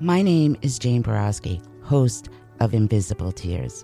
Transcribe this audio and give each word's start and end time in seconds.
My 0.00 0.20
name 0.20 0.58
is 0.60 0.78
Jane 0.78 1.02
Boroski, 1.02 1.62
host 1.82 2.28
of 2.60 2.74
Invisible 2.74 3.32
Tears. 3.32 3.82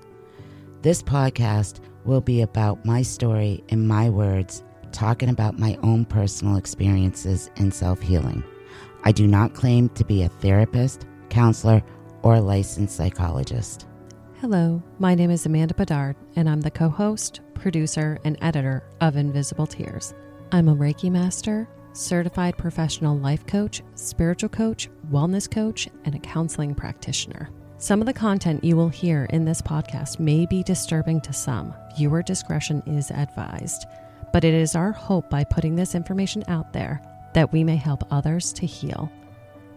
This 0.82 1.02
podcast 1.02 1.80
will 2.04 2.20
be 2.20 2.42
about 2.42 2.84
my 2.84 3.00
story 3.00 3.64
in 3.68 3.86
my 3.86 4.10
words, 4.10 4.62
talking 4.92 5.30
about 5.30 5.58
my 5.58 5.78
own 5.82 6.04
personal 6.04 6.58
experiences 6.58 7.50
in 7.56 7.72
self 7.72 8.02
healing. 8.02 8.44
I 9.04 9.12
do 9.12 9.26
not 9.26 9.54
claim 9.54 9.88
to 9.88 10.04
be 10.04 10.22
a 10.22 10.28
therapist, 10.28 11.06
counselor, 11.30 11.82
or 12.22 12.40
licensed 12.40 12.94
psychologist. 12.94 13.86
Hello, 14.38 14.82
my 14.98 15.14
name 15.14 15.30
is 15.30 15.46
Amanda 15.46 15.72
Bedard, 15.72 16.16
and 16.36 16.46
I'm 16.46 16.60
the 16.60 16.70
co 16.70 16.90
host, 16.90 17.40
producer, 17.54 18.18
and 18.22 18.36
editor 18.42 18.84
of 19.00 19.16
Invisible 19.16 19.66
Tears. 19.66 20.12
I'm 20.50 20.68
a 20.68 20.76
Reiki 20.76 21.10
master, 21.10 21.66
certified 21.92 22.56
professional 22.56 23.16
life 23.18 23.46
coach, 23.46 23.82
spiritual 23.94 24.48
coach, 24.48 24.88
wellness 25.10 25.50
coach, 25.50 25.88
and 26.04 26.14
a 26.14 26.18
counseling 26.18 26.74
practitioner. 26.74 27.50
Some 27.78 28.00
of 28.00 28.06
the 28.06 28.12
content 28.12 28.62
you 28.62 28.76
will 28.76 28.88
hear 28.88 29.24
in 29.30 29.44
this 29.44 29.60
podcast 29.60 30.20
may 30.20 30.46
be 30.46 30.62
disturbing 30.62 31.20
to 31.22 31.32
some. 31.32 31.74
Viewer 31.96 32.22
discretion 32.22 32.82
is 32.86 33.10
advised. 33.10 33.86
But 34.32 34.44
it 34.44 34.54
is 34.54 34.76
our 34.76 34.92
hope 34.92 35.28
by 35.28 35.44
putting 35.44 35.74
this 35.74 35.94
information 35.94 36.44
out 36.48 36.72
there 36.72 37.02
that 37.34 37.52
we 37.52 37.64
may 37.64 37.76
help 37.76 38.04
others 38.10 38.52
to 38.54 38.66
heal. 38.66 39.10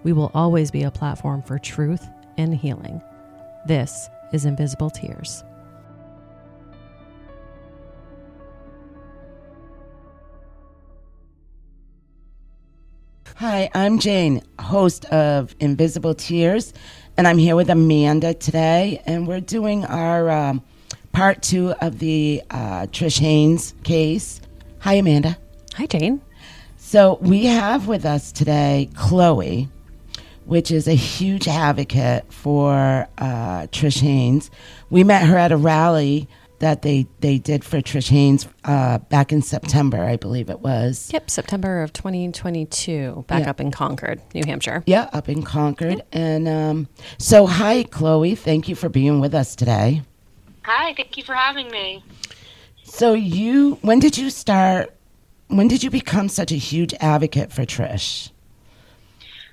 We 0.04 0.14
will 0.14 0.32
always 0.34 0.70
be 0.72 0.84
a 0.84 0.92
platform 0.92 1.42
for 1.42 1.58
truth 1.58 2.08
and 2.38 2.54
healing. 2.54 3.02
This 3.66 4.10
is 4.32 4.46
Invisible 4.46 4.92
Tears. 4.92 5.44
Hi, 13.40 13.70
I'm 13.74 14.00
Jane, 14.00 14.42
host 14.62 15.04
of 15.08 15.58
Invisible 15.60 16.16
Tears, 16.16 16.72
and 17.18 17.28
I'm 17.28 17.38
here 17.38 17.58
with 17.58 17.70
Amanda 17.70 18.34
today, 18.34 19.02
and 19.06 19.28
we're 19.28 19.42
doing 19.42 19.84
our 19.84 20.30
um, 20.30 20.64
part 21.12 21.42
two 21.42 21.72
of 21.82 22.00
the 22.00 22.42
uh, 22.50 22.84
Trish 22.94 23.20
Haynes 23.20 23.74
case. 23.84 24.40
Hi, 24.80 24.94
Amanda. 24.94 25.38
Hi, 25.74 25.86
Jane. 25.86 26.22
So 26.78 27.18
we 27.20 27.44
have 27.48 27.90
with 27.90 28.06
us 28.06 28.32
today 28.32 28.90
Chloe, 28.96 29.68
which 30.46 30.72
is 30.72 30.88
a 30.88 30.96
huge 30.96 31.50
advocate 31.50 32.32
for 32.32 33.10
uh, 33.18 33.68
Trish 33.68 34.00
Haynes. 34.00 34.50
We 34.90 35.04
met 35.04 35.28
her 35.28 35.38
at 35.38 35.52
a 35.52 35.58
rally 35.58 36.30
that 36.60 36.82
they, 36.82 37.08
they 37.20 37.38
did 37.38 37.64
for 37.64 37.82
Trish 37.82 38.10
Haynes 38.10 38.48
uh, 38.64 38.98
back 39.00 39.32
in 39.32 39.42
September, 39.42 40.00
I 40.04 40.16
believe 40.16 40.50
it 40.50 40.60
was. 40.62 41.10
Yep, 41.14 41.30
September 41.30 41.82
of 41.82 41.94
2022, 41.94 43.26
back 43.28 43.44
Yeah. 43.44 43.50
up 43.50 43.60
in 43.60 43.72
Concord, 43.72 44.22
New 44.34 44.44
Hampshire. 44.46 44.84
Yeah, 44.86 45.10
up 45.14 45.28
in 45.30 45.44
Concord. 45.44 46.02
And 46.12 46.48
um, 46.48 46.88
so, 47.18 47.46
hi, 47.46 47.84
Chloe. 47.84 48.36
Thank 48.36 48.70
you 48.70 48.76
for 48.76 48.90
being 48.90 49.20
with 49.20 49.34
us 49.36 49.56
today. 49.56 50.02
Hi, 50.64 50.94
thank 50.96 51.18
you 51.18 51.24
for 51.24 51.36
having 51.36 51.70
me. 51.70 52.04
So, 52.84 53.14
you, 53.14 53.76
when 53.82 54.00
did 54.00 54.18
you 54.18 54.30
start? 54.30 54.92
When 55.48 55.68
did 55.68 55.84
you 55.84 55.90
become 55.92 56.28
such 56.30 56.52
a 56.52 56.56
huge 56.56 56.94
advocate 57.00 57.52
for 57.52 57.64
Trish? 57.66 58.32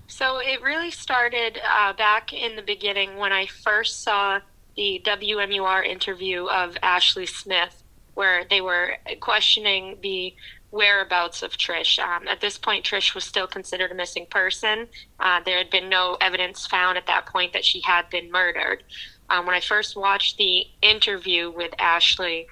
So 0.06 0.39
it 0.39 0.62
really 0.62 0.91
started 0.91 1.58
uh, 1.67 1.95
back 1.95 2.33
in 2.33 2.55
the 2.56 2.62
beginning 2.62 3.17
when 3.17 3.33
I 3.33 3.47
first 3.47 4.03
saw 4.03 4.41
the 4.76 5.02
WMUR 5.04 5.84
interview 5.84 6.46
of 6.46 6.76
Ashley 6.82 7.26
Smith, 7.26 7.82
where 8.14 8.44
they 8.48 8.60
were 8.60 8.96
questioning 9.20 9.98
the 10.02 10.34
whereabouts 10.70 11.42
of 11.42 11.52
Trish. 11.52 11.98
Um, 11.98 12.26
at 12.26 12.40
this 12.40 12.58
point, 12.58 12.84
Trish 12.84 13.14
was 13.14 13.24
still 13.24 13.46
considered 13.46 13.92
a 13.92 13.94
missing 13.94 14.26
person. 14.26 14.88
Uh, 15.20 15.40
there 15.44 15.58
had 15.58 15.70
been 15.70 15.88
no 15.88 16.16
evidence 16.20 16.66
found 16.66 16.96
at 16.96 17.06
that 17.06 17.27
point 17.27 17.52
that 17.52 17.64
she 17.64 17.80
had 17.82 18.08
been 18.11 18.30
murdered. 18.30 18.82
Um, 19.28 19.46
when 19.46 19.55
I 19.55 19.61
first 19.61 19.96
watched 19.96 20.38
the 20.38 20.66
interview 20.80 21.50
with 21.50 21.72
Ashley, 21.78 22.46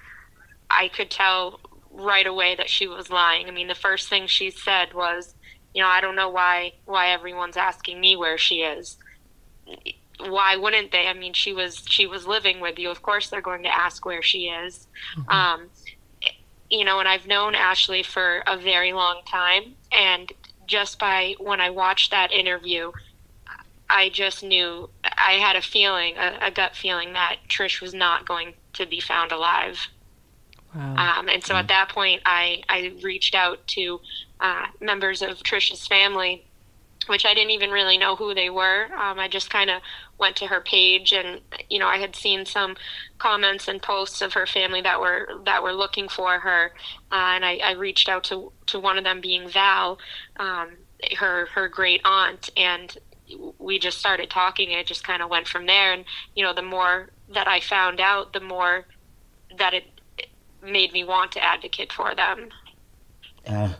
I 0.70 0.88
could 0.88 1.10
tell 1.10 1.60
right 1.90 2.26
away 2.26 2.54
that 2.56 2.68
she 2.68 2.86
was 2.86 3.10
lying. 3.10 3.48
I 3.48 3.50
mean, 3.50 3.68
the 3.68 3.74
first 3.74 4.08
thing 4.08 4.26
she 4.26 4.50
said 4.50 4.94
was, 4.94 5.34
you 5.74 5.82
know, 5.82 5.88
I 5.88 6.00
don't 6.00 6.16
know 6.16 6.30
why 6.30 6.74
why 6.84 7.10
everyone's 7.10 7.56
asking 7.56 8.00
me 8.00 8.16
where 8.16 8.38
she 8.38 8.56
is. 8.56 8.98
Why 10.28 10.56
wouldn't 10.56 10.92
they? 10.92 11.06
I 11.06 11.14
mean, 11.14 11.32
she 11.32 11.52
was 11.52 11.82
she 11.88 12.06
was 12.06 12.26
living 12.26 12.60
with 12.60 12.78
you. 12.78 12.90
Of 12.90 13.02
course, 13.02 13.28
they're 13.28 13.40
going 13.40 13.62
to 13.64 13.74
ask 13.74 14.04
where 14.04 14.22
she 14.22 14.48
is. 14.48 14.86
Um, 15.28 15.68
you 16.68 16.84
know, 16.84 17.00
and 17.00 17.08
I've 17.08 17.26
known 17.26 17.54
Ashley 17.54 18.02
for 18.02 18.42
a 18.46 18.56
very 18.56 18.92
long 18.92 19.22
time, 19.26 19.74
and 19.90 20.32
just 20.66 20.98
by 20.98 21.34
when 21.38 21.60
I 21.60 21.70
watched 21.70 22.12
that 22.12 22.32
interview, 22.32 22.92
I 23.88 24.08
just 24.08 24.44
knew 24.44 24.88
I 25.02 25.32
had 25.32 25.56
a 25.56 25.62
feeling, 25.62 26.16
a, 26.16 26.38
a 26.42 26.50
gut 26.50 26.76
feeling 26.76 27.12
that 27.14 27.36
Trish 27.48 27.80
was 27.80 27.92
not 27.92 28.26
going 28.26 28.54
to 28.74 28.86
be 28.86 29.00
found 29.00 29.32
alive. 29.32 29.88
Wow. 30.74 31.18
Um, 31.18 31.28
and 31.28 31.42
so 31.42 31.56
at 31.56 31.66
that 31.68 31.88
point, 31.88 32.22
I, 32.24 32.62
I 32.68 32.92
reached 33.02 33.34
out 33.34 33.66
to 33.68 34.00
uh, 34.38 34.66
members 34.80 35.22
of 35.22 35.38
Trish's 35.38 35.88
family, 35.88 36.46
which 37.10 37.26
I 37.26 37.34
didn't 37.34 37.50
even 37.50 37.72
really 37.72 37.98
know 37.98 38.14
who 38.14 38.34
they 38.34 38.50
were. 38.50 38.84
Um, 38.96 39.18
I 39.18 39.26
just 39.26 39.50
kind 39.50 39.68
of 39.68 39.82
went 40.16 40.36
to 40.36 40.46
her 40.46 40.60
page, 40.60 41.12
and 41.12 41.40
you 41.68 41.80
know, 41.80 41.88
I 41.88 41.98
had 41.98 42.14
seen 42.14 42.46
some 42.46 42.76
comments 43.18 43.66
and 43.66 43.82
posts 43.82 44.22
of 44.22 44.32
her 44.34 44.46
family 44.46 44.80
that 44.82 45.00
were 45.00 45.28
that 45.44 45.60
were 45.60 45.72
looking 45.72 46.08
for 46.08 46.38
her, 46.38 46.72
uh, 47.10 47.34
and 47.34 47.44
I, 47.44 47.58
I 47.64 47.72
reached 47.72 48.08
out 48.08 48.22
to 48.24 48.52
to 48.66 48.78
one 48.78 48.96
of 48.96 49.02
them 49.02 49.20
being 49.20 49.48
Val, 49.48 49.98
um, 50.36 50.76
her 51.18 51.46
her 51.46 51.68
great 51.68 52.00
aunt, 52.04 52.48
and 52.56 52.96
we 53.58 53.80
just 53.80 53.98
started 53.98 54.30
talking. 54.30 54.70
It 54.70 54.86
just 54.86 55.02
kind 55.02 55.20
of 55.20 55.28
went 55.28 55.48
from 55.48 55.66
there, 55.66 55.92
and 55.92 56.04
you 56.36 56.44
know, 56.44 56.54
the 56.54 56.62
more 56.62 57.10
that 57.34 57.48
I 57.48 57.58
found 57.58 57.98
out, 58.00 58.32
the 58.32 58.40
more 58.40 58.86
that 59.58 59.74
it 59.74 59.84
made 60.62 60.92
me 60.92 61.02
want 61.02 61.32
to 61.32 61.44
advocate 61.44 61.92
for 61.92 62.14
them. 62.14 62.50
Uh, 63.44 63.72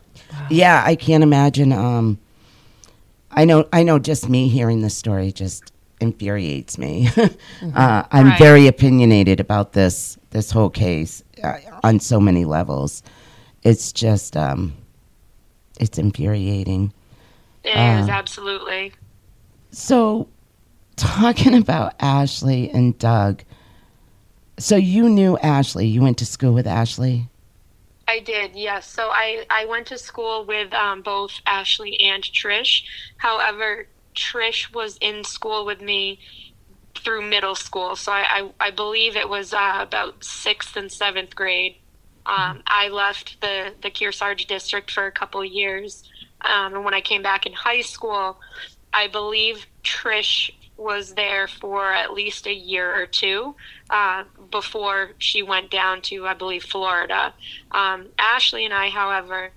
yeah, 0.49 0.83
I 0.85 0.95
can't 0.95 1.23
imagine. 1.23 1.71
Um, 1.71 2.19
I 3.33 3.45
know. 3.45 3.67
I 3.73 3.83
know. 3.83 3.99
Just 3.99 4.29
me 4.29 4.47
hearing 4.47 4.81
this 4.81 4.95
story 4.97 5.31
just 5.31 5.71
infuriates 5.99 6.77
me. 6.77 7.07
uh, 7.75 8.03
I'm 8.11 8.27
Right. 8.29 8.39
very 8.39 8.67
opinionated 8.67 9.39
about 9.39 9.73
this 9.73 10.17
this 10.31 10.51
whole 10.51 10.69
case 10.69 11.23
uh, 11.43 11.57
on 11.83 11.99
so 11.99 12.19
many 12.19 12.45
levels. 12.45 13.03
It's 13.63 13.91
just 13.91 14.35
um, 14.37 14.73
it's 15.79 15.97
infuriating. 15.97 16.93
It 17.63 17.69
is 17.69 18.09
Uh. 18.09 18.11
absolutely. 18.11 18.93
So, 19.71 20.27
talking 20.95 21.53
about 21.55 21.93
Ashley 21.99 22.69
and 22.71 22.97
Doug. 22.97 23.43
So 24.59 24.75
you 24.75 25.09
knew 25.09 25.37
Ashley. 25.39 25.87
You 25.87 26.01
went 26.01 26.17
to 26.19 26.25
school 26.25 26.53
with 26.53 26.67
Ashley. 26.67 27.29
I 28.11 28.19
did, 28.19 28.57
yes. 28.57 28.89
So 28.89 29.07
I, 29.09 29.45
I 29.49 29.65
went 29.65 29.87
to 29.87 29.97
school 29.97 30.45
with 30.45 30.73
um, 30.73 31.01
both 31.01 31.31
Ashley 31.45 31.97
and 32.01 32.21
Trish. 32.21 32.83
However, 33.15 33.87
Trish 34.13 34.73
was 34.73 34.97
in 34.99 35.23
school 35.23 35.65
with 35.65 35.79
me 35.79 36.19
through 36.93 37.21
middle 37.21 37.55
school. 37.55 37.95
So 37.95 38.11
I, 38.11 38.25
I, 38.59 38.67
I 38.67 38.71
believe 38.71 39.15
it 39.15 39.29
was 39.29 39.53
uh, 39.53 39.77
about 39.79 40.25
sixth 40.25 40.75
and 40.75 40.91
seventh 40.91 41.37
grade. 41.37 41.77
Um, 42.25 42.63
I 42.67 42.89
left 42.89 43.39
the, 43.39 43.75
the 43.81 43.89
Kearsarge 43.89 44.45
district 44.45 44.91
for 44.91 45.05
a 45.05 45.11
couple 45.11 45.39
of 45.39 45.47
years. 45.47 46.03
Um, 46.41 46.75
and 46.75 46.83
when 46.83 46.93
I 46.93 46.99
came 46.99 47.23
back 47.23 47.45
in 47.45 47.53
high 47.53 47.81
school, 47.81 48.41
I 48.93 49.07
believe 49.07 49.67
Trish 49.85 50.51
was 50.75 51.13
there 51.13 51.47
for 51.47 51.93
at 51.93 52.11
least 52.11 52.45
a 52.45 52.53
year 52.53 52.93
or 52.93 53.05
two 53.05 53.55
uh, 53.91 54.23
before 54.49 55.11
she 55.17 55.43
went 55.43 55.69
down 55.69 56.01
to, 56.01 56.25
I 56.25 56.33
believe, 56.33 56.63
Florida. 56.63 57.33
Um, 57.71 58.07
Ashley 58.17 58.65
and 58.65 58.73
I, 58.73 58.89
however, 58.89 59.51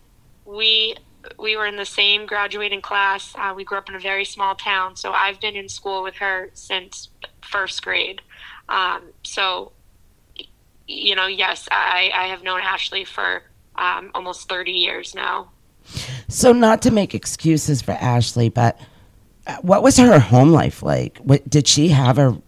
we 0.45 0.97
we 1.39 1.57
were 1.57 1.65
in 1.65 1.77
the 1.77 1.87
same 1.87 2.27
graduating 2.27 2.83
class. 2.83 3.33
Uh, 3.35 3.55
we 3.57 3.65
grew 3.65 3.79
up 3.79 3.89
in 3.89 3.95
a 3.95 4.01
very 4.01 4.27
small 4.27 4.55
town, 4.55 4.95
so 4.97 5.13
I've 5.13 5.41
been 5.41 5.57
in 5.57 5.71
school 5.71 6.03
with 6.03 6.17
her 6.17 6.51
since 6.53 7.09
first 7.43 7.83
grade. 7.83 8.21
Um, 8.69 9.05
so, 9.23 9.73
you 10.87 11.15
know, 11.15 11.27
yes, 11.27 11.67
I, 11.71 12.11
I 12.15 12.27
have 12.27 12.43
known 12.43 12.61
Ashley 12.61 13.05
for 13.05 13.43
um, 13.77 14.11
almost 14.15 14.51
30 14.51 14.73
years 14.73 15.15
now. 15.15 15.51
So, 16.29 16.53
not 16.53 16.83
to 16.83 16.91
make 16.91 17.15
excuses 17.15 17.81
for 17.81 17.93
Ashley, 17.93 18.49
but 18.51 18.79
uh, 19.47 19.57
what 19.63 19.83
was 19.83 19.97
her 19.97 20.19
home 20.19 20.51
life 20.51 20.83
like? 20.83 21.19
What, 21.19 21.49
did 21.49 21.69
she 21.69 21.89
have 21.89 22.19
a 22.19 22.41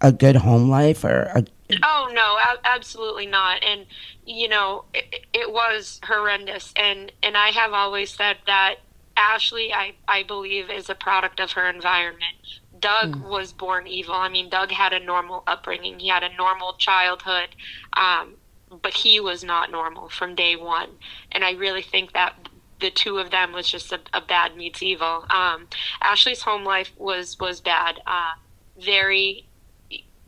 a 0.00 0.12
good 0.12 0.36
home 0.36 0.68
life, 0.68 1.04
or 1.04 1.30
a, 1.34 1.44
Oh 1.82 2.10
no, 2.12 2.36
a- 2.36 2.66
absolutely 2.66 3.26
not. 3.26 3.62
And 3.62 3.86
you 4.24 4.48
know, 4.48 4.84
it, 4.94 5.26
it 5.32 5.52
was 5.52 6.00
horrendous. 6.04 6.72
And 6.76 7.12
and 7.22 7.36
I 7.36 7.48
have 7.48 7.72
always 7.72 8.10
said 8.10 8.38
that 8.46 8.76
Ashley, 9.16 9.72
I 9.72 9.94
I 10.08 10.22
believe, 10.22 10.70
is 10.70 10.88
a 10.88 10.94
product 10.94 11.40
of 11.40 11.52
her 11.52 11.68
environment. 11.68 12.36
Doug 12.78 13.16
was 13.22 13.52
born 13.52 13.86
evil. 13.86 14.14
I 14.14 14.28
mean, 14.28 14.50
Doug 14.50 14.70
had 14.70 14.92
a 14.92 15.00
normal 15.00 15.42
upbringing. 15.46 15.98
He 15.98 16.08
had 16.08 16.22
a 16.22 16.34
normal 16.36 16.74
childhood, 16.74 17.48
um, 17.94 18.34
but 18.82 18.92
he 18.92 19.18
was 19.18 19.42
not 19.42 19.70
normal 19.70 20.08
from 20.08 20.34
day 20.34 20.56
one. 20.56 20.90
And 21.32 21.42
I 21.42 21.52
really 21.52 21.82
think 21.82 22.12
that 22.12 22.34
the 22.80 22.90
two 22.90 23.18
of 23.18 23.30
them 23.30 23.52
was 23.52 23.70
just 23.70 23.92
a, 23.92 24.00
a 24.12 24.20
bad 24.20 24.56
meets 24.56 24.82
evil. 24.82 25.24
Um, 25.30 25.68
Ashley's 26.02 26.42
home 26.42 26.64
life 26.64 26.92
was 26.98 27.38
was 27.40 27.60
bad, 27.60 28.00
uh, 28.06 28.32
very 28.78 29.45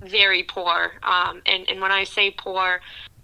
very 0.01 0.43
poor. 0.43 0.93
Um, 1.03 1.43
and 1.47 1.69
and 1.69 1.81
when 1.81 1.93
I 1.93 2.05
say 2.05 2.31
poor, 2.31 2.81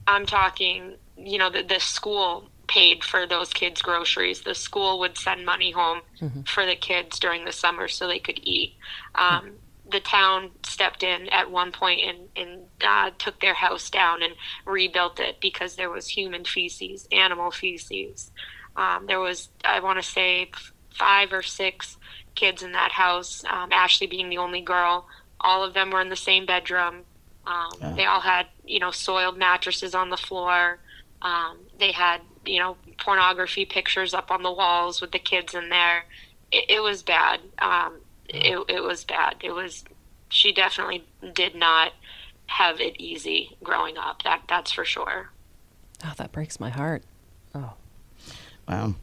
I'm 0.06 0.26
talking 0.26 0.94
you 1.16 1.38
know 1.38 1.50
the, 1.50 1.62
the 1.62 1.80
school 1.80 2.48
paid 2.66 3.04
for 3.04 3.26
those 3.26 3.52
kids 3.52 3.82
groceries 3.82 4.40
the 4.40 4.54
school 4.54 4.98
would 4.98 5.18
send 5.18 5.44
money 5.44 5.70
home 5.70 6.00
mm-hmm. 6.18 6.40
for 6.42 6.64
the 6.64 6.74
kids 6.74 7.18
during 7.18 7.44
the 7.44 7.52
summer 7.52 7.86
so 7.86 8.08
they 8.08 8.18
could 8.18 8.40
eat 8.42 8.74
um, 9.16 9.52
the 9.90 10.00
town 10.00 10.50
stepped 10.64 11.02
in 11.02 11.28
at 11.28 11.50
one 11.50 11.70
point 11.70 12.00
and, 12.02 12.18
and 12.36 12.62
uh, 12.84 13.10
took 13.18 13.40
their 13.40 13.54
house 13.54 13.90
down 13.90 14.22
and 14.22 14.34
rebuilt 14.64 15.20
it 15.20 15.40
because 15.40 15.76
there 15.76 15.90
was 15.90 16.08
human 16.08 16.44
feces, 16.44 17.06
animal 17.12 17.50
feces. 17.50 18.30
Um, 18.76 19.06
there 19.06 19.20
was, 19.20 19.50
I 19.64 19.80
want 19.80 19.98
to 19.98 20.02
say, 20.02 20.50
five 20.90 21.32
or 21.32 21.42
six 21.42 21.98
kids 22.34 22.62
in 22.62 22.72
that 22.72 22.92
house. 22.92 23.44
Um, 23.48 23.72
Ashley 23.72 24.06
being 24.06 24.30
the 24.30 24.38
only 24.38 24.62
girl. 24.62 25.06
All 25.44 25.62
of 25.62 25.74
them 25.74 25.90
were 25.90 26.00
in 26.00 26.08
the 26.08 26.16
same 26.16 26.46
bedroom. 26.46 27.02
Um, 27.46 27.70
yeah. 27.80 27.92
They 27.94 28.06
all 28.06 28.20
had, 28.20 28.46
you 28.66 28.80
know, 28.80 28.90
soiled 28.90 29.36
mattresses 29.36 29.94
on 29.94 30.08
the 30.08 30.16
floor. 30.16 30.78
Um, 31.22 31.58
they 31.78 31.92
had, 31.92 32.22
you 32.46 32.58
know, 32.58 32.76
pornography 32.98 33.66
pictures 33.66 34.14
up 34.14 34.30
on 34.30 34.42
the 34.42 34.50
walls 34.50 35.00
with 35.00 35.12
the 35.12 35.18
kids 35.18 35.54
in 35.54 35.68
there. 35.68 36.06
It, 36.50 36.64
it 36.68 36.82
was 36.82 37.02
bad. 37.02 37.40
Um, 37.58 37.98
it, 38.28 38.58
it 38.68 38.82
was 38.82 39.04
bad. 39.04 39.36
It 39.42 39.52
was, 39.52 39.84
she 40.30 40.52
definitely 40.52 41.04
did 41.34 41.54
not 41.54 41.92
have 42.46 42.80
it 42.80 42.96
easy 42.98 43.56
growing 43.62 43.98
up. 43.98 44.22
That 44.22 44.42
that's 44.48 44.72
for 44.72 44.84
sure. 44.84 45.30
Oh, 46.04 46.12
that 46.16 46.32
breaks 46.32 46.58
my 46.58 46.70
heart. 46.70 47.02
Oh, 47.54 47.74
wow. 48.68 48.94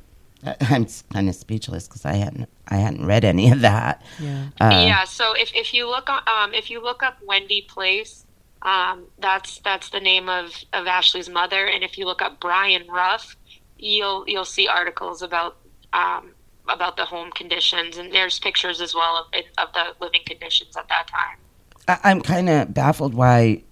I'm 0.62 0.86
kind 1.14 1.30
of 1.30 1.36
speechless 1.36 1.88
because 1.88 2.06
I 2.06 2.14
hadn't 2.14 2.50
I 2.68 2.76
hadn't 2.78 3.06
read 3.06 3.24
any 3.26 3.52
of 3.52 3.62
that. 3.62 4.02
Yeah. 4.20 4.48
Uh, 4.60 4.70
yeah. 4.70 5.04
So 5.04 5.34
if, 5.34 5.52
if 5.54 5.74
you 5.74 5.88
look 5.88 6.10
um 6.10 6.54
if 6.54 6.70
you 6.70 6.82
look 6.82 7.04
up 7.04 7.18
Wendy 7.26 7.62
Place, 7.62 8.26
um 8.62 9.06
that's 9.20 9.60
that's 9.60 9.90
the 9.90 10.00
name 10.00 10.30
of 10.30 10.54
of 10.74 10.88
Ashley's 10.88 11.30
mother, 11.30 11.66
and 11.66 11.84
if 11.84 11.98
you 11.98 12.06
look 12.06 12.22
up 12.22 12.40
Brian 12.40 12.88
Ruff, 12.88 13.36
you'll 13.78 14.24
you'll 14.28 14.46
see 14.46 14.68
articles 14.68 15.22
about 15.22 15.58
um 15.94 16.32
about 16.70 16.96
the 16.96 17.06
home 17.06 17.32
conditions, 17.32 17.98
and 17.98 18.12
there's 18.14 18.40
pictures 18.40 18.82
as 18.82 18.96
well 18.96 19.28
of, 19.34 19.44
of 19.58 19.74
the 19.74 19.94
living 20.04 20.22
conditions 20.26 20.78
at 20.78 20.88
that 20.88 21.08
time. 21.08 22.00
I'm 22.04 22.22
kind 22.22 22.50
of 22.50 22.74
baffled 22.74 23.14
why 23.14 23.64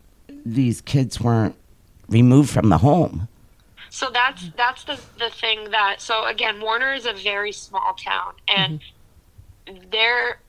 these 0.46 0.82
kids 0.82 1.22
weren't 1.22 1.56
removed 2.10 2.50
from 2.50 2.70
the 2.70 2.80
home. 2.80 3.29
So 3.90 4.10
that's 4.12 4.50
that's 4.56 4.84
the 4.84 5.00
the 5.18 5.30
thing 5.30 5.72
that 5.72 6.02
so 6.02 6.26
again 6.26 6.62
Warner 6.62 6.94
is 6.94 7.06
a 7.06 7.14
very 7.14 7.52
small 7.52 7.94
town 7.94 8.34
and 8.48 8.82
mm-hmm. 9.68 9.90
there 9.90 10.40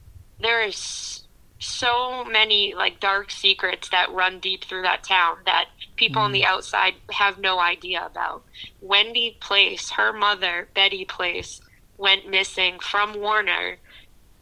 there 0.40 0.62
is 0.62 1.24
so 1.58 2.24
many 2.24 2.74
like 2.74 3.00
dark 3.00 3.30
secrets 3.30 3.90
that 3.90 4.10
run 4.10 4.40
deep 4.40 4.64
through 4.64 4.82
that 4.82 5.04
town 5.04 5.36
that 5.44 5.66
people 5.96 6.20
mm-hmm. 6.20 6.26
on 6.26 6.32
the 6.32 6.44
outside 6.44 6.94
have 7.12 7.38
no 7.38 7.60
idea 7.60 8.04
about. 8.04 8.42
Wendy 8.80 9.36
Place, 9.40 9.90
her 9.90 10.12
mother, 10.12 10.68
Betty 10.74 11.04
Place, 11.04 11.60
went 11.98 12.28
missing 12.28 12.78
from 12.80 13.20
Warner 13.20 13.76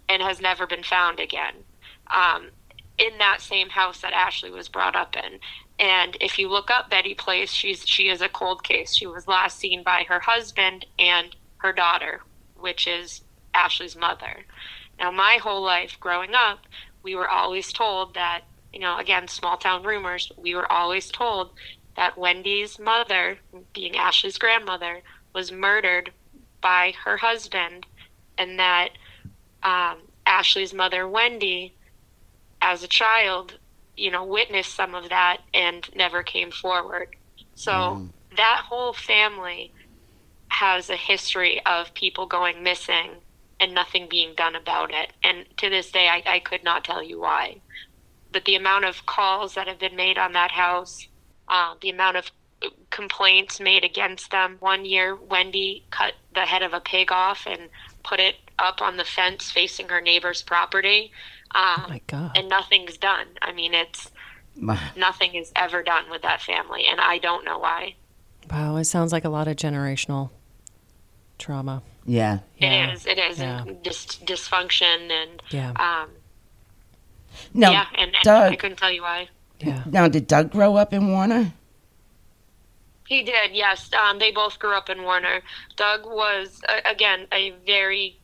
and 0.09 0.23
has 0.23 0.41
never 0.41 0.67
been 0.67 0.85
found 0.85 1.19
again. 1.19 1.55
Um, 2.07 2.51
in 2.99 3.19
that 3.19 3.41
same 3.41 3.69
house 3.71 4.01
that 4.01 4.13
Ashley 4.13 4.51
was 4.51 4.69
brought 4.69 4.97
up 4.97 5.17
in. 5.17 5.39
And 5.79 6.17
if 6.21 6.39
you 6.39 6.49
look 6.49 6.71
up 6.71 6.91
Betty 6.91 7.15
Place, 7.15 7.53
she's 7.53 7.87
she 7.87 8.09
is 8.09 8.21
a 8.21 8.29
cold 8.29 8.65
case. 8.65 8.95
She 8.95 9.07
was 9.07 9.29
last 9.29 9.59
seen 9.59 9.83
by 9.83 10.05
her 10.09 10.21
husband 10.21 10.87
and 10.99 11.35
her 11.59 11.73
daughter, 11.73 12.23
which 12.57 12.87
is 12.87 13.23
Ashley's 13.55 13.97
mother. 13.97 14.45
Now, 14.99 15.11
my 15.13 15.39
whole 15.41 15.63
life 15.63 15.97
growing 16.01 16.35
up, 16.35 16.61
we 17.03 17.15
were 17.15 17.29
always 17.29 17.73
told 17.73 18.15
that, 18.15 18.43
you 18.73 18.81
know, 18.81 18.99
again, 18.99 19.29
small 19.29 19.57
town 19.57 19.85
rumors, 19.85 20.33
we 20.37 20.55
were 20.55 20.71
always 20.71 21.11
told 21.11 21.51
that 21.97 22.19
Wendy's 22.19 22.79
mother, 22.79 23.39
being 23.73 23.97
Ashley's 23.97 24.39
grandmother, 24.39 25.03
was 25.33 25.53
murdered 25.53 26.13
by 26.61 26.93
her 27.05 27.17
husband, 27.17 27.87
and 28.37 28.59
that 28.59 28.91
um, 29.63 29.99
Ashley's 30.27 30.75
mother, 30.75 31.09
Wendy, 31.09 31.75
as 32.61 32.83
a 32.83 32.89
child, 32.89 33.59
you 33.99 34.11
know, 34.11 34.25
witnessed 34.25 34.75
some 34.75 34.95
of 34.95 35.09
that 35.09 35.39
and 35.53 35.89
never 35.95 36.23
came 36.23 36.51
forward. 36.51 37.17
So 37.55 37.73
mm. 37.73 38.09
that 38.37 38.63
whole 38.69 38.93
family 38.93 39.73
has 40.49 40.89
a 40.89 40.97
history 40.97 41.61
of 41.67 41.93
people 41.95 42.27
going 42.27 42.63
missing 42.63 43.11
and 43.61 43.75
nothing 43.75 44.07
being 44.09 44.35
done 44.37 44.55
about 44.55 44.93
it. 44.93 45.13
And 45.23 45.45
to 45.59 45.69
this 45.69 45.91
day, 45.91 46.09
I, 46.09 46.23
I 46.27 46.39
could 46.39 46.63
not 46.63 46.85
tell 46.85 47.03
you 47.03 47.21
why. 47.21 47.61
But 48.33 48.45
the 48.45 48.55
amount 48.55 48.85
of 48.85 49.07
calls 49.07 49.55
that 49.55 49.67
have 49.67 49.79
been 49.79 49.97
made 49.97 50.19
on 50.19 50.33
that 50.33 50.53
house, 50.53 51.09
uh, 51.49 51.75
the 51.81 51.91
amount 51.91 52.17
of 52.17 52.31
complaints 52.91 53.61
made 53.61 53.85
against 53.85 54.31
them. 54.31 54.57
One 54.61 54.85
year, 54.85 55.17
Wendy 55.17 55.85
cut 55.91 56.15
the 56.35 56.41
head 56.41 56.63
of 56.63 56.73
a 56.73 56.81
pig 56.81 57.11
off 57.13 57.47
and 57.47 57.69
put 58.03 58.21
it 58.21 58.37
up 58.59 58.81
on 58.83 58.97
the 58.97 59.05
fence 59.05 59.51
facing 59.51 59.89
her 59.89 60.01
neighbor's 60.01 60.43
property. 60.43 61.13
Um, 61.55 61.83
oh 61.85 61.87
my 61.89 62.01
God. 62.07 62.37
And 62.37 62.49
nothing's 62.49 62.97
done. 62.97 63.27
I 63.43 63.53
mean, 63.53 63.75
it's 63.75 64.11
nothing 64.97 65.35
is 65.35 65.53
ever 65.57 65.83
done 65.83 66.11
with 66.11 66.23
that 66.23 66.43
family, 66.43 66.85
and 66.87 67.01
I 67.01 67.19
don't 67.19 67.45
know 67.45 67.59
why. 67.59 67.95
Wow, 68.51 68.77
it 68.77 68.85
sounds 68.85 69.13
like 69.13 69.25
a 69.25 69.29
lot 69.29 69.49
of 69.49 69.57
generational 69.57 70.31
trauma. 71.39 71.83
Yeah, 72.07 72.41
it 72.59 72.93
is. 72.93 73.07
It 73.07 73.19
is 73.19 73.39
yeah. 73.39 73.65
dis- 73.83 74.19
dysfunction 74.25 75.11
and 75.11 75.43
yeah. 75.51 75.71
Um, 75.73 76.11
no, 77.53 77.71
yeah, 77.71 77.87
and, 77.97 78.15
and 78.15 78.25
Doug, 78.25 78.53
I 78.53 78.57
couldn't 78.57 78.79
tell 78.79 78.91
you 78.91 79.03
why. 79.03 79.29
Yeah. 79.61 79.83
Now, 79.87 80.09
did 80.09 80.27
Doug 80.27 80.51
grow 80.51 80.77
up 80.77 80.93
in 80.93 81.11
Warner? 81.11 81.53
He 83.07 83.23
did. 83.23 83.53
Yes, 83.53 83.91
um, 83.95 84.19
they 84.19 84.31
both 84.31 84.59
grew 84.59 84.77
up 84.77 84.91
in 84.91 85.03
Warner. 85.03 85.41
Doug 85.77 86.05
was 86.05 86.61
uh, 86.69 86.81
again 86.85 87.27
a 87.33 87.53
very 87.67 88.19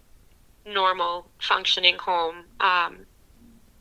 normal, 0.66 1.26
functioning 1.40 1.96
home. 1.98 2.44
Um, 2.60 3.06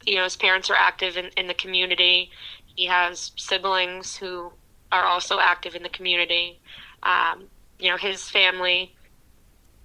you 0.05 0.15
know, 0.15 0.23
his 0.23 0.35
parents 0.35 0.69
are 0.69 0.75
active 0.75 1.17
in, 1.17 1.27
in 1.37 1.47
the 1.47 1.53
community. 1.53 2.31
He 2.75 2.85
has 2.85 3.31
siblings 3.35 4.15
who 4.15 4.51
are 4.91 5.03
also 5.03 5.39
active 5.39 5.75
in 5.75 5.83
the 5.83 5.89
community. 5.89 6.59
Um, 7.03 7.45
you 7.79 7.89
know, 7.89 7.97
his 7.97 8.29
family 8.29 8.95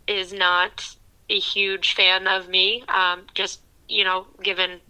is 0.06 0.32
not 0.32 0.94
a 1.28 1.38
huge 1.38 1.94
fan 1.94 2.26
of 2.26 2.48
me, 2.48 2.84
um, 2.88 3.26
just, 3.34 3.60
you 3.88 4.04
know, 4.04 4.26
given 4.42 4.80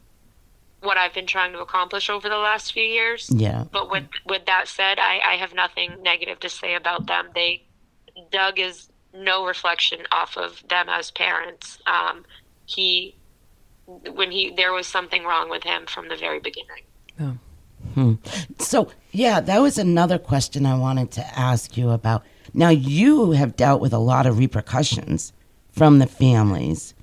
what 0.80 0.96
I've 0.96 1.14
been 1.14 1.26
trying 1.26 1.52
to 1.52 1.60
accomplish 1.60 2.08
over 2.08 2.28
the 2.28 2.36
last 2.36 2.72
few 2.72 2.84
years. 2.84 3.28
Yeah. 3.34 3.64
But 3.72 3.90
with 3.90 4.04
with 4.26 4.46
that 4.46 4.68
said, 4.68 4.98
I, 4.98 5.20
I 5.26 5.34
have 5.34 5.54
nothing 5.54 6.02
negative 6.02 6.38
to 6.40 6.48
say 6.48 6.74
about 6.74 7.06
them. 7.06 7.28
They 7.34 7.64
Doug 8.30 8.58
is 8.58 8.88
no 9.12 9.44
reflection 9.44 10.00
off 10.12 10.36
of 10.36 10.62
them 10.68 10.88
as 10.88 11.10
parents. 11.10 11.78
Um, 11.86 12.24
he 12.66 13.16
when 13.88 14.30
he 14.30 14.50
there 14.50 14.72
was 14.72 14.86
something 14.86 15.24
wrong 15.24 15.48
with 15.48 15.62
him 15.62 15.86
from 15.86 16.08
the 16.08 16.16
very 16.16 16.40
beginning. 16.40 16.84
Oh. 17.20 17.38
Hmm. 17.94 18.14
So 18.58 18.90
yeah, 19.12 19.40
that 19.40 19.60
was 19.60 19.78
another 19.78 20.18
question 20.18 20.66
I 20.66 20.76
wanted 20.76 21.10
to 21.12 21.38
ask 21.38 21.76
you 21.76 21.90
about. 21.90 22.24
Now 22.52 22.68
you 22.68 23.32
have 23.32 23.56
dealt 23.56 23.80
with 23.80 23.92
a 23.92 23.98
lot 23.98 24.26
of 24.26 24.38
repercussions 24.38 25.32
from 25.70 25.98
the 25.98 26.06
families. 26.06 26.94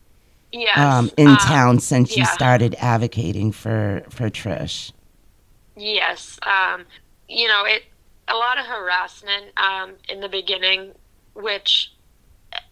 Yes. 0.52 0.78
Um, 0.78 1.12
in 1.18 1.28
um, 1.28 1.38
town 1.38 1.80
since 1.80 2.16
yeah. 2.16 2.24
you 2.24 2.28
started 2.28 2.76
advocating 2.80 3.52
for 3.52 4.04
for 4.10 4.30
Trish. 4.30 4.94
Yes. 5.76 6.40
Um, 6.44 6.86
you 7.28 7.48
know, 7.48 7.66
it 7.66 7.84
a 8.28 8.36
lot 8.36 8.58
of 8.58 8.66
harassment 8.66 9.48
um, 9.58 9.94
in 10.08 10.22
the 10.22 10.30
beginning, 10.30 10.94
which 11.34 11.92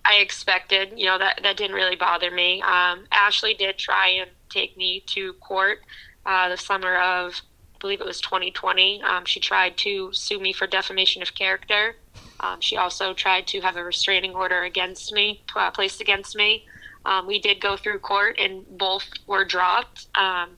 I 0.05 0.15
expected. 0.15 0.93
You 0.95 1.05
know 1.05 1.17
that 1.17 1.39
that 1.43 1.57
didn't 1.57 1.75
really 1.75 1.95
bother 1.95 2.29
me. 2.31 2.61
Um, 2.61 3.05
Ashley 3.11 3.53
did 3.53 3.77
try 3.77 4.09
and 4.09 4.29
take 4.49 4.75
me 4.77 5.03
to 5.07 5.33
court 5.33 5.79
uh, 6.25 6.49
the 6.49 6.57
summer 6.57 6.95
of, 6.97 7.41
I 7.75 7.77
believe 7.79 8.01
it 8.01 8.07
was 8.07 8.21
2020. 8.21 9.01
Um, 9.03 9.25
she 9.25 9.39
tried 9.39 9.77
to 9.77 10.11
sue 10.13 10.39
me 10.39 10.53
for 10.53 10.67
defamation 10.67 11.21
of 11.21 11.33
character. 11.35 11.95
Um, 12.39 12.59
she 12.59 12.77
also 12.77 13.13
tried 13.13 13.47
to 13.47 13.61
have 13.61 13.77
a 13.77 13.83
restraining 13.83 14.33
order 14.35 14.63
against 14.63 15.13
me, 15.13 15.43
uh, 15.55 15.71
placed 15.71 16.01
against 16.01 16.35
me. 16.35 16.65
Um, 17.05 17.27
we 17.27 17.39
did 17.39 17.59
go 17.59 17.75
through 17.75 17.99
court, 17.99 18.37
and 18.39 18.65
both 18.77 19.09
were 19.27 19.45
dropped. 19.45 20.07
Um, 20.15 20.51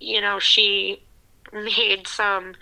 you 0.00 0.20
know, 0.20 0.38
she 0.38 1.02
made 1.52 2.06
some 2.06 2.54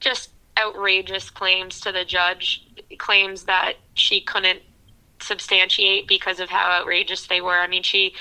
just 0.00 0.30
outrageous 0.58 1.30
claims 1.30 1.80
to 1.80 1.92
the 1.92 2.04
judge, 2.04 2.66
claims 2.98 3.44
that 3.44 3.74
she 3.94 4.20
couldn't 4.20 4.60
substantiate 5.22 6.06
because 6.06 6.40
of 6.40 6.50
how 6.50 6.70
outrageous 6.70 7.26
they 7.26 7.40
were. 7.40 7.58
I 7.58 7.66
mean, 7.66 7.82
she 7.82 8.14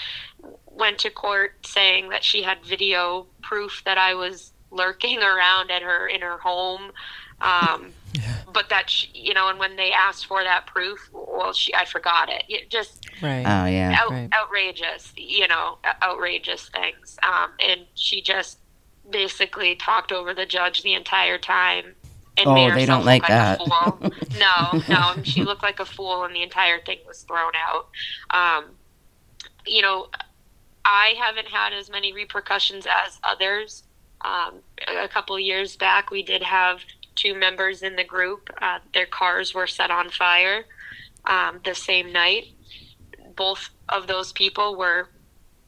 went 0.65 0.99
to 0.99 1.09
court 1.09 1.65
saying 1.65 2.09
that 2.09 2.23
she 2.23 2.43
had 2.43 2.63
video 2.65 3.27
proof 3.41 3.81
that 3.85 3.97
I 3.97 4.13
was 4.13 4.51
lurking 4.71 5.19
around 5.23 5.71
at 5.71 5.81
her 5.81 6.07
in 6.07 6.21
her 6.21 6.37
home. 6.37 6.91
Um, 7.41 7.93
yeah. 8.13 8.37
But 8.51 8.69
that, 8.69 8.89
she, 8.89 9.09
you 9.13 9.33
know, 9.33 9.49
and 9.49 9.59
when 9.59 9.75
they 9.75 9.91
asked 9.91 10.25
for 10.25 10.43
that 10.43 10.65
proof, 10.65 11.09
well, 11.13 11.53
she 11.53 11.73
I 11.75 11.85
forgot 11.85 12.29
it. 12.29 12.43
it 12.49 12.69
just 12.69 13.05
Right. 13.21 13.45
Oh 13.45 13.65
yeah. 13.65 13.95
out, 13.97 14.11
Right. 14.11 14.29
outrageous, 14.33 15.13
you 15.15 15.47
know, 15.47 15.77
outrageous 16.01 16.69
things. 16.69 17.17
Um, 17.23 17.51
and 17.65 17.81
she 17.95 18.21
just 18.21 18.59
basically 19.09 19.75
talked 19.75 20.11
over 20.11 20.33
the 20.33 20.45
judge 20.45 20.83
the 20.83 20.93
entire 20.93 21.37
time. 21.37 21.95
And 22.39 22.47
Oh, 22.47 22.53
made 22.53 22.73
they 22.73 22.85
don't 22.85 23.05
like 23.05 23.23
look 23.23 23.29
that. 23.29 23.61
A 23.61 23.65
fool. 23.65 24.11
no, 24.39 24.81
no, 24.87 25.23
she 25.23 25.43
looked 25.43 25.63
like 25.63 25.79
a 25.79 25.85
fool, 25.85 26.23
and 26.23 26.33
the 26.35 26.41
entire 26.41 26.79
thing 26.79 26.99
was 27.05 27.23
thrown 27.23 27.51
out. 27.55 27.89
Um, 28.31 28.71
you 29.65 29.81
know, 29.81 30.07
I 30.85 31.15
haven't 31.21 31.47
had 31.47 31.73
as 31.73 31.89
many 31.89 32.13
repercussions 32.13 32.85
as 32.85 33.19
others. 33.23 33.83
Um, 34.21 34.55
a 34.87 35.07
couple 35.07 35.37
years 35.39 35.75
back, 35.75 36.11
we 36.11 36.23
did 36.23 36.41
have 36.41 36.79
two 37.15 37.35
members 37.35 37.83
in 37.83 37.95
the 37.95 38.03
group. 38.03 38.49
Uh, 38.61 38.79
their 38.93 39.05
cars 39.05 39.53
were 39.53 39.67
set 39.67 39.91
on 39.91 40.09
fire 40.09 40.65
um, 41.25 41.59
the 41.63 41.75
same 41.75 42.11
night. 42.11 42.47
Both 43.35 43.69
of 43.89 44.07
those 44.07 44.31
people 44.31 44.75
were 44.75 45.09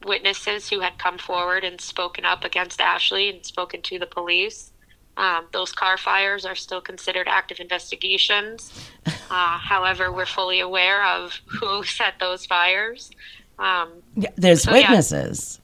witnesses 0.05 0.69
who 0.69 0.79
had 0.79 0.97
come 0.97 1.17
forward 1.17 1.63
and 1.63 1.79
spoken 1.79 2.25
up 2.25 2.43
against 2.43 2.81
Ashley 2.81 3.29
and 3.29 3.45
spoken 3.45 3.81
to 3.83 3.99
the 3.99 4.07
police. 4.07 4.71
Um, 5.17 5.47
those 5.51 5.71
car 5.71 5.97
fires 5.97 6.45
are 6.45 6.55
still 6.55 6.81
considered 6.81 7.27
active 7.27 7.59
investigations. 7.59 8.71
Uh, 9.33 9.57
however, 9.57 10.11
we're 10.11 10.25
fully 10.25 10.59
aware 10.59 11.05
of 11.05 11.39
who 11.45 11.83
set 11.97 12.15
those 12.19 12.45
fires. 12.45 13.09
Um, 13.57 14.03
Yeah, 14.17 14.29
There's 14.35 14.63
So, 14.63 14.71
yeah. 14.75 14.89
witnesses. 14.89 15.61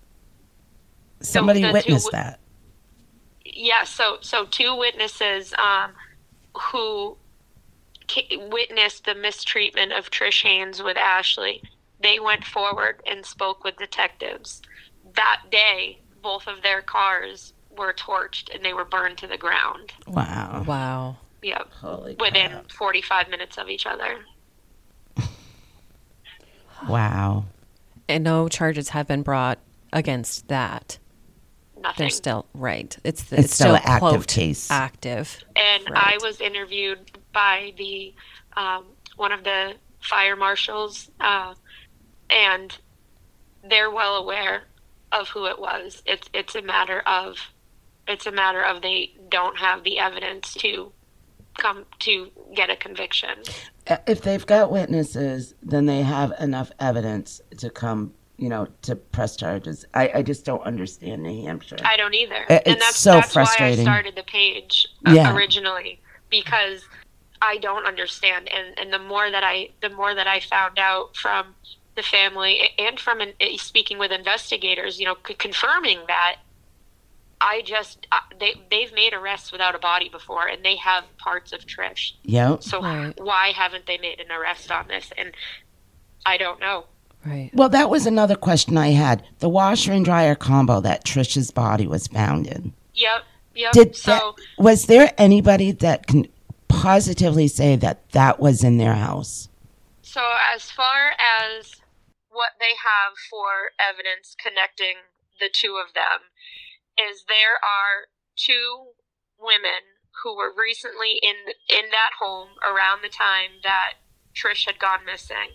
Somebody 1.19 1.61
the 1.63 1.67
two 1.67 1.73
witnessed 1.73 2.05
wi- 2.11 2.23
that. 2.23 2.39
yeah, 3.43 3.83
so 3.83 4.19
so 4.21 4.45
two 4.45 4.73
witnesses 4.73 5.53
um, 5.55 5.91
who 6.57 7.17
witnessed 8.49 9.03
the 9.03 9.15
mistreatment 9.15 9.91
of 9.91 10.09
Trish 10.11 10.43
Haynes 10.43 10.81
with 10.81 10.95
Ashley. 10.95 11.61
They 12.01 12.19
went 12.21 12.45
forward 12.45 13.01
and 13.05 13.25
spoke 13.25 13.65
with 13.65 13.75
detectives. 13.75 14.61
That 15.15 15.41
day, 15.51 15.99
both 16.21 16.47
of 16.47 16.61
their 16.61 16.81
cars 16.81 17.51
were 17.77 17.93
torched 17.93 18.53
and 18.53 18.63
they 18.65 18.73
were 18.73 18.85
burned 18.85 19.17
to 19.19 19.27
the 19.27 19.37
ground. 19.37 19.93
Wow. 20.07 20.63
Wow. 20.67 21.17
Yep, 21.43 21.71
Holy 21.81 22.15
within 22.19 22.51
crap. 22.51 22.71
45 22.71 23.29
minutes 23.29 23.57
of 23.57 23.69
each 23.69 23.85
other. 23.85 24.17
Wow. 26.87 27.45
And 28.07 28.23
no 28.23 28.47
charges 28.47 28.89
have 28.89 29.07
been 29.07 29.23
brought 29.23 29.59
against 29.91 30.47
that. 30.47 30.99
Nothing. 31.81 31.95
They're 32.03 32.09
still 32.09 32.45
right. 32.53 32.95
It's 33.03 33.23
the, 33.25 33.39
It's 33.39 33.53
still 33.55 33.75
an 33.75 33.81
active 33.83 34.27
case. 34.27 34.69
Active. 34.71 35.43
and 35.55 35.83
I 35.93 36.17
was 36.21 36.39
interviewed 36.41 36.99
by 37.33 37.73
the 37.77 38.13
um, 38.55 38.85
one 39.15 39.31
of 39.31 39.43
the 39.43 39.73
fire 39.99 40.35
marshals, 40.35 41.09
uh, 41.19 41.53
and 42.29 42.75
they're 43.67 43.91
well 43.91 44.15
aware 44.15 44.63
of 45.11 45.27
who 45.29 45.45
it 45.45 45.59
was. 45.59 46.01
It's 46.05 46.29
it's 46.33 46.55
a 46.55 46.61
matter 46.61 47.01
of 47.01 47.37
it's 48.07 48.25
a 48.25 48.31
matter 48.31 48.63
of 48.63 48.81
they 48.81 49.11
don't 49.29 49.57
have 49.57 49.83
the 49.83 49.99
evidence 49.99 50.53
to 50.55 50.91
come 51.57 51.85
to 51.99 52.29
get 52.55 52.69
a 52.69 52.75
conviction. 52.75 53.29
Uh, 53.87 53.97
If 54.07 54.21
they've 54.21 54.45
got 54.45 54.71
witnesses, 54.71 55.55
then 55.63 55.85
they 55.85 56.01
have 56.01 56.33
enough 56.39 56.71
evidence 56.79 57.41
to 57.57 57.69
come, 57.69 58.13
you 58.37 58.49
know, 58.49 58.67
to 58.83 58.95
press 58.95 59.35
charges. 59.35 59.85
I, 59.93 60.11
I 60.15 60.21
just 60.21 60.45
don't 60.45 60.61
understand 60.63 61.23
New 61.23 61.45
Hampshire. 61.45 61.77
I 61.83 61.97
don't 61.97 62.13
either, 62.13 62.45
It- 62.49 62.63
and 62.65 62.75
it's 62.75 62.85
that's 62.85 62.97
so 62.97 63.11
that's 63.13 63.33
frustrating. 63.33 63.85
why 63.85 63.91
I 63.91 63.95
started 63.95 64.15
the 64.15 64.23
page 64.23 64.87
uh, 65.05 65.11
Yeah. 65.13 65.35
originally 65.35 65.99
because 66.29 66.85
I 67.41 67.57
don't 67.57 67.85
understand, 67.85 68.49
and 68.51 68.77
and 68.79 68.91
the 68.91 68.99
more 68.99 69.29
that 69.31 69.43
I 69.43 69.69
the 69.81 69.89
more 69.89 70.13
that 70.15 70.27
I 70.27 70.39
found 70.39 70.79
out 70.79 71.15
from 71.15 71.53
the 71.95 72.03
family 72.03 72.71
and 72.77 72.99
from 72.99 73.21
an, 73.21 73.33
speaking 73.57 73.97
with 73.99 74.11
investigators, 74.11 74.99
you 74.99 75.05
know, 75.05 75.15
c- 75.27 75.33
confirming 75.35 75.99
that. 76.07 76.37
I 77.39 77.61
just 77.63 78.07
uh, 78.11 78.17
they 78.39 78.55
they've 78.71 78.93
made 78.93 79.13
arrests 79.13 79.51
without 79.51 79.75
a 79.75 79.79
body 79.79 80.09
before, 80.09 80.47
and 80.47 80.63
they 80.65 80.75
have 80.77 81.03
parts 81.17 81.51
of 81.53 81.65
Trish. 81.65 82.13
Yep. 82.23 82.63
So 82.63 82.81
Right. 82.81 83.13
why 83.17 83.51
haven't 83.55 83.85
they 83.85 83.97
made 83.97 84.19
an 84.19 84.31
arrest 84.31 84.71
on 84.71 84.87
this? 84.87 85.11
And 85.17 85.33
I 86.25 86.37
don't 86.37 86.59
know. 86.59 86.85
Right. 87.25 87.51
Well, 87.53 87.69
that 87.69 87.89
was 87.89 88.05
another 88.05 88.35
question 88.35 88.77
I 88.77 88.89
had. 88.89 89.23
The 89.39 89.49
washer 89.49 89.91
and 89.91 90.05
dryer 90.05 90.35
combo 90.35 90.79
that 90.81 91.03
Trisha's 91.03 91.51
body 91.51 91.85
was 91.87 92.07
found 92.07 92.47
in. 92.47 92.73
Yep, 92.93 93.23
yep. 93.55 93.73
Did 93.73 93.95
so 93.95 94.11
that, 94.11 94.63
was 94.63 94.85
there 94.85 95.13
anybody 95.17 95.71
that 95.71 96.07
can 96.07 96.27
positively 96.67 97.47
say 97.47 97.75
that 97.75 98.09
that 98.11 98.39
was 98.39 98.63
in 98.63 98.77
their 98.77 98.93
house? 98.95 99.49
So, 100.01 100.21
as 100.53 100.71
far 100.71 101.11
as 101.19 101.75
what 102.29 102.51
they 102.59 102.75
have 102.77 103.13
for 103.29 103.71
evidence 103.79 104.35
connecting 104.41 104.95
the 105.39 105.49
two 105.51 105.81
of 105.85 105.93
them, 105.93 106.29
is 106.97 107.25
there 107.27 107.55
are 107.61 108.09
two 108.35 108.93
women 109.39 109.97
who 110.23 110.35
were 110.35 110.51
recently 110.57 111.19
in 111.21 111.35
in 111.69 111.89
that 111.91 112.11
home 112.19 112.49
around 112.63 113.01
the 113.01 113.09
time 113.09 113.61
that 113.63 113.93
Trish 114.35 114.65
had 114.65 114.79
gone 114.79 115.05
missing. 115.05 115.53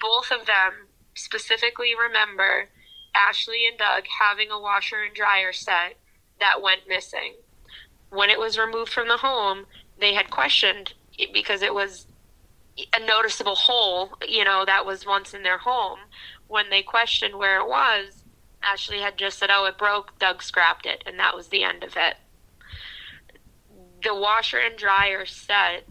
Both 0.00 0.30
of 0.30 0.46
them 0.46 0.88
specifically 1.14 1.92
remember 1.94 2.68
Ashley 3.14 3.66
and 3.68 3.78
Doug 3.78 4.04
having 4.20 4.50
a 4.50 4.60
washer 4.60 5.02
and 5.02 5.14
dryer 5.14 5.52
set 5.52 5.96
that 6.40 6.62
went 6.62 6.88
missing. 6.88 7.36
When 8.10 8.30
it 8.30 8.38
was 8.38 8.58
removed 8.58 8.92
from 8.92 9.08
the 9.08 9.18
home, 9.18 9.66
they 9.98 10.14
had 10.14 10.30
questioned 10.30 10.94
it 11.18 11.32
because 11.32 11.62
it 11.62 11.74
was 11.74 12.06
a 12.92 13.04
noticeable 13.04 13.54
hole, 13.54 14.10
you 14.26 14.44
know, 14.44 14.64
that 14.64 14.86
was 14.86 15.06
once 15.06 15.34
in 15.34 15.42
their 15.42 15.58
home. 15.58 15.98
When 16.48 16.70
they 16.70 16.82
questioned 16.82 17.36
where 17.36 17.60
it 17.60 17.68
was, 17.68 18.21
Ashley 18.62 19.00
had 19.00 19.18
just 19.18 19.38
said, 19.38 19.50
"Oh, 19.50 19.64
it 19.64 19.78
broke." 19.78 20.18
Doug 20.18 20.42
scrapped 20.42 20.86
it, 20.86 21.02
and 21.06 21.18
that 21.18 21.34
was 21.34 21.48
the 21.48 21.64
end 21.64 21.82
of 21.82 21.96
it. 21.96 22.16
The 24.02 24.14
washer 24.14 24.58
and 24.58 24.76
dryer 24.76 25.26
set 25.26 25.86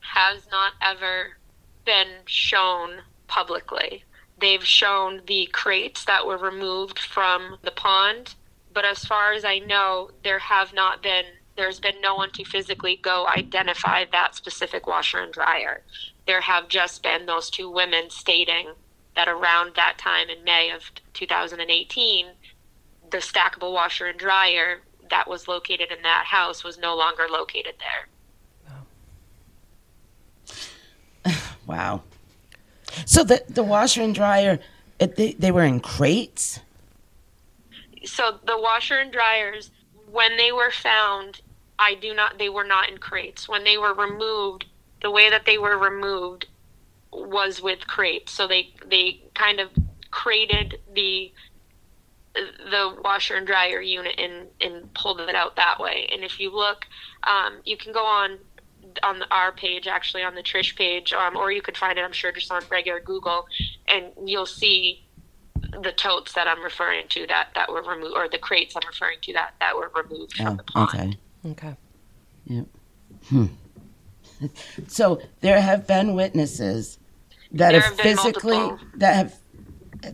has 0.00 0.48
not 0.50 0.74
ever 0.80 1.38
been 1.84 2.22
shown 2.26 3.02
publicly. 3.26 4.04
They've 4.38 4.64
shown 4.64 5.22
the 5.26 5.46
crates 5.46 6.04
that 6.04 6.26
were 6.26 6.36
removed 6.36 6.98
from 6.98 7.58
the 7.62 7.70
pond, 7.70 8.34
but 8.72 8.84
as 8.84 9.04
far 9.04 9.32
as 9.32 9.44
I 9.44 9.58
know, 9.58 10.10
there 10.22 10.38
have 10.38 10.72
not 10.72 11.02
been 11.02 11.24
there's 11.56 11.80
been 11.80 12.02
no 12.02 12.14
one 12.14 12.30
to 12.32 12.44
physically 12.44 12.96
go 12.96 13.26
identify 13.26 14.04
that 14.04 14.34
specific 14.34 14.86
washer 14.86 15.20
and 15.20 15.32
dryer. 15.32 15.82
There 16.26 16.42
have 16.42 16.68
just 16.68 17.02
been 17.02 17.24
those 17.24 17.48
two 17.48 17.70
women 17.70 18.10
stating 18.10 18.74
that 19.16 19.28
around 19.28 19.74
that 19.74 19.98
time 19.98 20.28
in 20.28 20.44
May 20.44 20.70
of 20.70 20.92
2018, 21.14 22.26
the 23.10 23.16
stackable 23.18 23.72
washer 23.72 24.06
and 24.06 24.18
dryer 24.18 24.82
that 25.10 25.28
was 25.28 25.48
located 25.48 25.90
in 25.90 26.02
that 26.02 26.26
house 26.26 26.62
was 26.62 26.78
no 26.78 26.94
longer 26.96 27.26
located 27.28 27.74
there. 27.80 28.06
Wow. 31.66 32.02
So 33.06 33.24
the 33.24 33.42
the 33.48 33.64
washer 33.64 34.00
and 34.00 34.14
dryer, 34.14 34.60
it, 35.00 35.16
they 35.16 35.32
they 35.32 35.50
were 35.50 35.64
in 35.64 35.80
crates. 35.80 36.60
So 38.04 38.38
the 38.46 38.56
washer 38.56 38.98
and 38.98 39.10
dryers, 39.10 39.72
when 40.12 40.36
they 40.36 40.52
were 40.52 40.70
found, 40.70 41.40
I 41.80 41.94
do 41.94 42.14
not. 42.14 42.38
They 42.38 42.48
were 42.48 42.62
not 42.62 42.88
in 42.88 42.98
crates. 42.98 43.48
When 43.48 43.64
they 43.64 43.76
were 43.76 43.92
removed, 43.92 44.66
the 45.02 45.10
way 45.10 45.28
that 45.28 45.44
they 45.44 45.58
were 45.58 45.76
removed 45.76 46.46
was 47.16 47.62
with 47.62 47.86
crates. 47.86 48.32
So 48.32 48.46
they 48.46 48.74
they 48.90 49.22
kind 49.34 49.60
of 49.60 49.70
created 50.10 50.78
the 50.94 51.32
the 52.34 52.94
washer 53.02 53.34
and 53.36 53.46
dryer 53.46 53.80
unit 53.80 54.18
and 54.18 54.46
and 54.60 54.92
pulled 54.94 55.20
it 55.20 55.34
out 55.34 55.56
that 55.56 55.80
way. 55.80 56.08
And 56.12 56.22
if 56.22 56.38
you 56.38 56.54
look, 56.54 56.84
um, 57.24 57.60
you 57.64 57.76
can 57.76 57.92
go 57.92 58.04
on 58.04 58.38
on 59.02 59.22
our 59.30 59.52
page 59.52 59.86
actually 59.86 60.22
on 60.22 60.34
the 60.34 60.42
Trish 60.42 60.76
page, 60.76 61.12
um, 61.12 61.36
or 61.36 61.50
you 61.50 61.62
could 61.62 61.76
find 61.76 61.98
it. 61.98 62.02
I'm 62.02 62.12
sure 62.12 62.32
just 62.32 62.50
on 62.52 62.62
regular 62.70 63.00
Google, 63.00 63.46
and 63.88 64.06
you'll 64.24 64.46
see 64.46 65.02
the 65.82 65.92
totes 65.92 66.32
that 66.34 66.46
I'm 66.46 66.62
referring 66.62 67.08
to 67.08 67.26
that 67.26 67.48
that 67.54 67.70
were 67.70 67.82
removed, 67.82 68.14
or 68.16 68.28
the 68.28 68.38
crates 68.38 68.76
I'm 68.76 68.86
referring 68.86 69.18
to 69.22 69.32
that 69.32 69.54
that 69.60 69.74
were 69.74 69.90
removed 69.94 70.34
from 70.34 70.46
Oh, 70.46 70.54
the 70.56 70.62
pond. 70.64 71.16
okay. 71.50 71.74
Okay. 72.50 73.46
So 74.88 75.22
there 75.40 75.60
have 75.62 75.86
been 75.86 76.14
witnesses 76.14 76.98
that 77.56 77.72
There 77.72 77.80
have 77.80 77.84
have 77.84 78.00
physically 78.00 78.56
multiple. 78.58 78.88
that 78.96 79.14
have 79.14 79.34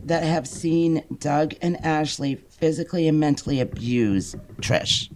that 0.05 0.23
have 0.23 0.47
seen 0.47 1.03
Doug 1.19 1.53
and 1.61 1.83
Ashley 1.85 2.35
physically 2.35 3.07
and 3.07 3.19
mentally 3.19 3.59
abuse 3.59 4.35
Trish. 4.61 5.11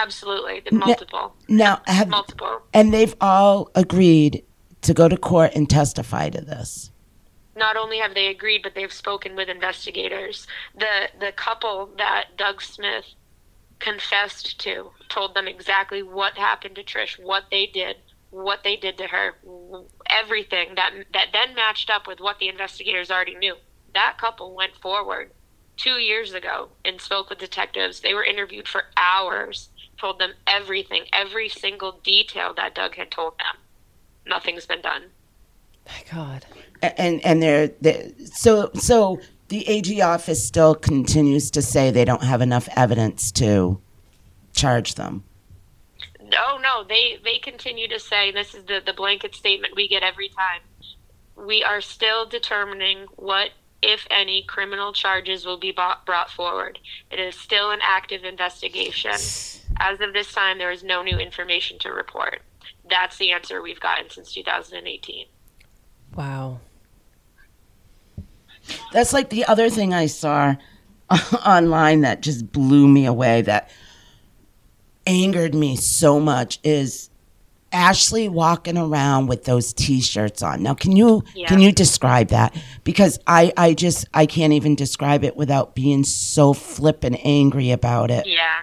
Absolutely, 0.00 0.60
the 0.60 0.74
multiple, 0.74 1.34
Now 1.48 1.82
have 1.86 2.08
multiple. 2.08 2.62
and 2.72 2.94
they've 2.94 3.14
all 3.20 3.70
agreed 3.74 4.44
to 4.82 4.94
go 4.94 5.08
to 5.08 5.16
court 5.16 5.52
and 5.54 5.68
testify 5.68 6.30
to 6.30 6.40
this. 6.40 6.90
Not 7.56 7.76
only 7.76 7.98
have 7.98 8.14
they 8.14 8.28
agreed, 8.28 8.62
but 8.62 8.74
they've 8.74 8.92
spoken 8.92 9.36
with 9.36 9.48
investigators. 9.48 10.46
The 10.78 11.08
the 11.18 11.32
couple 11.32 11.90
that 11.98 12.36
Doug 12.38 12.62
Smith 12.62 13.04
confessed 13.80 14.58
to 14.60 14.90
told 15.08 15.34
them 15.34 15.48
exactly 15.48 16.02
what 16.02 16.38
happened 16.38 16.76
to 16.76 16.84
Trish, 16.84 17.18
what 17.22 17.44
they 17.50 17.66
did, 17.66 17.96
what 18.30 18.62
they 18.62 18.76
did 18.76 18.96
to 18.98 19.08
her, 19.08 19.34
everything 20.10 20.74
that 20.76 20.92
that 21.12 21.28
then 21.32 21.54
matched 21.54 21.90
up 21.90 22.06
with 22.06 22.20
what 22.20 22.38
the 22.38 22.48
investigators 22.48 23.10
already 23.10 23.34
knew. 23.36 23.56
That 23.94 24.16
couple 24.18 24.54
went 24.54 24.76
forward 24.76 25.30
two 25.76 25.98
years 25.98 26.34
ago 26.34 26.68
and 26.84 27.00
spoke 27.00 27.30
with 27.30 27.38
detectives. 27.38 28.00
They 28.00 28.14
were 28.14 28.24
interviewed 28.24 28.68
for 28.68 28.84
hours, 28.96 29.70
told 29.98 30.18
them 30.18 30.32
everything, 30.46 31.04
every 31.12 31.48
single 31.48 32.00
detail 32.04 32.52
that 32.54 32.74
Doug 32.74 32.96
had 32.96 33.10
told 33.10 33.34
them. 33.38 33.60
Nothing's 34.26 34.66
been 34.66 34.82
done. 34.82 35.04
My 35.86 36.02
God. 36.12 36.46
And 36.82 37.24
and 37.24 37.42
they're, 37.42 37.68
they're 37.80 38.10
so 38.26 38.70
so 38.74 39.20
the 39.48 39.66
AG 39.68 40.00
office 40.00 40.46
still 40.46 40.74
continues 40.74 41.50
to 41.52 41.62
say 41.62 41.90
they 41.90 42.04
don't 42.04 42.22
have 42.22 42.40
enough 42.40 42.68
evidence 42.76 43.32
to 43.32 43.80
charge 44.52 44.94
them. 44.94 45.24
No, 46.30 46.58
no, 46.58 46.84
they 46.84 47.18
they 47.24 47.38
continue 47.38 47.88
to 47.88 47.98
say 47.98 48.30
this 48.30 48.54
is 48.54 48.64
the 48.64 48.80
the 48.84 48.92
blanket 48.92 49.34
statement 49.34 49.74
we 49.74 49.88
get 49.88 50.02
every 50.02 50.28
time. 50.28 50.60
We 51.36 51.62
are 51.64 51.80
still 51.80 52.26
determining 52.26 53.06
what 53.16 53.50
if 53.82 54.06
any 54.10 54.42
criminal 54.42 54.92
charges 54.92 55.46
will 55.46 55.58
be 55.58 55.72
brought, 55.72 56.04
brought 56.04 56.30
forward. 56.30 56.78
It 57.10 57.18
is 57.18 57.34
still 57.34 57.70
an 57.70 57.80
active 57.82 58.24
investigation. 58.24 59.12
As 59.12 60.00
of 60.00 60.12
this 60.12 60.32
time 60.32 60.58
there 60.58 60.70
is 60.70 60.84
no 60.84 61.02
new 61.02 61.18
information 61.18 61.78
to 61.80 61.90
report. 61.90 62.42
That's 62.88 63.16
the 63.16 63.32
answer 63.32 63.62
we've 63.62 63.80
gotten 63.80 64.10
since 64.10 64.32
2018. 64.34 65.26
Wow. 66.14 66.60
That's 68.92 69.12
like 69.12 69.30
the 69.30 69.46
other 69.46 69.70
thing 69.70 69.94
I 69.94 70.06
saw 70.06 70.56
online 71.46 72.02
that 72.02 72.20
just 72.20 72.52
blew 72.52 72.86
me 72.86 73.06
away 73.06 73.42
that 73.42 73.70
angered 75.06 75.54
me 75.54 75.76
so 75.76 76.20
much 76.20 76.58
is 76.62 77.10
Ashley 77.72 78.28
walking 78.28 78.76
around 78.76 79.28
with 79.28 79.44
those 79.44 79.72
t-shirts 79.72 80.42
on. 80.42 80.62
Now 80.62 80.74
can 80.74 80.92
you 80.92 81.22
Yeah. 81.34 81.46
can 81.46 81.60
you 81.60 81.70
describe 81.72 82.28
that? 82.28 82.54
Because 82.82 83.18
I 83.26 83.52
I 83.56 83.74
just 83.74 84.06
I 84.12 84.26
can't 84.26 84.52
even 84.52 84.74
describe 84.74 85.22
it 85.24 85.36
without 85.36 85.74
being 85.74 86.02
so 86.04 86.52
flippin' 86.52 87.14
angry 87.16 87.70
about 87.70 88.10
it. 88.10 88.26
Yeah, 88.26 88.58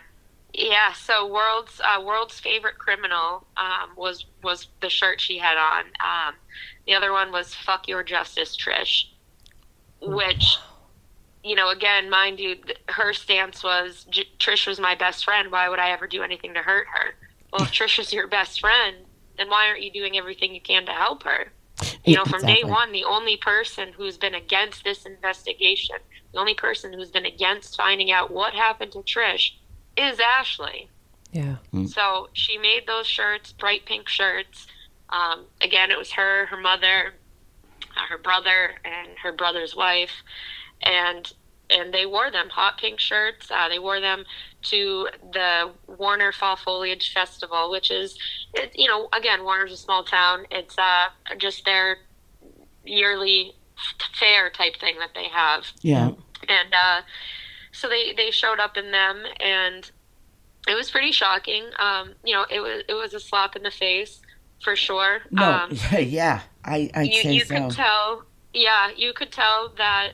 yeah. 0.53 0.91
So 0.93 1.25
world's 1.25 1.79
uh, 1.79 2.01
world's 2.01 2.37
favorite 2.39 2.77
criminal 2.79 3.47
um, 3.55 3.91
was 3.95 4.25
was 4.43 4.67
the 4.81 4.89
shirt 4.89 5.21
she 5.21 5.37
had 5.37 5.57
on. 5.57 5.85
Um, 6.03 6.35
the 6.85 6.93
other 6.93 7.13
one 7.13 7.31
was 7.31 7.53
"Fuck 7.53 7.87
Your 7.87 8.03
Justice, 8.03 8.57
Trish," 8.57 9.05
which, 10.01 10.57
you 11.47 11.55
know, 11.55 11.69
again, 11.69 12.09
mind 12.09 12.39
you, 12.39 12.57
her 12.89 13.13
stance 13.13 13.63
was 13.63 14.05
J- 14.09 14.29
Trish 14.39 14.67
was 14.67 14.79
my 14.79 14.95
best 14.95 15.23
friend. 15.23 15.51
Why 15.51 15.69
would 15.69 15.79
I 15.79 15.91
ever 15.91 16.07
do 16.07 16.23
anything 16.23 16.53
to 16.53 16.61
hurt 16.61 16.87
her? 16.87 17.15
Well, 17.51 17.63
if 17.63 17.71
Trish 17.71 17.99
is 17.99 18.11
your 18.11 18.27
best 18.27 18.59
friend, 18.59 18.97
then 19.37 19.49
why 19.49 19.67
aren't 19.67 19.81
you 19.81 19.91
doing 19.91 20.17
everything 20.17 20.53
you 20.53 20.61
can 20.61 20.85
to 20.85 20.91
help 20.91 21.23
her? 21.23 21.51
You 22.05 22.15
know, 22.15 22.25
from 22.25 22.41
day 22.41 22.63
one, 22.63 22.91
the 22.91 23.03
only 23.03 23.37
person 23.37 23.93
who's 23.95 24.17
been 24.17 24.33
against 24.33 24.83
this 24.83 25.05
investigation, 25.05 25.97
the 26.33 26.39
only 26.39 26.55
person 26.55 26.91
who's 26.91 27.11
been 27.11 27.25
against 27.25 27.77
finding 27.77 28.11
out 28.11 28.31
what 28.31 28.53
happened 28.53 28.93
to 28.93 28.99
Trish 28.99 29.51
is 29.95 30.19
Ashley. 30.19 30.89
Yeah. 31.31 31.57
So 31.87 32.29
she 32.33 32.57
made 32.57 32.87
those 32.87 33.05
shirts, 33.05 33.51
bright 33.51 33.85
pink 33.85 34.09
shirts. 34.09 34.65
Um, 35.09 35.45
again, 35.61 35.91
it 35.91 35.97
was 35.97 36.11
her, 36.13 36.47
her 36.47 36.57
mother, 36.57 37.13
uh, 37.95 38.07
her 38.09 38.17
brother, 38.17 38.75
and 38.83 39.09
her 39.21 39.31
brother's 39.31 39.75
wife, 39.75 40.11
and 40.81 41.31
and 41.69 41.93
they 41.93 42.05
wore 42.05 42.31
them 42.31 42.49
hot 42.49 42.77
pink 42.79 42.99
shirts. 42.99 43.49
Uh, 43.51 43.67
they 43.69 43.79
wore 43.79 43.99
them 43.99 44.23
to 44.63 45.07
the 45.33 45.71
Warner 45.87 46.31
Fall 46.31 46.55
Foliage 46.55 47.13
Festival, 47.13 47.69
which 47.71 47.91
is, 47.91 48.17
it, 48.53 48.71
you 48.75 48.87
know, 48.87 49.09
again, 49.13 49.43
Warner's 49.43 49.71
a 49.73 49.77
small 49.77 50.03
town. 50.03 50.45
It's 50.51 50.77
uh, 50.77 51.07
just 51.37 51.65
their 51.65 51.97
yearly 52.85 53.53
fair 54.19 54.49
type 54.49 54.75
thing 54.79 54.95
that 54.99 55.11
they 55.13 55.27
have 55.27 55.65
Yeah. 55.81 56.11
and 56.49 56.73
uh, 56.73 57.01
so 57.71 57.87
they 57.87 58.13
they 58.13 58.31
showed 58.31 58.59
up 58.59 58.75
in 58.77 58.91
them 58.91 59.23
and 59.39 59.91
it 60.67 60.73
was 60.73 60.89
pretty 60.89 61.11
shocking 61.11 61.65
um, 61.77 62.13
you 62.23 62.33
know 62.33 62.45
it 62.49 62.59
was 62.59 62.83
it 62.89 62.93
was 62.93 63.13
a 63.13 63.19
slap 63.19 63.55
in 63.55 63.61
the 63.63 63.69
face 63.71 64.21
for 64.63 64.75
sure 64.75 65.19
No. 65.31 65.43
um, 65.51 65.71
yeah. 65.99 66.41
I 66.65 66.89
I'd 66.95 67.07
you 67.07 67.29
you 67.31 67.45
so. 67.45 67.55
could 67.67 67.71
tell 67.75 68.23
yeah 68.53 68.89
you 68.95 69.13
could 69.13 69.31
tell 69.31 69.73
that 69.77 70.13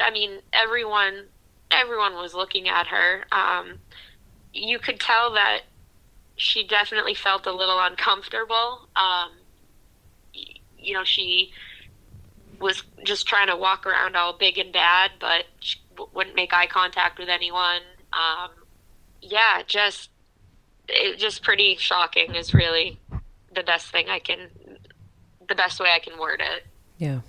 i 0.00 0.10
mean 0.10 0.38
everyone 0.52 1.24
everyone 1.70 2.14
was 2.14 2.34
looking 2.34 2.68
at 2.68 2.86
her 2.86 3.24
um, 3.32 3.78
you 4.52 4.78
could 4.78 5.00
tell 5.00 5.32
that 5.34 5.62
she 6.36 6.66
definitely 6.66 7.14
felt 7.14 7.46
a 7.46 7.52
little 7.52 7.78
uncomfortable 7.80 8.88
um, 8.96 9.30
you 10.78 10.94
know 10.94 11.04
she 11.04 11.52
was 12.60 12.82
just 13.04 13.26
trying 13.26 13.48
to 13.48 13.56
walk 13.56 13.84
around 13.86 14.16
all 14.16 14.32
big 14.32 14.58
and 14.58 14.72
bad 14.72 15.10
but 15.18 15.44
she 15.60 15.78
w- 15.96 16.10
wouldn't 16.14 16.36
make 16.36 16.52
eye 16.54 16.66
contact 16.66 17.18
with 17.18 17.28
anyone 17.28 17.80
um, 18.12 18.50
yeah 19.20 19.62
just 19.66 20.10
it 20.88 21.18
just 21.18 21.42
pretty 21.42 21.76
shocking 21.76 22.34
is 22.34 22.54
really 22.54 22.98
the 23.54 23.62
best 23.62 23.90
thing 23.90 24.08
i 24.08 24.18
can 24.18 24.48
the 25.48 25.54
best 25.54 25.80
way 25.80 25.90
i 25.90 25.98
can 25.98 26.18
word 26.18 26.40
it 26.40 26.64
Yeah. 26.98 27.20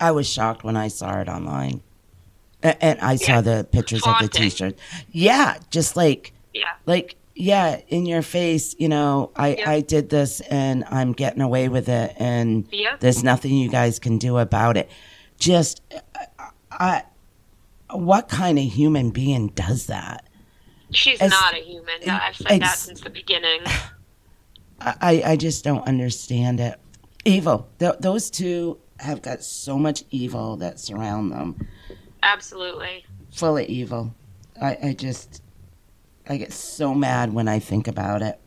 I 0.00 0.10
was 0.10 0.28
shocked 0.28 0.64
when 0.64 0.76
I 0.76 0.88
saw 0.88 1.20
it 1.20 1.28
online. 1.28 1.80
And 2.62 3.00
I 3.00 3.16
saw 3.16 3.40
the 3.40 3.66
pictures 3.70 4.06
of 4.06 4.18
the 4.20 4.28
t-shirt. 4.28 4.78
Yeah, 5.10 5.58
just 5.70 5.96
like 5.96 6.32
yeah 6.54 6.64
like 6.86 7.16
yeah, 7.34 7.80
in 7.88 8.04
your 8.06 8.20
face, 8.22 8.76
you 8.78 8.88
know, 8.88 9.30
I 9.36 9.54
Yeah. 9.56 9.70
I 9.70 9.80
did 9.80 10.10
this 10.10 10.40
and 10.42 10.84
I'm 10.90 11.12
getting 11.12 11.40
away 11.40 11.68
with 11.68 11.88
it 11.88 12.14
and 12.18 12.66
Yep. 12.70 13.00
there's 13.00 13.24
nothing 13.24 13.52
you 13.56 13.68
guys 13.70 13.98
can 13.98 14.18
do 14.18 14.38
about 14.38 14.76
it. 14.76 14.90
Just 15.38 15.80
I, 15.90 16.26
I 16.70 17.02
what 17.96 18.28
kind 18.28 18.58
of 18.58 18.64
human 18.64 19.10
being 19.10 19.48
does 19.48 19.86
that? 19.86 20.26
she's 20.90 21.20
As- 21.20 21.30
not 21.30 21.54
a 21.54 21.62
human 21.64 21.94
No, 22.06 22.18
i've 22.20 22.36
said 22.36 22.60
that 22.60 22.76
since 22.76 23.00
the 23.00 23.08
beginning 23.08 23.60
I 24.80 24.94
I 25.00 25.22
I 25.32 25.36
just 25.36 25.64
don't 25.64 25.86
understand 25.86 26.60
it. 26.60 26.78
Evil. 27.24 27.68
Th- 27.78 27.94
those 28.00 28.30
two 28.30 28.78
have 28.98 29.22
got 29.22 29.42
so 29.42 29.78
much 29.78 30.04
evil 30.10 30.56
that 30.58 30.78
surround 30.80 31.32
them. 31.32 31.66
Absolutely 32.22 33.04
full 33.32 33.56
of 33.56 33.66
evil. 33.66 34.14
I, 34.60 34.78
I 34.82 34.92
just, 34.94 35.42
I 36.28 36.36
get 36.36 36.52
so 36.52 36.94
mad 36.94 37.32
when 37.32 37.48
I 37.48 37.58
think 37.58 37.88
about 37.88 38.22
it. 38.22 38.38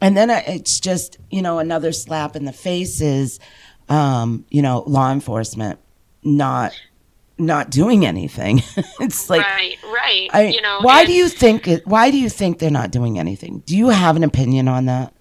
And 0.00 0.16
then 0.16 0.30
I, 0.30 0.40
it's 0.40 0.80
just, 0.80 1.18
you 1.30 1.42
know, 1.42 1.58
another 1.58 1.92
slap 1.92 2.34
in 2.34 2.44
the 2.44 2.52
face 2.52 3.00
is, 3.00 3.38
um, 3.88 4.44
you 4.50 4.62
know, 4.62 4.82
law 4.86 5.12
enforcement 5.12 5.78
not, 6.24 6.72
not 7.38 7.70
doing 7.70 8.04
anything. 8.04 8.62
it's 9.00 9.30
like, 9.30 9.42
right 9.42 9.76
right 9.84 10.28
I, 10.32 10.46
you 10.46 10.60
know 10.62 10.78
why 10.82 11.04
do 11.04 11.12
you 11.12 11.28
think 11.28 11.68
it, 11.68 11.86
why 11.86 12.10
do 12.10 12.18
you 12.18 12.28
think 12.28 12.58
they're 12.58 12.70
not 12.70 12.90
doing 12.90 13.18
anything? 13.18 13.62
Do 13.66 13.76
you 13.76 13.88
have 13.90 14.16
an 14.16 14.24
opinion 14.24 14.68
on 14.68 14.86
that? 14.86 15.12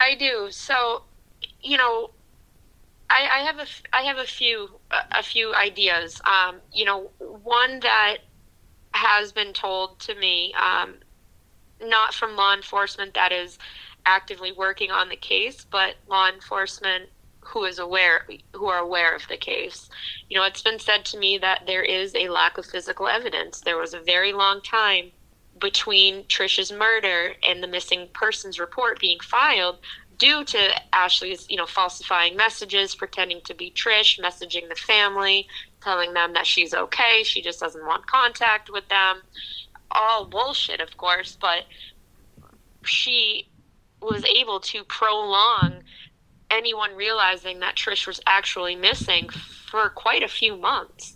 i 0.00 0.14
do 0.14 0.48
so 0.50 1.02
you 1.60 1.76
know 1.76 2.10
I, 3.10 3.38
I 3.38 3.38
have 3.40 3.58
a 3.58 3.66
I 3.92 4.02
have 4.02 4.18
a 4.18 4.24
few 4.24 4.68
a 5.12 5.22
few 5.22 5.54
ideas. 5.54 6.20
Um, 6.24 6.56
you 6.72 6.84
know, 6.84 7.10
one 7.18 7.80
that 7.80 8.18
has 8.92 9.32
been 9.32 9.52
told 9.52 9.98
to 10.00 10.14
me, 10.14 10.54
um, 10.54 10.94
not 11.80 12.14
from 12.14 12.36
law 12.36 12.54
enforcement 12.54 13.14
that 13.14 13.32
is 13.32 13.58
actively 14.06 14.52
working 14.52 14.90
on 14.90 15.08
the 15.08 15.16
case, 15.16 15.64
but 15.64 15.96
law 16.08 16.28
enforcement 16.28 17.08
who 17.40 17.64
is 17.64 17.78
aware 17.78 18.26
who 18.52 18.66
are 18.66 18.78
aware 18.78 19.14
of 19.14 19.26
the 19.28 19.36
case. 19.36 19.88
You 20.28 20.38
know, 20.38 20.44
it's 20.44 20.62
been 20.62 20.78
said 20.78 21.04
to 21.06 21.18
me 21.18 21.38
that 21.38 21.62
there 21.66 21.82
is 21.82 22.14
a 22.14 22.28
lack 22.28 22.58
of 22.58 22.66
physical 22.66 23.08
evidence. 23.08 23.60
There 23.60 23.78
was 23.78 23.94
a 23.94 24.00
very 24.00 24.32
long 24.32 24.60
time 24.60 25.12
between 25.58 26.24
Trisha's 26.24 26.70
murder 26.70 27.34
and 27.46 27.62
the 27.62 27.66
missing 27.68 28.08
persons 28.12 28.60
report 28.60 29.00
being 29.00 29.18
filed 29.20 29.78
due 30.18 30.44
to 30.44 30.70
Ashley's, 30.92 31.46
you 31.48 31.56
know, 31.56 31.66
falsifying 31.66 32.36
messages, 32.36 32.94
pretending 32.94 33.40
to 33.44 33.54
be 33.54 33.70
Trish, 33.70 34.20
messaging 34.20 34.68
the 34.68 34.74
family, 34.74 35.46
telling 35.82 36.12
them 36.12 36.32
that 36.34 36.46
she's 36.46 36.74
okay, 36.74 37.22
she 37.22 37.40
just 37.40 37.60
doesn't 37.60 37.86
want 37.86 38.06
contact 38.06 38.70
with 38.70 38.88
them. 38.88 39.22
All 39.90 40.26
bullshit, 40.26 40.80
of 40.80 40.96
course, 40.96 41.36
but 41.40 41.64
she 42.84 43.48
was 44.02 44.24
able 44.24 44.60
to 44.60 44.84
prolong 44.84 45.82
anyone 46.50 46.96
realizing 46.96 47.60
that 47.60 47.76
Trish 47.76 48.06
was 48.06 48.20
actually 48.26 48.74
missing 48.74 49.28
for 49.28 49.90
quite 49.90 50.22
a 50.22 50.28
few 50.28 50.56
months. 50.56 51.14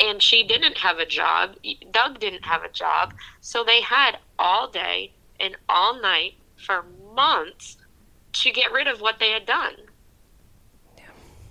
And 0.00 0.20
she 0.22 0.42
didn't 0.46 0.78
have 0.78 0.98
a 0.98 1.06
job. 1.06 1.56
Doug 1.90 2.18
didn't 2.18 2.44
have 2.44 2.64
a 2.64 2.72
job. 2.72 3.14
So 3.40 3.64
they 3.64 3.80
had 3.80 4.18
all 4.38 4.68
day 4.68 5.12
and 5.40 5.56
all 5.68 6.00
night 6.00 6.34
for 6.56 6.84
months 7.14 7.77
to 8.42 8.50
get 8.50 8.72
rid 8.72 8.86
of 8.86 9.00
what 9.00 9.18
they 9.18 9.30
had 9.30 9.46
done. 9.46 9.74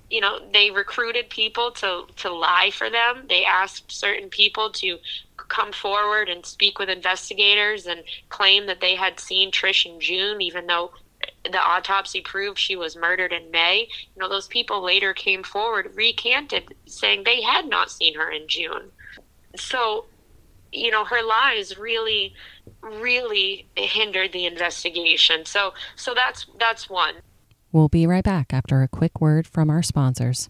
You 0.10 0.22
know, 0.22 0.40
they 0.54 0.72
recruited 0.72 1.30
people 1.30 1.72
to, 1.72 2.06
to 2.18 2.34
lie 2.34 2.72
for 2.72 2.90
them. 2.90 3.26
They 3.28 3.44
asked 3.44 3.92
certain 3.92 4.30
people 4.30 4.72
to 4.72 4.98
come 5.50 5.72
forward 5.74 6.30
and 6.30 6.46
speak 6.46 6.80
with 6.80 6.90
investigators 6.90 7.86
and 7.86 8.04
claim 8.30 8.68
that 8.68 8.80
they 8.80 8.96
had 8.96 9.20
seen 9.20 9.52
Trish 9.52 9.86
in 9.86 10.00
June, 10.00 10.42
even 10.42 10.68
though 10.68 10.92
the 11.44 11.60
autopsy 11.60 12.22
proved 12.22 12.58
she 12.58 12.76
was 12.76 12.96
murdered 12.96 13.34
in 13.34 13.52
May. 13.52 13.88
You 14.16 14.22
know, 14.22 14.30
those 14.30 14.48
people 14.48 14.82
later 14.82 15.14
came 15.14 15.44
forward, 15.44 15.92
recanted, 15.96 16.76
saying 16.86 17.24
they 17.24 17.42
had 17.42 17.68
not 17.68 17.92
seen 17.92 18.16
her 18.16 18.30
in 18.32 18.48
June. 18.48 18.92
So, 19.56 20.06
you 20.72 20.92
know, 20.92 21.04
her 21.06 21.24
lies 21.24 21.78
really, 21.78 22.34
really 22.82 23.68
hindered 23.76 24.32
the 24.34 24.46
investigation. 24.46 25.46
So, 25.46 25.74
so 25.96 26.14
that's 26.14 26.46
that's 26.60 26.90
one. 26.90 27.16
We'll 27.72 27.90
be 27.90 28.08
right 28.08 28.24
back 28.24 28.54
after 28.54 28.82
a 28.82 28.88
quick 28.88 29.20
word 29.20 29.46
from 29.46 29.70
our 29.70 29.84
sponsors. 29.84 30.50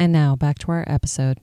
And 0.00 0.12
now 0.14 0.34
back 0.34 0.58
to 0.60 0.72
our 0.72 0.84
episode. 0.88 1.38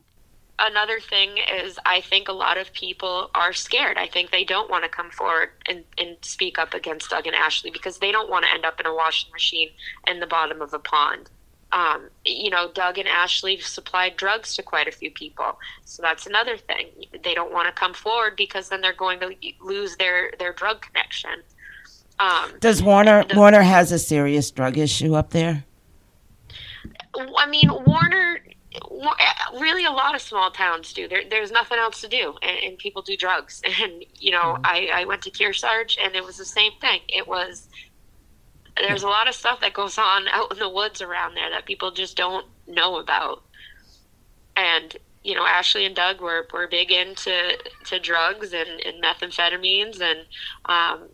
Another 0.59 0.99
thing 0.99 1.37
is, 1.63 1.77
I 1.85 2.01
think 2.01 2.27
a 2.27 2.31
lot 2.33 2.57
of 2.57 2.73
people 2.73 3.29
are 3.35 3.53
scared. 3.53 3.97
I 3.99 4.07
think 4.07 4.31
they 4.31 4.43
don't 4.43 4.67
want 4.71 4.83
to 4.83 4.89
come 4.89 5.11
forward 5.11 5.49
and, 5.69 5.83
and 5.99 6.17
speak 6.21 6.57
up 6.57 6.73
against 6.73 7.11
Doug 7.11 7.27
and 7.27 7.35
Ashley 7.35 7.69
because 7.69 7.99
they 7.99 8.11
don't 8.11 8.31
want 8.31 8.45
to 8.45 8.51
end 8.51 8.65
up 8.65 8.79
in 8.79 8.87
a 8.87 8.93
washing 8.95 9.31
machine 9.31 9.69
in 10.07 10.19
the 10.19 10.25
bottom 10.25 10.59
of 10.63 10.73
a 10.73 10.79
pond. 10.79 11.29
Um, 11.71 12.09
you 12.25 12.49
know, 12.49 12.71
Doug 12.73 12.97
and 12.97 13.07
Ashley 13.07 13.59
supplied 13.59 14.15
drugs 14.17 14.55
to 14.55 14.63
quite 14.63 14.87
a 14.87 14.91
few 14.91 15.11
people, 15.11 15.59
so 15.85 16.01
that's 16.01 16.25
another 16.25 16.57
thing. 16.57 16.87
They 17.23 17.35
don't 17.35 17.51
want 17.53 17.67
to 17.67 17.77
come 17.79 17.93
forward 17.93 18.35
because 18.37 18.69
then 18.69 18.79
they're 18.81 18.93
going 18.93 19.19
to 19.19 19.35
lose 19.61 19.97
their 19.97 20.31
their 20.39 20.53
drug 20.53 20.81
connection. 20.81 21.43
Um, 22.19 22.53
Does 22.61 22.81
Warner 22.81 23.25
the- 23.25 23.35
Warner 23.35 23.61
has 23.61 23.91
a 23.91 23.99
serious 23.99 24.49
drug 24.49 24.77
issue 24.77 25.13
up 25.13 25.31
there? 25.31 25.65
I 27.37 27.45
mean, 27.49 27.69
Warner, 27.85 28.39
wa- 28.45 28.46
really, 29.53 29.85
a 29.85 29.91
lot 29.91 30.15
of 30.15 30.21
small 30.21 30.51
towns 30.51 30.93
do. 30.93 31.07
There, 31.07 31.23
there's 31.29 31.51
nothing 31.51 31.77
else 31.77 32.01
to 32.01 32.07
do, 32.07 32.35
and, 32.41 32.57
and 32.63 32.77
people 32.77 33.01
do 33.01 33.15
drugs. 33.15 33.61
And 33.81 34.03
you 34.19 34.31
know, 34.31 34.57
I, 34.63 34.89
I 34.93 35.05
went 35.05 35.21
to 35.23 35.31
Kearsarge, 35.31 35.97
and 36.03 36.15
it 36.15 36.23
was 36.23 36.37
the 36.37 36.45
same 36.45 36.71
thing. 36.81 37.01
It 37.07 37.27
was 37.27 37.67
there's 38.75 39.03
a 39.03 39.07
lot 39.07 39.27
of 39.27 39.35
stuff 39.35 39.59
that 39.61 39.73
goes 39.73 39.97
on 39.97 40.27
out 40.31 40.51
in 40.51 40.59
the 40.59 40.69
woods 40.69 41.01
around 41.01 41.35
there 41.35 41.49
that 41.49 41.65
people 41.65 41.91
just 41.91 42.17
don't 42.17 42.45
know 42.67 42.97
about. 42.99 43.43
And 44.55 44.95
you 45.23 45.35
know, 45.35 45.45
Ashley 45.45 45.85
and 45.85 45.95
Doug 45.95 46.21
were, 46.21 46.47
were 46.53 46.67
big 46.67 46.91
into 46.91 47.57
to 47.85 47.99
drugs 47.99 48.53
and, 48.53 48.69
and 48.85 49.03
methamphetamines, 49.03 50.01
and 50.01 50.19
um, 50.65 51.09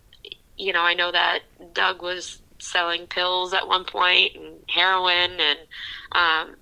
you 0.58 0.74
know, 0.74 0.82
I 0.82 0.94
know 0.94 1.12
that 1.12 1.40
Doug 1.74 2.02
was 2.02 2.40
selling 2.60 3.08
pills 3.08 3.54
at 3.54 3.68
one 3.68 3.84
point 3.84 4.36
and 4.36 4.56
heroin 4.70 5.32
and 5.40 5.60
um, 6.14 6.56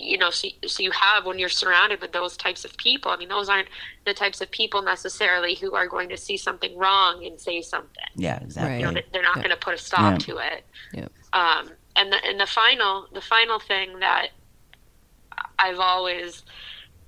you 0.00 0.16
know 0.16 0.30
so, 0.30 0.48
so 0.66 0.82
you 0.82 0.90
have 0.92 1.26
when 1.26 1.38
you're 1.38 1.48
surrounded 1.48 2.00
with 2.00 2.12
those 2.12 2.36
types 2.36 2.64
of 2.64 2.76
people 2.76 3.10
i 3.10 3.16
mean 3.16 3.28
those 3.28 3.48
aren't 3.48 3.68
the 4.06 4.14
types 4.14 4.40
of 4.40 4.50
people 4.50 4.82
necessarily 4.82 5.54
who 5.54 5.74
are 5.74 5.86
going 5.86 6.08
to 6.08 6.16
see 6.16 6.36
something 6.36 6.76
wrong 6.78 7.24
and 7.26 7.40
say 7.40 7.60
something 7.60 8.04
Yeah, 8.16 8.38
exactly. 8.42 8.78
you 8.80 8.92
know 8.92 9.00
they're 9.12 9.22
not 9.22 9.36
Yeah. 9.36 9.42
going 9.42 9.56
to 9.56 9.64
put 9.64 9.74
a 9.74 9.78
stop 9.78 10.12
Yeah. 10.12 10.18
to 10.18 10.38
it 10.38 10.66
Yeah. 10.92 11.08
um, 11.32 11.70
and 11.96 12.12
the 12.12 12.18
and 12.24 12.38
the 12.40 12.46
final 12.46 13.06
the 13.12 13.20
final 13.20 13.58
thing 13.58 13.98
that 14.00 14.28
I've 15.58 15.78
always 15.80 16.42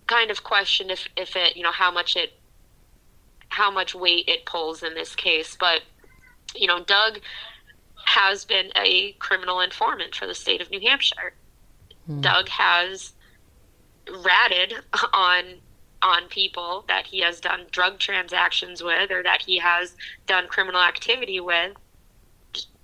kind 0.07 0.31
of 0.31 0.43
questioned 0.43 0.91
if 0.91 1.07
if 1.17 1.37
it 1.37 1.57
you 1.57 1.63
know 1.63 1.73
how 1.73 1.91
much 1.91 2.17
it 2.17 2.33
how 3.49 3.71
much 3.71 3.95
weight 3.95 4.25
it 4.29 4.45
pulls 4.47 4.83
in 4.83 4.95
this 4.95 5.15
case 5.15 5.57
but 5.59 5.83
you 6.55 6.67
know 6.67 6.83
Doug 6.83 7.21
has 8.07 8.45
been 8.45 8.71
a 8.77 9.13
criminal 9.21 9.61
informant 9.61 10.15
for 10.15 10.27
the 10.27 10.35
state 10.35 10.61
of 10.61 10.71
New 10.71 10.81
Hampshire 10.81 11.35
Hmm. 12.07 12.21
Doug 12.21 12.49
has 12.49 13.13
ratted 14.25 14.75
on 15.13 15.45
on 16.03 16.29
people 16.29 16.85
that 16.89 17.07
he 17.07 17.21
has 17.21 17.41
done 17.41 17.67
drug 17.71 17.99
transactions 17.99 18.83
with 18.83 19.11
or 19.11 19.23
that 19.23 19.43
he 19.43 19.59
has 19.59 19.95
done 20.27 20.49
criminal 20.49 20.81
activity 20.81 21.41
with 21.41 21.77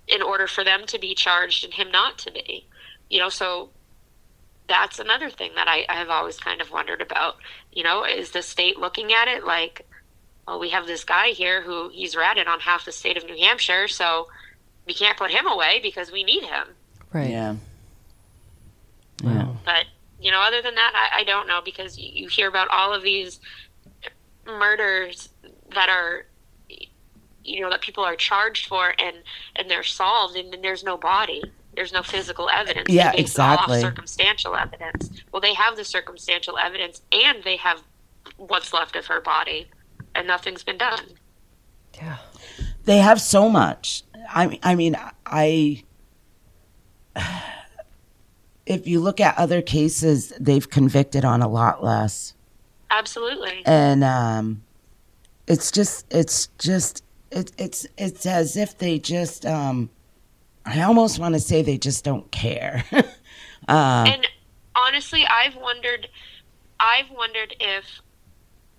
in 0.07 0.21
order 0.21 0.45
for 0.45 0.63
them 0.63 0.85
to 0.85 0.99
be 0.99 1.15
charged 1.15 1.63
and 1.63 1.73
him 1.73 1.91
not 1.91 2.17
to 2.19 2.31
be. 2.31 2.67
You 3.09 3.19
know, 3.19 3.29
so 3.29 3.71
that's 4.67 4.99
another 4.99 5.29
thing 5.29 5.51
that 5.55 5.67
I, 5.67 5.85
I 5.89 5.95
have 5.95 6.09
always 6.09 6.37
kind 6.37 6.61
of 6.61 6.71
wondered 6.71 7.01
about. 7.01 7.37
You 7.71 7.83
know, 7.83 8.03
is 8.03 8.31
the 8.31 8.41
state 8.41 8.77
looking 8.77 9.13
at 9.13 9.27
it 9.27 9.43
like, 9.45 9.85
well, 10.47 10.59
we 10.59 10.69
have 10.69 10.87
this 10.87 11.03
guy 11.03 11.29
here 11.29 11.61
who 11.61 11.89
he's 11.89 12.15
ratted 12.15 12.47
on 12.47 12.59
half 12.59 12.85
the 12.85 12.91
state 12.91 13.17
of 13.17 13.25
New 13.25 13.37
Hampshire, 13.37 13.87
so 13.87 14.27
we 14.85 14.93
can't 14.93 15.17
put 15.17 15.31
him 15.31 15.47
away 15.47 15.79
because 15.81 16.11
we 16.11 16.23
need 16.23 16.43
him. 16.43 16.67
Right. 17.11 17.29
Yeah. 17.29 17.55
Yeah. 19.23 19.47
But 19.65 19.85
you 20.19 20.31
know, 20.31 20.41
other 20.41 20.61
than 20.61 20.75
that, 20.75 20.93
I, 20.95 21.21
I 21.21 21.23
don't 21.23 21.47
know 21.47 21.61
because 21.63 21.97
you, 21.97 22.09
you 22.11 22.27
hear 22.27 22.47
about 22.47 22.67
all 22.69 22.93
of 22.93 23.03
these 23.03 23.39
murders 24.45 25.29
that 25.75 25.89
are, 25.89 26.25
you 27.43 27.61
know, 27.61 27.69
that 27.69 27.81
people 27.81 28.03
are 28.03 28.15
charged 28.15 28.67
for 28.67 28.93
and 28.99 29.17
and 29.55 29.69
they're 29.69 29.83
solved, 29.83 30.35
and 30.35 30.51
then 30.51 30.61
there's 30.61 30.83
no 30.83 30.97
body, 30.97 31.43
there's 31.75 31.93
no 31.93 32.03
physical 32.03 32.49
evidence. 32.49 32.87
Yeah, 32.89 33.11
base 33.11 33.35
it 33.35 33.39
all 33.39 33.49
off 33.49 33.59
exactly. 33.61 33.81
circumstantial 33.81 34.55
evidence. 34.55 35.09
Well, 35.31 35.41
they 35.41 35.53
have 35.53 35.75
the 35.75 35.85
circumstantial 35.85 36.57
evidence, 36.57 37.01
and 37.11 37.43
they 37.43 37.57
have 37.57 37.83
what's 38.37 38.73
left 38.73 38.95
of 38.95 39.05
her 39.07 39.21
body, 39.21 39.67
and 40.15 40.27
nothing's 40.27 40.63
been 40.63 40.77
done. 40.77 41.05
Yeah. 41.95 42.17
They 42.85 42.97
have 42.97 43.21
so 43.21 43.49
much. 43.49 44.03
I 44.29 44.59
I 44.63 44.75
mean 44.75 44.95
I 45.25 45.83
if 48.67 48.87
you 48.87 48.99
look 48.99 49.19
at 49.19 49.37
other 49.37 49.61
cases, 49.61 50.33
they've 50.39 50.69
convicted 50.69 51.25
on 51.25 51.41
a 51.41 51.47
lot 51.47 51.83
less. 51.83 52.33
Absolutely. 52.89 53.61
and 53.65 54.03
um, 54.03 54.63
it's 55.45 55.71
just 55.71 56.05
it's 56.09 56.47
just 56.57 57.03
it, 57.31 57.51
it's 57.57 57.85
it's 57.97 58.25
as 58.25 58.55
if 58.55 58.77
they 58.77 58.97
just 58.97 59.45
um, 59.45 59.89
I 60.65 60.81
almost 60.81 61.19
want 61.19 61.35
to 61.35 61.39
say 61.39 61.61
they 61.61 61.77
just 61.77 62.03
don't 62.03 62.29
care. 62.31 62.83
uh, 63.67 64.05
and 64.07 64.27
honestly 64.77 65.25
i've 65.27 65.55
wondered 65.55 66.07
i've 66.79 67.09
wondered 67.09 67.55
if 67.59 67.83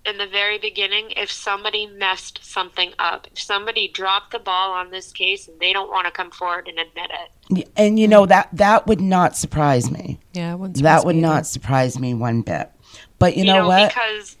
in 0.09 0.17
the 0.17 0.27
very 0.27 0.57
beginning 0.57 1.11
if 1.15 1.31
somebody 1.31 1.85
messed 1.85 2.39
something 2.43 2.91
up 2.99 3.27
if 3.31 3.39
somebody 3.39 3.87
dropped 3.87 4.31
the 4.31 4.39
ball 4.39 4.71
on 4.71 4.89
this 4.91 5.11
case 5.11 5.47
and 5.47 5.59
they 5.59 5.71
don't 5.71 5.89
want 5.89 6.05
to 6.05 6.11
come 6.11 6.31
forward 6.31 6.67
and 6.67 6.79
admit 6.79 7.09
it 7.11 7.69
and 7.75 7.97
you 7.99 8.07
know 8.07 8.25
that 8.25 8.49
that 8.53 8.85
would 8.87 9.01
not 9.01 9.35
surprise 9.35 9.89
me. 9.89 10.19
Yeah. 10.33 10.53
it 10.53 10.57
wouldn't 10.59 10.83
That 10.83 11.03
would 11.05 11.15
me 11.15 11.21
not 11.21 11.37
either. 11.37 11.43
surprise 11.45 11.97
me 11.99 12.13
one 12.13 12.41
bit. 12.41 12.69
But 13.17 13.35
you, 13.37 13.43
know, 13.45 13.67
what? 13.67 13.89
because 13.93 14.37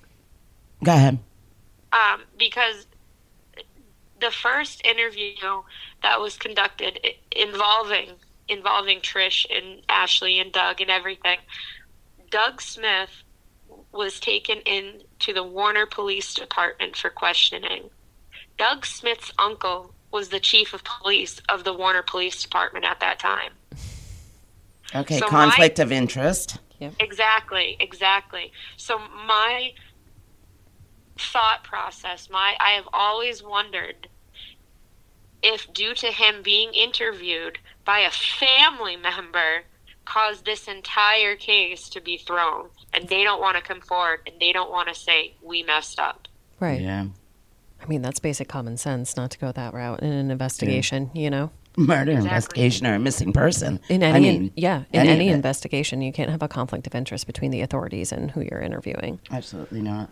Go 0.83 0.91
ahead. 0.93 1.19
um, 1.91 2.21
because 2.37 2.85
the 4.21 4.31
first 4.31 4.85
interview 4.85 5.33
that 6.03 6.19
was 6.19 6.37
conducted 6.37 6.99
involving 7.35 8.11
involving 8.47 8.99
Trish 8.99 9.45
and 9.55 9.81
Ashley 9.89 10.39
and 10.39 10.51
Doug 10.51 10.81
and 10.81 10.89
everything, 10.91 11.39
Doug 12.29 12.61
Smith 12.61 13.23
was 13.91 14.19
taken 14.19 14.59
in 14.59 15.01
to 15.19 15.33
the 15.33 15.43
Warner 15.43 15.85
Police 15.85 16.33
Department 16.33 16.95
for 16.95 17.09
questioning. 17.09 17.89
Doug 18.57 18.85
Smith's 18.85 19.31
uncle 19.39 19.93
was 20.11 20.29
the 20.29 20.39
chief 20.39 20.73
of 20.73 20.83
police 20.83 21.41
of 21.49 21.63
the 21.63 21.73
Warner 21.73 22.03
Police 22.03 22.41
Department 22.41 22.85
at 22.85 22.99
that 22.99 23.19
time. 23.19 23.51
Okay, 24.95 25.19
So 25.19 25.25
my- 25.25 25.29
conflict 25.29 25.77
of 25.77 25.91
interest. 25.91 26.57
Exactly, 26.99 27.77
exactly. 27.79 28.51
So 28.77 28.97
my 28.97 29.73
thought 31.17 31.63
process, 31.63 32.27
my 32.29 32.55
I 32.59 32.71
have 32.71 32.87
always 32.91 33.43
wondered 33.43 34.07
if 35.43 35.71
due 35.73 35.93
to 35.95 36.07
him 36.07 36.41
being 36.41 36.73
interviewed 36.73 37.59
by 37.85 37.99
a 37.99 38.09
family 38.09 38.95
member 39.09 39.63
caused 40.09 40.43
this 40.43 40.67
entire 40.67 41.35
case 41.35 41.87
to 41.89 42.01
be 42.01 42.17
thrown 42.17 42.67
and 42.93 43.07
they 43.09 43.23
don't 43.23 43.39
want 43.39 43.55
to 43.55 43.61
come 43.61 43.79
forward 43.79 44.19
and 44.25 44.35
they 44.39 44.51
don't 44.51 44.71
want 44.71 44.89
to 44.89 44.95
say 44.95 45.35
we 45.43 45.61
messed 45.63 45.99
up. 45.99 46.27
Right. 46.59 46.81
Yeah, 46.81 47.05
I 47.81 47.85
mean, 47.87 48.01
that's 48.01 48.19
basic 48.19 48.47
common 48.49 48.75
sense 48.77 49.15
not 49.15 49.31
to 49.31 49.39
go 49.39 49.51
that 49.51 49.73
route 49.73 50.01
in 50.01 50.11
an 50.11 50.31
investigation, 50.31 51.11
you 51.13 51.29
know? 51.29 51.51
murder 51.77 52.11
Exactly. 52.11 52.29
investigation 52.29 52.87
or 52.87 52.95
a 52.95 52.99
missing 52.99 53.31
person. 53.31 53.79
In 53.87 54.03
any, 54.03 54.17
I 54.17 54.19
mean, 54.19 54.51
yeah, 54.55 54.83
in 54.91 55.01
any 55.01 55.09
any 55.11 55.27
investigation, 55.29 56.01
you 56.01 56.11
can't 56.11 56.29
have 56.29 56.41
a 56.41 56.47
conflict 56.47 56.87
of 56.87 56.95
interest 56.95 57.27
between 57.27 57.51
the 57.51 57.61
authorities 57.61 58.11
and 58.11 58.31
who 58.31 58.41
you're 58.41 58.59
interviewing. 58.59 59.19
Absolutely 59.31 59.81
not. 59.81 60.09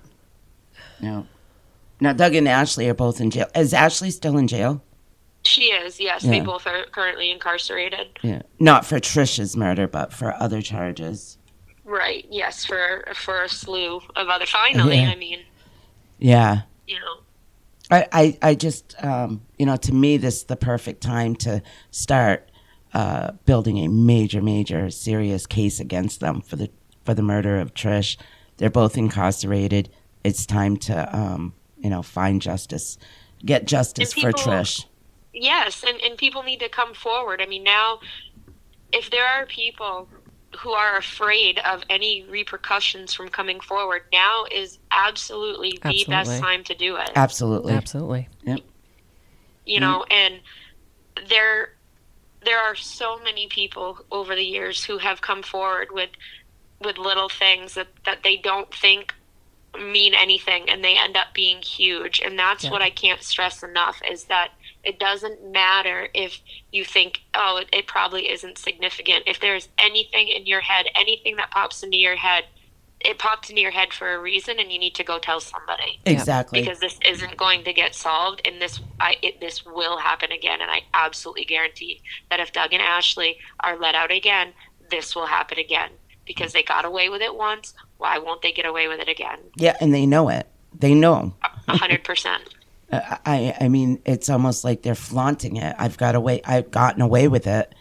No. 1.02 1.26
Now, 2.00 2.14
Doug 2.14 2.36
and 2.36 2.48
Ashley 2.48 2.88
are 2.88 2.94
both 2.94 3.20
in 3.20 3.32
jail. 3.32 3.48
Is 3.56 3.74
Ashley 3.74 4.12
still 4.12 4.38
in 4.38 4.48
jail? 4.48 4.82
She 5.48 5.66
is, 5.66 6.00
yes. 6.00 6.24
Yeah. 6.24 6.32
They 6.32 6.40
both 6.42 6.68
are 6.68 6.86
currently 6.92 7.32
incarcerated. 7.32 8.20
Yeah. 8.22 8.42
Not 8.60 8.86
for 8.86 9.00
Trisha's 9.00 9.56
murder, 9.56 9.88
but 9.88 10.14
for 10.14 10.34
other 10.42 10.62
charges. 10.62 11.38
Right. 11.84 12.26
Yes, 12.30 12.66
for 12.66 13.06
for 13.16 13.44
a 13.44 13.50
slew 13.50 14.02
of 14.16 14.28
other. 14.28 14.46
Finally, 14.46 14.98
Yeah. 15.00 15.10
I 15.10 15.16
mean, 15.16 15.40
Yeah. 16.20 16.62
you 16.86 16.96
know, 17.00 17.18
I, 17.90 18.08
I, 18.12 18.38
I 18.42 18.56
just, 18.56 19.02
um, 19.02 19.42
you 19.58 19.66
know, 19.66 19.78
to 19.78 19.94
me, 19.94 20.18
this 20.18 20.38
is 20.38 20.44
the 20.44 20.58
perfect 20.58 21.02
time 21.02 21.36
to 21.38 21.64
start 21.92 22.52
uh, 22.94 23.32
building 23.46 23.78
a 23.78 23.88
major, 23.88 24.42
major, 24.42 24.90
serious 24.90 25.46
case 25.46 25.80
against 25.80 26.20
them 26.20 26.42
for 26.42 26.58
the 26.58 26.70
for 27.06 27.14
the 27.14 27.22
murder 27.22 27.58
of 27.60 27.74
Trish. 27.74 28.18
They're 28.58 28.70
both 28.70 28.98
incarcerated. 28.98 29.88
It's 30.26 30.46
time 30.46 30.76
to, 30.78 31.16
um, 31.18 31.54
you 31.78 31.90
know, 31.90 32.02
find 32.02 32.42
justice, 32.42 32.98
get 33.46 33.66
justice 33.66 34.12
for 34.14 34.34
Trish. 34.34 34.86
Yes, 35.42 35.84
and 35.88 36.00
and 36.02 36.18
people 36.18 36.44
need 36.44 36.60
to 36.60 36.70
come 36.70 36.94
forward. 36.94 37.42
I 37.42 37.46
mean, 37.46 37.64
now, 37.64 38.00
if 38.92 39.10
there 39.10 39.26
are 39.26 39.46
people 39.46 40.10
who 40.60 40.72
are 40.72 40.98
afraid 40.98 41.60
of 41.60 41.84
any 41.90 42.24
repercussions 42.30 43.14
from 43.14 43.30
coming 43.30 43.60
forward, 43.60 44.02
now 44.12 44.46
is 44.52 44.80
absolutely 44.92 45.78
the 45.84 46.06
best 46.08 46.40
time 46.42 46.64
to 46.64 46.74
do 46.74 46.96
it. 46.96 47.12
Absolutely. 47.16 47.74
Absolutely. 47.74 48.28
Yep. 48.44 48.60
You 49.66 49.80
know 49.82 50.06
and 50.10 50.40
there 51.28 51.74
there 52.46 52.60
are 52.60 52.76
so 52.76 53.20
many 53.24 53.48
people 53.48 54.00
over 54.12 54.36
the 54.36 54.44
years 54.44 54.86
who 54.86 54.98
have 54.98 55.20
come 55.22 55.44
forward 55.44 55.90
with 55.92 56.10
with 56.82 56.98
little 56.98 57.28
things 57.30 57.74
that 57.74 57.88
that 58.06 58.24
they 58.24 58.38
don't 58.38 58.74
think 58.74 59.14
mean 59.78 60.14
anything 60.14 60.70
and 60.70 60.84
they 60.84 60.98
end 60.98 61.18
up 61.18 61.28
being 61.34 61.62
huge 61.62 62.22
and 62.24 62.40
that's 62.40 62.64
Yeah. 62.64 62.72
what 62.72 62.82
i 62.82 62.90
can't 62.90 63.22
stress 63.22 63.62
enough 63.62 64.02
is 64.10 64.24
that 64.26 64.52
it 64.88 65.00
doesn't 65.00 65.52
matter 65.52 66.08
if 66.14 66.40
you 66.72 66.86
think 66.86 67.22
oh 67.34 67.58
it, 67.62 67.68
it 67.74 67.88
probably 67.88 68.32
isn't 68.32 68.58
significant. 68.58 69.24
If 69.28 69.40
there's 69.40 69.68
anything 69.78 70.30
in 70.30 70.46
your 70.46 70.62
head 70.62 70.86
anything 70.96 71.36
that 71.36 71.52
pops 71.52 71.84
into 71.84 71.98
your 71.98 72.16
head 72.16 72.46
it 73.00 73.20
popped 73.20 73.50
into 73.52 73.62
your 73.62 73.72
head 73.72 73.94
for 73.94 74.16
a 74.16 74.20
reason 74.20 74.60
and 74.60 74.72
you 74.72 74.80
need 74.80 74.96
to 74.96 75.04
go 75.04 75.20
tell 75.20 75.40
somebody. 75.40 76.00
Exactly. 76.06 76.62
because 76.62 76.80
this 76.80 76.98
isn't 77.06 77.38
going 77.38 77.64
to 77.66 77.74
get 77.74 77.94
solved 77.94 78.42
and 78.46 78.62
this 78.62 78.80
I 79.00 79.18
it, 79.22 79.42
this 79.42 79.66
will 79.66 79.98
happen 79.98 80.32
again. 80.32 80.62
And 80.62 80.72
I 80.72 80.82
absolutely 80.94 81.46
guarantee 81.46 82.02
that 82.30 82.40
if 82.40 82.54
Doug 82.54 82.74
and 82.74 82.82
Ashley 82.82 83.38
are 83.60 83.78
let 83.78 83.94
out 83.94 84.12
again 84.12 84.54
this 84.90 85.16
will 85.16 85.28
happen 85.28 85.60
again. 85.60 85.92
Because 86.26 86.52
they 86.52 86.64
got 86.64 86.84
away 86.84 87.08
with 87.10 87.22
it 87.22 87.36
once 87.36 87.74
why 87.98 88.20
won't 88.20 88.42
they 88.42 88.52
get 88.52 88.66
away 88.66 88.88
with 88.88 89.00
it 89.00 89.10
again? 89.10 89.40
Yeah, 89.56 89.76
and 89.82 89.94
they 89.94 90.06
know 90.06 90.30
it. 90.30 90.48
They 90.78 90.94
know. 90.94 91.34
a 91.68 91.78
hundred 91.78 92.04
percent. 92.04 92.44
Uh, 92.44 92.57
I, 92.92 93.54
I 93.60 93.68
mean, 93.68 94.02
it's 94.06 94.30
almost 94.30 94.64
like 94.64 94.82
they're 94.82 94.96
flaunting 94.96 95.58
it. 95.58 95.76
I've 95.78 95.98
got 95.98 96.16
away. 96.16 96.42
I've 96.46 96.72
gotten 96.72 97.02
away 97.02 97.28
with 97.28 97.46
it. 97.48 97.74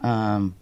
Um, 0.00 0.56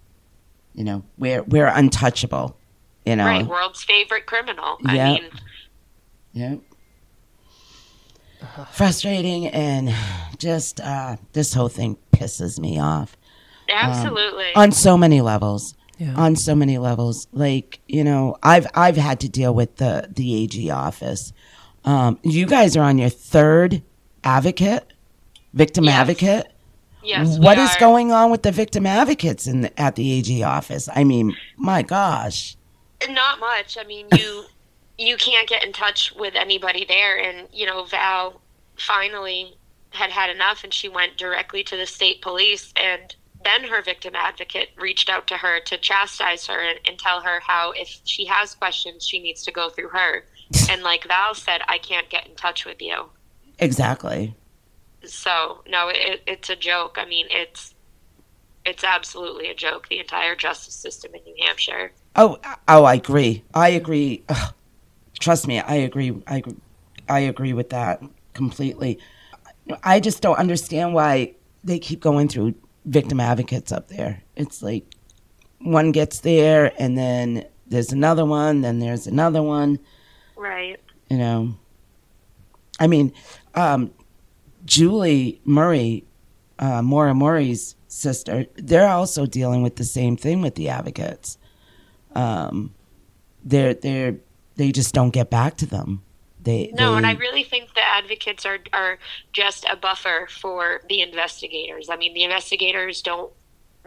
you 0.74 0.84
know, 0.84 1.04
we're 1.18 1.42
we're 1.42 1.68
untouchable. 1.68 2.56
You 3.04 3.14
know, 3.16 3.24
right 3.26 3.46
world's 3.46 3.84
favorite 3.84 4.26
criminal 4.26 4.78
I 4.84 4.96
Yeah. 4.96 5.12
mean 5.12 5.30
Yeah. 6.32 6.54
Frustrating 8.72 9.46
and 9.48 9.94
just 10.38 10.80
uh, 10.80 11.16
this 11.32 11.54
whole 11.54 11.68
thing 11.68 11.96
pisses 12.12 12.58
me 12.58 12.78
off 12.78 13.16
absolutely 13.68 14.54
on 14.54 14.72
so 14.72 14.96
many 14.96 15.20
levels. 15.20 15.74
Yeah. 15.98 16.14
On 16.14 16.36
so 16.36 16.54
many 16.54 16.76
levels, 16.76 17.26
like 17.32 17.80
you 17.86 18.04
know, 18.04 18.36
I've 18.42 18.66
I've 18.74 18.96
had 18.98 19.20
to 19.20 19.28
deal 19.28 19.54
with 19.54 19.76
the 19.76 20.08
the 20.12 20.42
AG 20.42 20.70
office. 20.70 21.32
Um, 21.86 22.18
you 22.22 22.46
guys 22.46 22.76
are 22.76 22.82
on 22.82 22.98
your 22.98 23.08
third 23.08 23.82
advocate, 24.24 24.92
victim 25.54 25.84
Yes. 25.84 25.94
advocate. 25.94 26.46
yes 27.02 27.38
What 27.38 27.58
is 27.58 27.70
are. 27.76 27.78
going 27.78 28.10
on 28.12 28.30
with 28.30 28.42
the 28.42 28.50
victim 28.52 28.84
advocates 28.86 29.46
in 29.46 29.60
the, 29.62 29.80
at 29.80 29.94
the 29.94 30.12
AG 30.12 30.42
office? 30.42 30.88
I 30.94 31.04
mean, 31.04 31.36
my 31.56 31.82
gosh. 31.82 32.56
Not 33.08 33.38
much. 33.38 33.78
I 33.80 33.84
mean, 33.84 34.08
you 34.12 34.44
you 34.98 35.16
can't 35.16 35.48
get 35.48 35.62
in 35.62 35.72
touch 35.72 36.12
with 36.16 36.34
anybody 36.34 36.84
there, 36.84 37.18
and 37.18 37.46
you 37.52 37.66
know 37.66 37.84
Val 37.84 38.40
finally 38.78 39.54
had 39.90 40.10
had 40.10 40.30
enough, 40.30 40.64
and 40.64 40.72
she 40.74 40.88
went 40.88 41.16
directly 41.16 41.62
to 41.64 41.76
the 41.76 41.86
state 41.86 42.20
police, 42.22 42.72
and 42.76 43.14
then 43.44 43.62
her 43.64 43.82
victim 43.82 44.14
advocate 44.16 44.70
reached 44.76 45.08
out 45.08 45.26
to 45.28 45.36
her 45.36 45.60
to 45.60 45.76
chastise 45.78 46.46
her 46.46 46.58
and, 46.58 46.80
and 46.88 46.98
tell 46.98 47.20
her 47.20 47.38
how 47.40 47.70
if 47.72 48.00
she 48.04 48.24
has 48.24 48.54
questions, 48.54 49.06
she 49.06 49.20
needs 49.20 49.44
to 49.44 49.52
go 49.52 49.68
through 49.68 49.90
her. 49.90 50.24
And 50.70 50.82
like 50.82 51.04
Val 51.06 51.34
said, 51.34 51.60
I 51.68 51.78
can't 51.78 52.08
get 52.08 52.26
in 52.26 52.34
touch 52.34 52.64
with 52.64 52.80
you. 52.80 53.06
Exactly. 53.58 54.34
So 55.04 55.62
no, 55.68 55.88
it, 55.88 56.22
it's 56.26 56.50
a 56.50 56.56
joke. 56.56 56.96
I 56.98 57.06
mean, 57.06 57.26
it's 57.30 57.74
it's 58.64 58.84
absolutely 58.84 59.48
a 59.48 59.54
joke. 59.54 59.88
The 59.88 60.00
entire 60.00 60.34
justice 60.34 60.74
system 60.74 61.12
in 61.14 61.22
New 61.24 61.44
Hampshire. 61.46 61.92
Oh, 62.16 62.38
oh, 62.66 62.84
I 62.84 62.94
agree. 62.94 63.44
I 63.54 63.68
agree. 63.70 64.24
Ugh. 64.28 64.52
Trust 65.18 65.46
me, 65.46 65.60
I 65.60 65.76
agree. 65.76 66.20
I, 66.26 66.38
agree- 66.38 66.56
I 67.08 67.20
agree 67.20 67.52
with 67.52 67.70
that 67.70 68.02
completely. 68.34 68.98
I 69.82 70.00
just 70.00 70.20
don't 70.22 70.38
understand 70.38 70.94
why 70.94 71.34
they 71.64 71.78
keep 71.78 72.00
going 72.00 72.28
through 72.28 72.54
victim 72.84 73.20
advocates 73.20 73.72
up 73.72 73.88
there. 73.88 74.22
It's 74.36 74.62
like 74.62 74.84
one 75.60 75.92
gets 75.92 76.20
there, 76.20 76.72
and 76.78 76.96
then 76.98 77.46
there's 77.66 77.92
another 77.92 78.24
one, 78.24 78.60
then 78.60 78.78
there's 78.78 79.06
another 79.06 79.42
one. 79.42 79.78
Right. 80.36 80.80
You 81.08 81.18
know, 81.18 81.54
I 82.78 82.86
mean, 82.86 83.12
um, 83.54 83.90
Julie 84.64 85.40
Murray, 85.44 86.04
uh, 86.58 86.82
Maura 86.82 87.14
Murray's 87.14 87.74
sister, 87.88 88.46
they're 88.56 88.88
also 88.88 89.26
dealing 89.26 89.62
with 89.62 89.76
the 89.76 89.84
same 89.84 90.16
thing 90.16 90.42
with 90.42 90.54
the 90.56 90.68
advocates. 90.68 91.38
Um, 92.14 92.74
they're 93.44 93.74
they're 93.74 94.16
they 94.56 94.72
just 94.72 94.94
don't 94.94 95.10
get 95.10 95.30
back 95.30 95.56
to 95.58 95.66
them. 95.66 96.02
They 96.40 96.72
No, 96.74 96.92
they, 96.92 96.98
and 96.98 97.06
I 97.06 97.12
really 97.12 97.44
think 97.44 97.74
the 97.74 97.82
advocates 97.82 98.44
are 98.44 98.58
are 98.72 98.98
just 99.32 99.64
a 99.70 99.76
buffer 99.76 100.28
for 100.30 100.82
the 100.88 101.00
investigators. 101.00 101.88
I 101.88 101.96
mean, 101.96 102.14
the 102.14 102.24
investigators 102.24 103.00
don't 103.02 103.32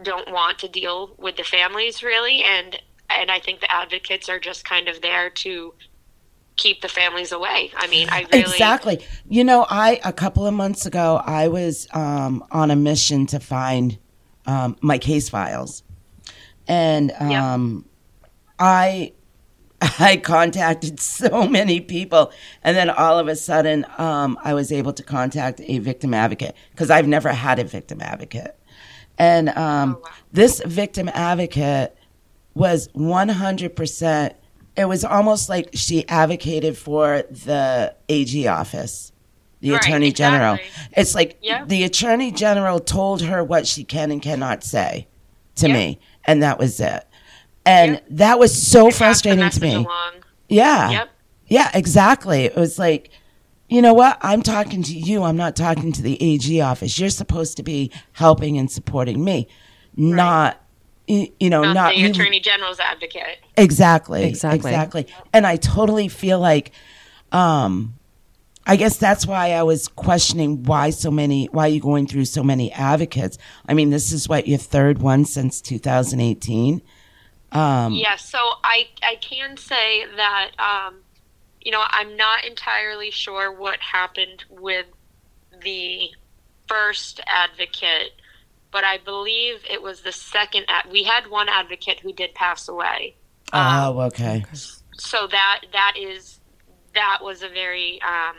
don't 0.02 0.32
want 0.32 0.58
to 0.60 0.68
deal 0.68 1.14
with 1.18 1.36
the 1.36 1.44
families 1.44 2.02
really, 2.02 2.42
and 2.42 2.80
and 3.10 3.30
I 3.30 3.40
think 3.40 3.60
the 3.60 3.72
advocates 3.72 4.28
are 4.28 4.38
just 4.38 4.64
kind 4.64 4.88
of 4.88 5.02
there 5.02 5.30
to 5.30 5.74
keep 6.60 6.82
the 6.82 6.88
families 6.88 7.32
away. 7.32 7.72
I 7.76 7.86
mean, 7.88 8.08
I 8.10 8.26
really 8.32 8.42
Exactly. 8.52 9.04
You 9.28 9.42
know, 9.44 9.66
I 9.68 9.98
a 10.04 10.12
couple 10.12 10.46
of 10.46 10.54
months 10.54 10.86
ago, 10.86 11.20
I 11.24 11.48
was 11.48 11.88
um, 11.92 12.44
on 12.52 12.70
a 12.70 12.76
mission 12.76 13.26
to 13.26 13.40
find 13.40 13.98
um, 14.46 14.76
my 14.80 14.98
case 14.98 15.28
files, 15.28 15.82
and 16.68 17.10
um, 17.18 17.86
I 18.58 19.12
I 19.98 20.18
contacted 20.18 21.00
so 21.00 21.48
many 21.48 21.80
people, 21.80 22.30
and 22.62 22.76
then 22.76 22.90
all 22.90 23.18
of 23.18 23.26
a 23.28 23.36
sudden, 23.36 23.86
um, 23.98 24.38
I 24.44 24.52
was 24.54 24.70
able 24.70 24.92
to 24.92 25.02
contact 25.02 25.60
a 25.64 25.78
victim 25.78 26.12
advocate 26.14 26.54
because 26.72 26.90
I've 26.90 27.08
never 27.08 27.30
had 27.32 27.58
a 27.58 27.64
victim 27.64 28.00
advocate, 28.02 28.54
and 29.18 29.48
um, 29.50 29.96
Oh, 29.98 30.02
wow. 30.02 30.10
this 30.32 30.60
victim 30.66 31.08
advocate 31.14 31.96
was 32.54 32.88
one 32.92 33.30
hundred 33.30 33.74
percent. 33.74 34.34
It 34.80 34.86
was 34.88 35.04
almost 35.04 35.48
like 35.48 35.70
she 35.74 36.08
advocated 36.08 36.76
for 36.78 37.22
the 37.30 37.94
AG 38.08 38.46
office, 38.48 39.12
the 39.60 39.72
Right, 39.72 39.84
Attorney 39.84 40.10
General. 40.12 40.58
It's 40.96 41.14
like 41.14 41.38
the 41.66 41.84
Attorney 41.84 42.32
General 42.32 42.80
told 42.80 43.22
her 43.22 43.44
what 43.44 43.66
she 43.66 43.84
can 43.84 44.10
and 44.10 44.22
cannot 44.22 44.64
say 44.64 45.06
to 45.56 45.68
me, 45.68 46.00
and 46.24 46.42
that 46.42 46.58
was 46.58 46.80
it. 46.80 47.04
And 47.66 48.00
that 48.10 48.38
was 48.38 48.60
so 48.60 48.86
the 48.86 48.92
frustrating 48.92 49.48
to 49.50 49.60
me. 49.60 49.74
along. 49.74 50.12
Yeah. 50.48 50.90
Yep. 50.90 51.08
Yeah, 51.48 51.70
exactly. 51.74 52.44
It 52.44 52.56
was 52.56 52.78
like, 52.78 53.10
you 53.68 53.82
know 53.82 53.92
what? 53.92 54.18
I'm 54.22 54.42
talking 54.42 54.82
to 54.84 54.94
you. 54.96 55.22
I'm 55.24 55.36
not 55.36 55.56
talking 55.56 55.92
to 55.92 56.02
the 56.02 56.20
AG 56.22 56.60
office. 56.60 56.98
You're 56.98 57.10
supposed 57.10 57.56
to 57.58 57.62
be 57.62 57.92
helping 58.12 58.56
and 58.56 58.70
supporting 58.70 59.22
me, 59.22 59.46
not, 59.94 60.54
y- 60.54 60.59
you 61.10 61.50
know, 61.50 61.62
Not, 61.62 61.74
not, 61.74 61.94
the 61.94 62.00
you- 62.00 62.10
attorney 62.10 62.40
general's 62.40 62.80
advocate. 62.80 63.38
Exactly. 63.56 64.24
Exactly. 64.24 64.70
Exactly. 64.70 65.06
And 65.32 65.46
I 65.46 65.56
totally 65.56 66.08
feel 66.08 66.38
like, 66.38 66.72
um, 67.32 67.94
I 68.66 68.76
guess 68.76 68.98
that's 68.98 69.26
why 69.26 69.52
I 69.52 69.62
was 69.64 69.88
questioning 69.88 70.62
why 70.64 70.90
so 70.90 71.10
many, 71.10 71.46
why 71.46 71.64
are 71.64 71.68
you 71.68 71.80
going 71.80 72.06
through 72.06 72.26
so 72.26 72.42
many 72.42 72.70
advocates? 72.72 73.38
I 73.66 73.74
mean, 73.74 73.90
this 73.90 74.12
is 74.12 74.28
what 74.28 74.46
your 74.46 74.58
third 74.58 74.98
one 75.00 75.24
since 75.24 75.60
2018. 75.60 76.82
Um, 77.52 77.94
Yes, 77.94 78.28
so 78.30 78.38
I 78.62 78.86
I 79.02 79.16
can 79.16 79.56
say 79.56 80.04
that 80.16 80.50
um, 80.60 80.98
you 81.60 81.72
know 81.72 81.82
I'm 81.84 82.16
not 82.16 82.44
entirely 82.44 83.10
sure 83.10 83.50
what 83.50 83.80
happened 83.80 84.44
with 84.48 84.86
the 85.62 86.10
first 86.68 87.20
advocate, 87.26 88.12
but 88.72 88.84
I 88.84 88.98
believe 88.98 89.64
it 89.68 89.82
was 89.82 90.02
the 90.02 90.12
second. 90.12 90.66
Ad- 90.68 90.90
we 90.90 91.02
had 91.04 91.28
one 91.28 91.48
advocate 91.48 92.00
who 92.00 92.12
did 92.12 92.34
pass 92.34 92.68
away, 92.68 93.16
Oh, 93.52 94.00
okay. 94.02 94.44
so 94.96 95.26
that 95.28 95.62
that 95.72 95.94
is 95.98 96.40
that 96.94 97.18
was 97.22 97.42
a 97.42 97.48
very 97.48 98.00
um, 98.02 98.36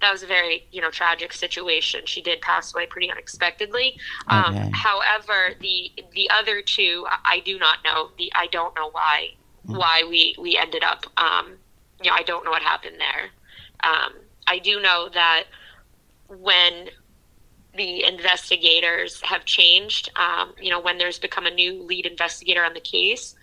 that 0.00 0.12
was 0.12 0.22
a 0.22 0.26
very 0.26 0.66
you 0.70 0.80
know 0.80 0.90
tragic 0.90 1.32
situation. 1.32 2.02
She 2.06 2.20
did 2.22 2.40
pass 2.40 2.72
away 2.74 2.86
pretty 2.86 3.10
unexpectedly. 3.10 3.98
Um, 4.28 4.54
Okay. 4.56 4.70
However, 4.72 5.54
the 5.60 5.92
the 6.14 6.30
other 6.30 6.62
two, 6.62 7.06
I 7.08 7.36
I 7.36 7.40
do 7.40 7.58
not 7.58 7.78
know. 7.84 8.10
The 8.18 8.32
I 8.34 8.46
don't 8.48 8.74
know 8.76 8.90
why 8.90 9.34
why 9.64 10.02
we 10.08 10.34
we 10.38 10.56
ended 10.56 10.82
up. 10.84 11.04
Um, 11.16 11.56
you 12.02 12.10
know, 12.10 12.16
I 12.16 12.22
don't 12.22 12.44
know 12.44 12.50
what 12.52 12.62
happened 12.62 12.96
there. 13.00 13.30
Um, 13.82 14.12
I 14.46 14.58
do 14.60 14.80
know 14.80 15.08
that 15.12 15.44
when 16.28 16.88
the 17.78 18.04
investigators 18.04 19.22
have 19.22 19.46
changed, 19.46 20.10
um, 20.16 20.52
you 20.60 20.68
know, 20.68 20.80
when 20.80 20.98
there's 20.98 21.18
become 21.18 21.46
a 21.46 21.50
new 21.50 21.82
lead 21.82 22.04
investigator 22.04 22.62
on 22.62 22.74
the 22.74 22.80
case, 22.80 23.34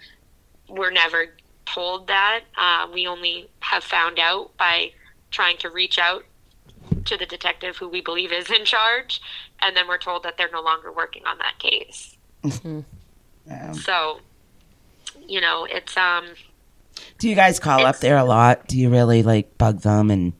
we're 0.70 0.92
never 0.92 1.36
told 1.66 2.08
that. 2.08 2.42
Uh, 2.56 2.88
we 2.94 3.08
only 3.08 3.50
have 3.62 3.84
found 3.84 4.20
out 4.20 4.56
by 4.58 4.92
trying 5.32 5.58
to 5.58 5.70
reach 5.72 5.98
out 5.98 6.24
to 7.06 7.18
the 7.18 7.26
detective 7.26 7.78
who 7.78 7.88
we 7.88 8.02
believe 8.02 8.32
is 8.32 8.52
in 8.52 8.66
charge, 8.66 9.22
and 9.62 9.76
then 9.76 9.88
we're 9.88 9.98
told 9.98 10.22
that 10.24 10.38
they're 10.38 10.52
no 10.52 10.62
longer 10.62 10.92
working 10.92 11.26
on 11.26 11.38
that 11.40 11.58
case. 11.58 12.16
Yeah. 13.48 13.74
So, 13.74 14.20
you 15.28 15.40
know, 15.40 15.66
it's 15.70 15.96
um, 15.98 16.26
Do 17.20 17.30
you 17.30 17.36
guys 17.36 17.60
call 17.60 17.86
up 17.86 18.00
there 18.00 18.18
a 18.18 18.24
lot? 18.24 18.68
Do 18.68 18.80
you 18.80 18.90
really 18.90 19.24
like 19.24 19.58
bug 19.58 19.82
them 19.82 20.10
and 20.12 20.34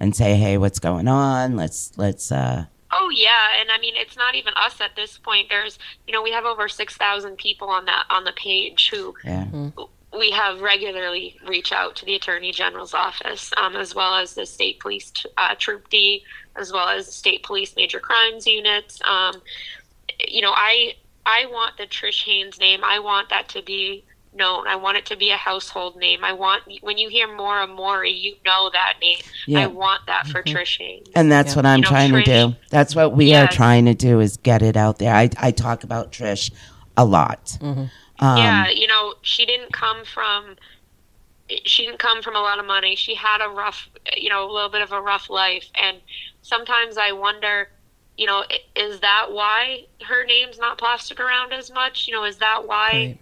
and 0.00 0.16
say, 0.16 0.34
"Hey, 0.36 0.56
what's 0.56 0.78
going 0.78 1.08
on? 1.08 1.56
Let's 1.56 1.92
let's 1.98 2.32
uh 2.32 2.66
Oh 2.90 3.10
yeah, 3.10 3.60
and 3.60 3.70
I 3.70 3.78
mean 3.78 3.94
it's 3.96 4.16
not 4.16 4.34
even 4.34 4.54
us 4.56 4.80
at 4.80 4.96
this 4.96 5.18
point. 5.18 5.48
There's 5.48 5.78
you 6.06 6.12
know 6.12 6.22
we 6.22 6.32
have 6.32 6.44
over 6.44 6.68
six 6.68 6.96
thousand 6.96 7.36
people 7.36 7.68
on 7.68 7.84
that 7.86 8.04
on 8.10 8.24
the 8.24 8.32
page 8.32 8.90
who 8.90 9.14
yeah. 9.24 9.46
we 10.16 10.30
have 10.30 10.60
regularly 10.60 11.36
reach 11.46 11.72
out 11.72 11.96
to 11.96 12.06
the 12.06 12.14
attorney 12.14 12.52
general's 12.52 12.94
office, 12.94 13.52
um, 13.56 13.76
as 13.76 13.94
well 13.94 14.14
as 14.14 14.34
the 14.34 14.46
state 14.46 14.80
police 14.80 15.12
uh, 15.36 15.54
troop 15.58 15.90
D, 15.90 16.24
as 16.56 16.72
well 16.72 16.88
as 16.88 17.06
the 17.06 17.12
state 17.12 17.42
police 17.42 17.76
major 17.76 18.00
crimes 18.00 18.46
units. 18.46 19.00
Um, 19.04 19.42
you 20.26 20.40
know, 20.40 20.52
I 20.54 20.94
I 21.26 21.46
want 21.50 21.76
the 21.76 21.86
Trish 21.86 22.24
Haynes 22.24 22.58
name. 22.58 22.80
I 22.82 22.98
want 23.00 23.28
that 23.28 23.48
to 23.50 23.62
be 23.62 24.04
known. 24.34 24.66
I 24.66 24.76
want 24.76 24.96
it 24.98 25.06
to 25.06 25.16
be 25.16 25.30
a 25.30 25.36
household 25.36 25.96
name. 25.96 26.24
I 26.24 26.32
want 26.32 26.62
when 26.80 26.98
you 26.98 27.08
hear 27.08 27.34
Maura 27.34 27.66
Murray, 27.66 28.12
you 28.12 28.34
know 28.44 28.70
that 28.72 28.94
name. 29.00 29.18
Yeah. 29.46 29.60
I 29.60 29.66
want 29.66 30.06
that 30.06 30.26
for 30.26 30.42
Trish 30.42 30.78
Haynes. 30.78 31.08
And 31.14 31.30
that's 31.30 31.52
Yeah. 31.52 31.56
what 31.56 31.66
I'm 31.66 31.78
You 31.78 31.82
know, 31.84 31.88
trying 31.88 32.12
to 32.12 32.22
do. 32.22 32.56
That's 32.70 32.94
what 32.94 33.12
we 33.16 33.34
are 33.34 33.48
trying 33.48 33.86
to 33.86 33.94
do 33.94 34.20
is 34.20 34.36
get 34.36 34.62
it 34.62 34.76
out 34.76 34.98
there. 34.98 35.14
I 35.14 35.30
I 35.38 35.50
talk 35.50 35.84
about 35.84 36.12
Trish 36.12 36.50
a 36.96 37.04
lot. 37.04 37.56
Um, 37.60 37.88
yeah, 38.20 38.68
you 38.68 38.86
know, 38.86 39.14
she 39.22 39.46
didn't 39.46 39.72
come 39.72 40.04
from 40.04 40.56
she 41.64 41.86
didn't 41.86 41.98
come 41.98 42.20
from 42.22 42.36
a 42.36 42.40
lot 42.40 42.58
of 42.58 42.66
money. 42.66 42.94
She 42.94 43.14
had 43.14 43.40
a 43.44 43.48
rough, 43.48 43.88
you 44.16 44.28
know, 44.28 44.48
a 44.48 44.52
little 44.52 44.68
bit 44.68 44.82
of 44.82 44.92
a 44.92 45.00
rough 45.00 45.30
life 45.30 45.66
and 45.80 45.98
sometimes 46.42 46.98
I 46.98 47.12
wonder, 47.12 47.70
you 48.18 48.26
know, 48.26 48.44
is 48.76 49.00
that 49.00 49.28
why 49.30 49.86
her 50.06 50.24
name's 50.26 50.58
not 50.58 50.76
plastered 50.76 51.20
around 51.20 51.52
as 51.54 51.70
much? 51.70 52.06
You 52.06 52.14
know, 52.14 52.24
is 52.24 52.36
that 52.38 52.66
why 52.66 52.90
i- 52.92 53.18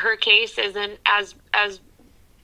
her 0.00 0.16
case 0.16 0.58
isn't 0.58 0.98
as 1.06 1.34
as 1.52 1.80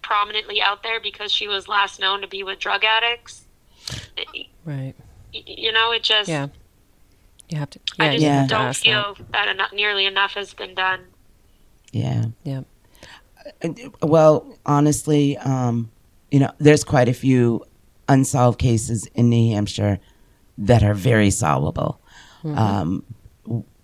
prominently 0.03 0.61
out 0.63 0.83
there 0.83 1.01
because 1.01 1.33
she 1.33 1.47
was 1.49 1.69
last 1.69 2.01
known 2.01 2.21
to 2.23 2.27
be 2.27 2.43
with 2.43 2.59
drug 2.59 2.85
addicts? 2.85 3.45
Right. 4.65 4.95
You 5.33 5.73
know, 5.73 5.93
it 5.93 6.03
just 6.03 6.29
Yeah. 6.29 6.49
You 7.49 7.59
have 7.59 7.71
to. 7.71 7.81
Yeah. 7.99 8.05
I 8.05 8.11
just 8.13 8.23
Yeah. 8.23 8.47
don't 8.47 8.77
feel 8.77 9.17
that 9.33 9.49
enough, 9.49 9.73
nearly 9.73 10.07
enough 10.07 10.33
has 10.35 10.55
been 10.55 10.75
done. 10.75 11.01
yeah. 11.93 12.27
That. 12.45 12.65
Yeah. 13.65 13.89
Well, 14.03 14.57
honestly, 14.67 15.37
um, 15.39 15.91
you 16.31 16.39
know, 16.39 16.53
there's 16.59 16.85
quite 16.85 17.09
a 17.09 17.15
few 17.15 17.65
unsolved 18.09 18.59
cases 18.59 19.07
in 19.15 19.29
New 19.31 19.53
Hampshire 19.55 19.99
that 20.59 20.83
are 20.83 20.95
very 20.95 21.31
solvable. 21.31 22.01
Um, 22.45 23.03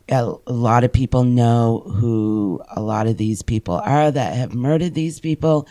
a, 0.09 0.33
a 0.47 0.53
lot 0.53 0.85
of 0.85 0.93
people 0.93 1.25
know 1.25 1.81
who 1.81 2.63
a 2.69 2.81
lot 2.81 3.07
of 3.07 3.17
these 3.17 3.43
people 3.43 3.81
are 3.85 4.11
that 4.11 4.35
have 4.37 4.55
murdered 4.55 4.95
these 4.95 5.21
people, 5.21 5.67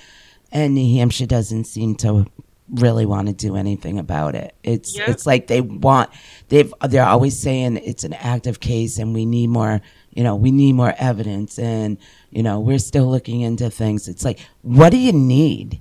and 0.51 0.73
New 0.75 0.97
Hampshire 0.97 1.25
doesn't 1.25 1.65
seem 1.65 1.95
to 1.97 2.25
really 2.73 3.05
want 3.05 3.27
to 3.27 3.33
do 3.33 3.55
anything 3.55 3.99
about 3.99 4.33
it. 4.35 4.55
It's 4.63 4.97
Yeah. 4.97 5.03
it's 5.11 5.25
like 5.27 5.45
they 5.47 5.61
want 5.61 6.09
they've 6.49 6.73
they're 6.89 7.05
always 7.05 7.37
saying 7.39 7.77
it's 7.77 8.03
an 8.03 8.13
active 8.13 8.59
case 8.59 8.97
and 8.97 9.13
we 9.13 9.23
need 9.27 9.47
more 9.51 9.81
you 10.13 10.23
know 10.23 10.35
we 10.35 10.49
need 10.49 10.73
more 10.73 10.95
evidence 10.97 11.59
and 11.59 11.99
you 12.31 12.41
know 12.41 12.59
we're 12.59 12.79
still 12.79 13.05
looking 13.09 13.41
into 13.41 13.69
things. 13.69 14.07
It's 14.07 14.25
like 14.25 14.39
what 14.63 14.89
do 14.89 14.97
you 14.97 15.13
need? 15.13 15.79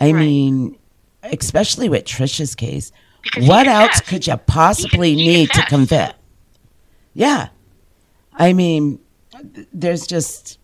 I 0.00 0.06
Right. 0.12 0.14
mean, 0.20 0.78
especially 1.22 1.90
with 1.90 2.04
Trisha's 2.04 2.54
case, 2.54 2.92
Because 3.22 3.46
what 3.46 3.66
else 3.68 4.00
could 4.00 4.26
you 4.26 4.36
possibly 4.38 5.14
He- 5.14 5.20
he 5.24 5.28
need 5.28 5.50
to 5.50 5.62
convict? 5.66 6.14
Yeah. 7.14 7.48
I 8.34 8.52
mean, 8.52 8.98
there's 9.72 10.06
just, 10.06 10.58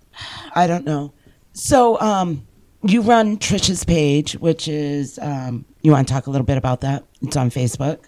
I 0.54 0.66
don't 0.66 0.84
know. 0.84 1.12
So, 1.52 2.00
um, 2.00 2.46
you 2.82 3.02
run 3.02 3.38
Trisha's 3.38 3.84
page, 3.84 4.34
which 4.34 4.68
is, 4.68 5.18
um, 5.20 5.64
you 5.82 5.92
want 5.92 6.06
to 6.06 6.14
talk 6.14 6.26
a 6.26 6.30
little 6.30 6.46
bit 6.46 6.56
about 6.56 6.80
that? 6.82 7.04
It's 7.22 7.36
on 7.36 7.50
Facebook. 7.50 8.04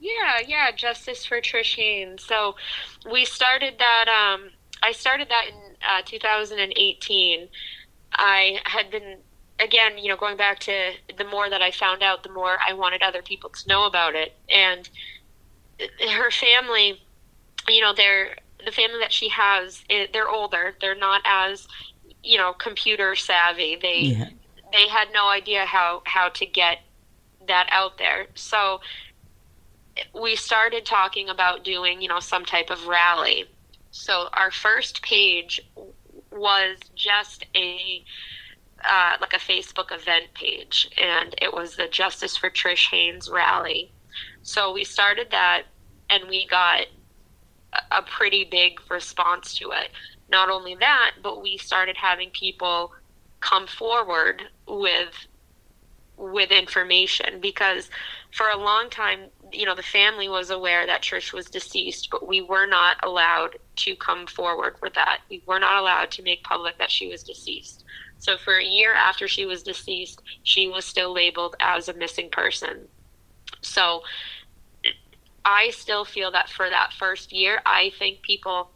Yeah, 0.00 0.40
yeah, 0.46 0.70
Justice 0.72 1.24
for 1.24 1.40
Trish 1.40 1.76
Haynes. 1.76 2.24
So 2.24 2.56
we 3.10 3.24
started 3.24 3.78
that. 3.78 4.08
Um, 4.08 4.50
I 4.82 4.92
started 4.92 5.28
that 5.30 5.46
in 5.48 5.76
uh, 5.88 6.02
2018. 6.04 7.48
I 8.12 8.60
had 8.64 8.90
been 8.90 9.18
again, 9.60 9.98
you 9.98 10.08
know, 10.08 10.16
going 10.16 10.36
back 10.36 10.58
to 10.60 10.92
the 11.16 11.24
more 11.24 11.48
that 11.48 11.62
I 11.62 11.70
found 11.70 12.02
out, 12.02 12.22
the 12.22 12.28
more 12.30 12.58
I 12.66 12.72
wanted 12.72 13.02
other 13.02 13.22
people 13.22 13.50
to 13.50 13.68
know 13.68 13.86
about 13.86 14.14
it. 14.14 14.34
And 14.50 14.88
her 16.10 16.30
family, 16.30 17.00
you 17.68 17.80
know, 17.80 17.94
they're 17.94 18.36
the 18.64 18.72
family 18.72 18.98
that 19.00 19.12
she 19.12 19.28
has. 19.28 19.84
eh, 19.90 20.06
They're 20.12 20.28
older. 20.28 20.74
They're 20.80 20.94
not 20.94 21.22
as, 21.24 21.66
you 22.22 22.38
know, 22.38 22.52
computer 22.52 23.14
savvy. 23.14 23.76
They 23.76 24.00
Yeah. 24.18 24.30
they 24.72 24.88
had 24.88 25.12
no 25.12 25.28
idea 25.28 25.64
how 25.66 26.02
how 26.06 26.28
to 26.30 26.46
get 26.46 26.80
that 27.46 27.68
out 27.70 27.98
there. 27.98 28.26
So 28.34 28.80
we 30.14 30.36
started 30.36 30.84
talking 30.84 31.28
about 31.28 31.64
doing, 31.64 32.00
you 32.02 32.08
know, 32.08 32.20
some 32.20 32.44
type 32.44 32.70
of 32.70 32.86
rally. 32.86 33.44
So 33.90 34.28
our 34.32 34.50
first 34.50 35.02
page 35.02 35.60
was 36.32 36.78
just 36.94 37.46
a 37.54 38.04
uh, 38.84 39.16
like 39.20 39.32
a 39.32 39.38
Facebook 39.38 39.92
event 39.92 40.26
page, 40.34 40.90
and 41.00 41.34
it 41.40 41.54
was 41.54 41.76
the 41.76 41.88
Justice 41.88 42.36
for 42.36 42.50
Trish 42.50 42.90
Haynes 42.90 43.30
rally. 43.30 43.92
So 44.42 44.72
we 44.72 44.84
started 44.84 45.28
that, 45.30 45.62
and 46.10 46.28
we 46.28 46.46
got 46.46 46.86
a- 47.90 48.02
pretty 48.02 48.44
big 48.44 48.78
response 48.90 49.54
to 49.54 49.70
it. 49.70 49.90
Not 50.28 50.50
only 50.50 50.74
that, 50.76 51.12
but 51.22 51.42
we 51.42 51.58
started 51.58 51.96
having 51.96 52.30
people 52.30 52.92
come 53.40 53.66
forward 53.66 54.42
with 54.66 55.14
with 56.16 56.52
information 56.52 57.40
because 57.40 57.90
for 58.30 58.48
a 58.48 58.56
long 58.56 58.88
time, 58.88 59.30
you 59.52 59.66
know, 59.66 59.74
the 59.74 59.82
family 59.82 60.28
was 60.28 60.50
aware 60.50 60.86
that 60.86 61.02
Trish 61.02 61.32
was 61.32 61.46
deceased, 61.46 62.08
but 62.10 62.26
we 62.26 62.40
were 62.40 62.66
not 62.66 62.96
allowed 63.02 63.56
to 63.76 63.96
come 63.96 64.26
forward 64.26 64.76
with 64.82 64.94
that. 64.94 65.18
We 65.28 65.42
were 65.46 65.58
not 65.58 65.80
allowed 65.80 66.10
to 66.12 66.22
make 66.22 66.44
public 66.44 66.78
that 66.78 66.90
she 66.90 67.08
was 67.08 67.22
deceased. 67.22 67.84
So 68.18 68.36
for 68.36 68.56
a 68.58 68.64
year 68.64 68.94
after 68.94 69.28
she 69.28 69.44
was 69.44 69.62
deceased, 69.62 70.22
she 70.44 70.68
was 70.68 70.84
still 70.84 71.12
labeled 71.12 71.56
as 71.60 71.88
a 71.88 71.94
missing 71.94 72.30
person. 72.30 72.88
So 73.60 74.02
I 75.44 75.70
still 75.70 76.04
feel 76.04 76.30
that 76.32 76.48
for 76.48 76.68
that 76.70 76.92
first 76.92 77.32
year, 77.32 77.60
I 77.66 77.92
think 77.98 78.22
people 78.22 78.70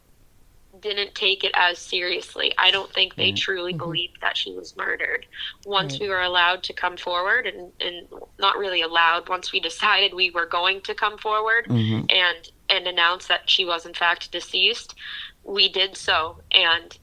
didn't 0.81 1.15
take 1.15 1.43
it 1.43 1.53
as 1.55 1.79
seriously. 1.79 2.53
I 2.59 2.71
don't 2.71 2.93
think 2.93 3.15
they 3.17 3.33
truly 3.33 3.73
believed 3.73 4.21
that 4.21 4.37
she 4.37 4.53
was 4.53 4.77
murdered. 4.77 5.27
Once 5.65 5.99
we 5.99 6.09
were 6.09 6.21
allowed 6.23 6.63
to 6.65 6.73
come 6.73 6.97
forward, 6.97 7.47
and, 7.47 7.73
and 7.81 8.07
not 8.39 8.59
really 8.59 8.83
allowed, 8.83 9.29
once 9.29 9.51
we 9.51 9.61
decided 9.61 10.13
we 10.15 10.31
were 10.31 10.47
going 10.47 10.81
to 10.83 10.95
come 10.95 11.19
forward 11.19 11.67
Mm-hmm. 11.69 12.07
and 12.11 12.51
and 12.71 12.87
announce 12.87 13.27
that 13.29 13.49
she 13.49 13.65
was 13.65 13.87
in 13.87 13.95
fact 13.95 14.31
deceased, 14.31 14.95
we 15.43 15.69
did 15.71 15.97
so. 15.97 16.43
And 16.53 16.97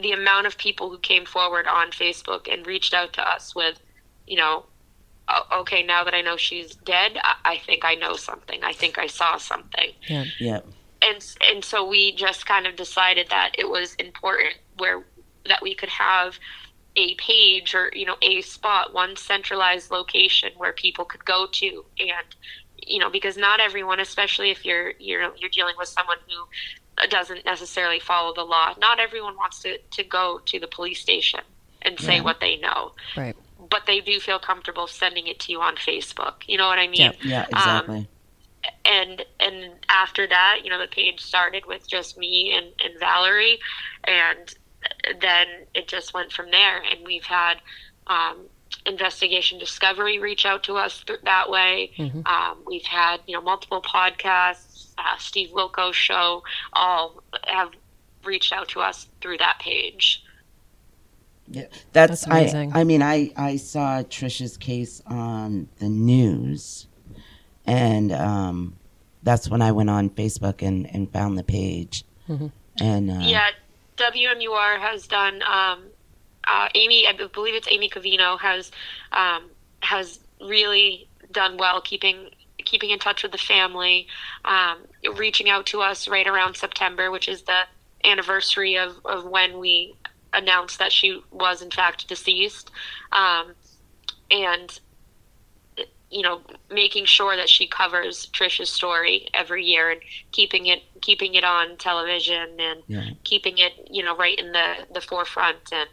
the 0.00 0.12
amount 0.12 0.46
of 0.46 0.58
people 0.58 0.90
who 0.90 0.98
came 0.98 1.24
forward 1.24 1.66
on 1.66 1.90
Facebook 1.90 2.52
and 2.52 2.66
reached 2.66 2.92
out 2.94 3.12
to 3.14 3.26
us 3.28 3.54
with, 3.54 3.80
you 4.26 4.36
know, 4.36 4.66
"O- 4.66 4.66
Oh, 5.32 5.60
okay, 5.60 5.82
now 5.84 6.02
that 6.04 6.14
I 6.14 6.22
know 6.22 6.36
she's 6.36 6.74
dead, 6.74 7.12
I, 7.22 7.34
I 7.52 7.58
think 7.58 7.84
I 7.84 7.94
know 7.94 8.16
something. 8.16 8.60
I 8.64 8.72
think 8.72 8.98
I 8.98 9.06
saw 9.06 9.36
something 9.36 9.90
Yeah. 10.08 10.24
Yeah. 10.38 10.60
and 11.02 11.24
and 11.48 11.64
so 11.64 11.86
we 11.88 12.12
just 12.14 12.46
kind 12.46 12.66
of 12.66 12.74
decided 12.76 13.28
that 13.30 13.52
it 13.56 13.68
was 13.68 13.94
important 13.94 14.54
where 14.78 15.04
that 15.46 15.62
we 15.62 15.74
could 15.74 15.88
have 15.88 16.38
a 16.96 17.14
page 17.14 17.74
or 17.74 17.90
you 17.94 18.04
know 18.04 18.16
a 18.22 18.40
spot 18.42 18.92
one 18.92 19.14
centralized 19.16 19.90
location 19.92 20.50
where 20.56 20.72
people 20.72 21.04
could 21.04 21.24
go 21.24 21.46
to 21.52 21.84
and 22.00 22.26
you 22.76 22.98
know 22.98 23.08
because 23.10 23.36
not 23.36 23.60
everyone 23.60 24.00
especially 24.00 24.50
if 24.50 24.64
you're 24.64 24.92
you're 24.98 25.32
you're 25.36 25.50
dealing 25.50 25.74
with 25.78 25.88
someone 25.88 26.16
who 26.28 27.02
uh, 27.02 27.06
doesn't 27.06 27.44
necessarily 27.44 28.00
follow 28.00 28.34
the 28.34 28.42
law 28.42 28.74
not 28.80 28.98
everyone 28.98 29.36
wants 29.36 29.60
to 29.62 29.78
to 29.92 30.02
go 30.02 30.40
to 30.44 30.58
the 30.58 30.66
police 30.66 31.00
station 31.00 31.40
and 31.82 31.98
say 32.00 32.16
Yeah. 32.16 32.22
what 32.22 32.40
they 32.40 32.56
know 32.56 32.92
Right. 33.16 33.36
But 33.70 33.86
they 33.86 34.00
do 34.00 34.18
feel 34.20 34.38
comfortable 34.38 34.86
sending 34.86 35.26
it 35.28 35.38
to 35.40 35.52
you 35.52 35.60
on 35.60 35.76
Facebook. 35.76 36.42
You 36.46 36.58
know 36.58 36.66
what 36.66 36.78
I 36.78 36.88
mean? 36.88 37.00
Yeah. 37.00 37.12
Yeah, 37.22 37.46
exactly. 37.48 37.98
Um, 37.98 38.08
and 38.84 39.24
and 39.38 39.72
after 39.88 40.26
that, 40.26 40.60
you 40.64 40.70
know, 40.70 40.78
the 40.78 40.88
page 40.88 41.20
started 41.20 41.64
with 41.66 41.88
just 41.88 42.18
me 42.18 42.52
and, 42.54 42.66
and 42.84 42.98
Valerie, 42.98 43.58
and 44.04 44.54
then 45.20 45.46
it 45.74 45.88
just 45.88 46.12
went 46.14 46.32
from 46.32 46.50
there. 46.50 46.82
And 46.82 47.06
we've 47.06 47.24
had 47.24 47.58
um, 48.06 48.46
investigation 48.86 49.58
discovery 49.58 50.18
reach 50.18 50.44
out 50.44 50.62
to 50.64 50.76
us 50.76 51.02
th- 51.06 51.20
that 51.24 51.50
way. 51.50 51.92
Mhm. 51.96 52.26
Um, 52.26 52.58
we've 52.66 52.84
had 52.84 53.20
you 53.26 53.34
know 53.34 53.40
multiple 53.42 53.82
podcasts, 53.82 54.92
uh, 54.98 55.16
Steve 55.18 55.50
Wilkos 55.50 55.94
show, 55.94 56.42
all 56.72 57.22
have 57.46 57.70
reached 58.24 58.52
out 58.52 58.68
to 58.68 58.80
us 58.80 59.06
through 59.20 59.38
that 59.38 59.58
page. 59.60 60.22
Yeah, 61.50 61.64
that's, 61.92 62.24
That's 62.24 62.28
I. 62.28 62.38
amazing. 62.40 62.72
I 62.74 62.84
mean, 62.84 63.02
I 63.02 63.32
I 63.36 63.56
saw 63.56 64.02
Trisha's 64.02 64.56
case 64.56 65.02
on 65.06 65.68
the 65.78 65.88
news, 65.88 66.86
and 67.66 68.12
um, 68.12 68.76
that's 69.22 69.48
when 69.48 69.60
I 69.62 69.72
went 69.72 69.90
on 69.90 70.10
Facebook 70.10 70.62
and 70.66 70.88
and 70.94 71.10
found 71.12 71.36
the 71.38 71.42
page, 71.42 72.04
Mhm. 72.28 72.52
and 72.80 73.10
uh, 73.10 73.14
Yeah, 73.22 73.50
WMUR 73.96 74.78
has 74.80 75.06
done. 75.06 75.42
Um, 75.42 75.84
uh, 76.46 76.68
Amy, 76.74 77.06
I 77.06 77.12
believe 77.12 77.54
it's 77.54 77.68
Amy 77.70 77.88
Coveno 77.90 78.38
has 78.40 78.70
um, 79.12 79.50
has 79.80 80.20
really 80.40 81.08
done 81.32 81.56
well 81.56 81.80
keeping 81.80 82.30
keeping 82.64 82.90
in 82.90 82.98
touch 82.98 83.22
with 83.22 83.32
the 83.32 83.38
family, 83.38 84.06
um, 84.44 84.78
reaching 85.16 85.48
out 85.48 85.66
to 85.66 85.80
us 85.80 86.06
right 86.08 86.26
around 86.26 86.56
September, 86.56 87.10
which 87.10 87.26
is 87.28 87.42
the 87.42 87.60
anniversary 88.04 88.76
of, 88.76 88.94
of 89.04 89.24
when 89.24 89.58
we 89.58 89.94
announced 90.32 90.78
that 90.78 90.92
she 90.92 91.20
was 91.30 91.62
in 91.62 91.70
fact 91.70 92.08
deceased, 92.08 92.70
um, 93.12 93.54
and 94.30 94.78
you 96.10 96.22
know 96.22 96.40
making 96.70 97.04
sure 97.04 97.36
that 97.36 97.48
she 97.48 97.66
covers 97.66 98.26
Trisha's 98.32 98.68
story 98.70 99.28
every 99.32 99.64
year 99.64 99.90
and 99.90 100.00
keeping 100.32 100.66
it 100.66 100.82
keeping 101.00 101.34
it 101.34 101.44
on 101.44 101.76
television 101.76 102.58
and 102.58 102.82
yeah. 102.88 103.10
keeping 103.24 103.58
it 103.58 103.72
you 103.88 104.02
know 104.02 104.16
right 104.16 104.38
in 104.38 104.50
the 104.52 104.74
the 104.92 105.00
forefront 105.00 105.72
and 105.72 105.88